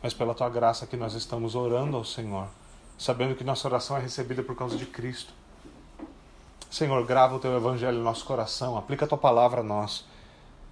mas 0.00 0.14
pela 0.14 0.32
tua 0.32 0.48
graça 0.48 0.86
que 0.86 0.96
nós 0.96 1.14
estamos 1.14 1.56
orando 1.56 1.96
ao 1.96 2.04
Senhor, 2.04 2.46
sabendo 2.96 3.34
que 3.34 3.42
nossa 3.42 3.66
oração 3.66 3.96
é 3.96 4.00
recebida 4.00 4.44
por 4.44 4.54
causa 4.54 4.76
de 4.76 4.86
Cristo. 4.86 5.39
Senhor, 6.70 7.04
grava 7.04 7.34
o 7.34 7.40
teu 7.40 7.56
evangelho 7.56 7.98
no 7.98 8.04
nosso 8.04 8.24
coração, 8.24 8.78
aplica 8.78 9.04
a 9.04 9.08
tua 9.08 9.18
palavra 9.18 9.60
a 9.60 9.64
nós. 9.64 10.04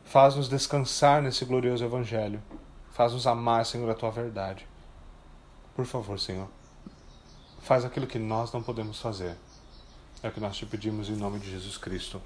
Faz-nos 0.04 0.48
descansar 0.48 1.20
nesse 1.20 1.44
glorioso 1.44 1.84
evangelho. 1.84 2.40
Faz-nos 2.92 3.26
amar, 3.26 3.66
Senhor, 3.66 3.90
a 3.90 3.94
tua 3.94 4.10
verdade. 4.10 4.66
Por 5.74 5.84
favor, 5.84 6.18
Senhor, 6.18 6.48
faz 7.62 7.84
aquilo 7.84 8.06
que 8.06 8.18
nós 8.18 8.52
não 8.52 8.62
podemos 8.62 9.00
fazer. 9.00 9.36
É 10.22 10.28
o 10.28 10.32
que 10.32 10.40
nós 10.40 10.56
te 10.56 10.66
pedimos 10.66 11.08
em 11.08 11.16
nome 11.16 11.38
de 11.38 11.50
Jesus 11.50 11.76
Cristo. 11.76 12.22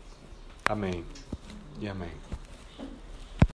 Amém 0.68 1.04
e 1.80 1.88
amém. 1.88 2.41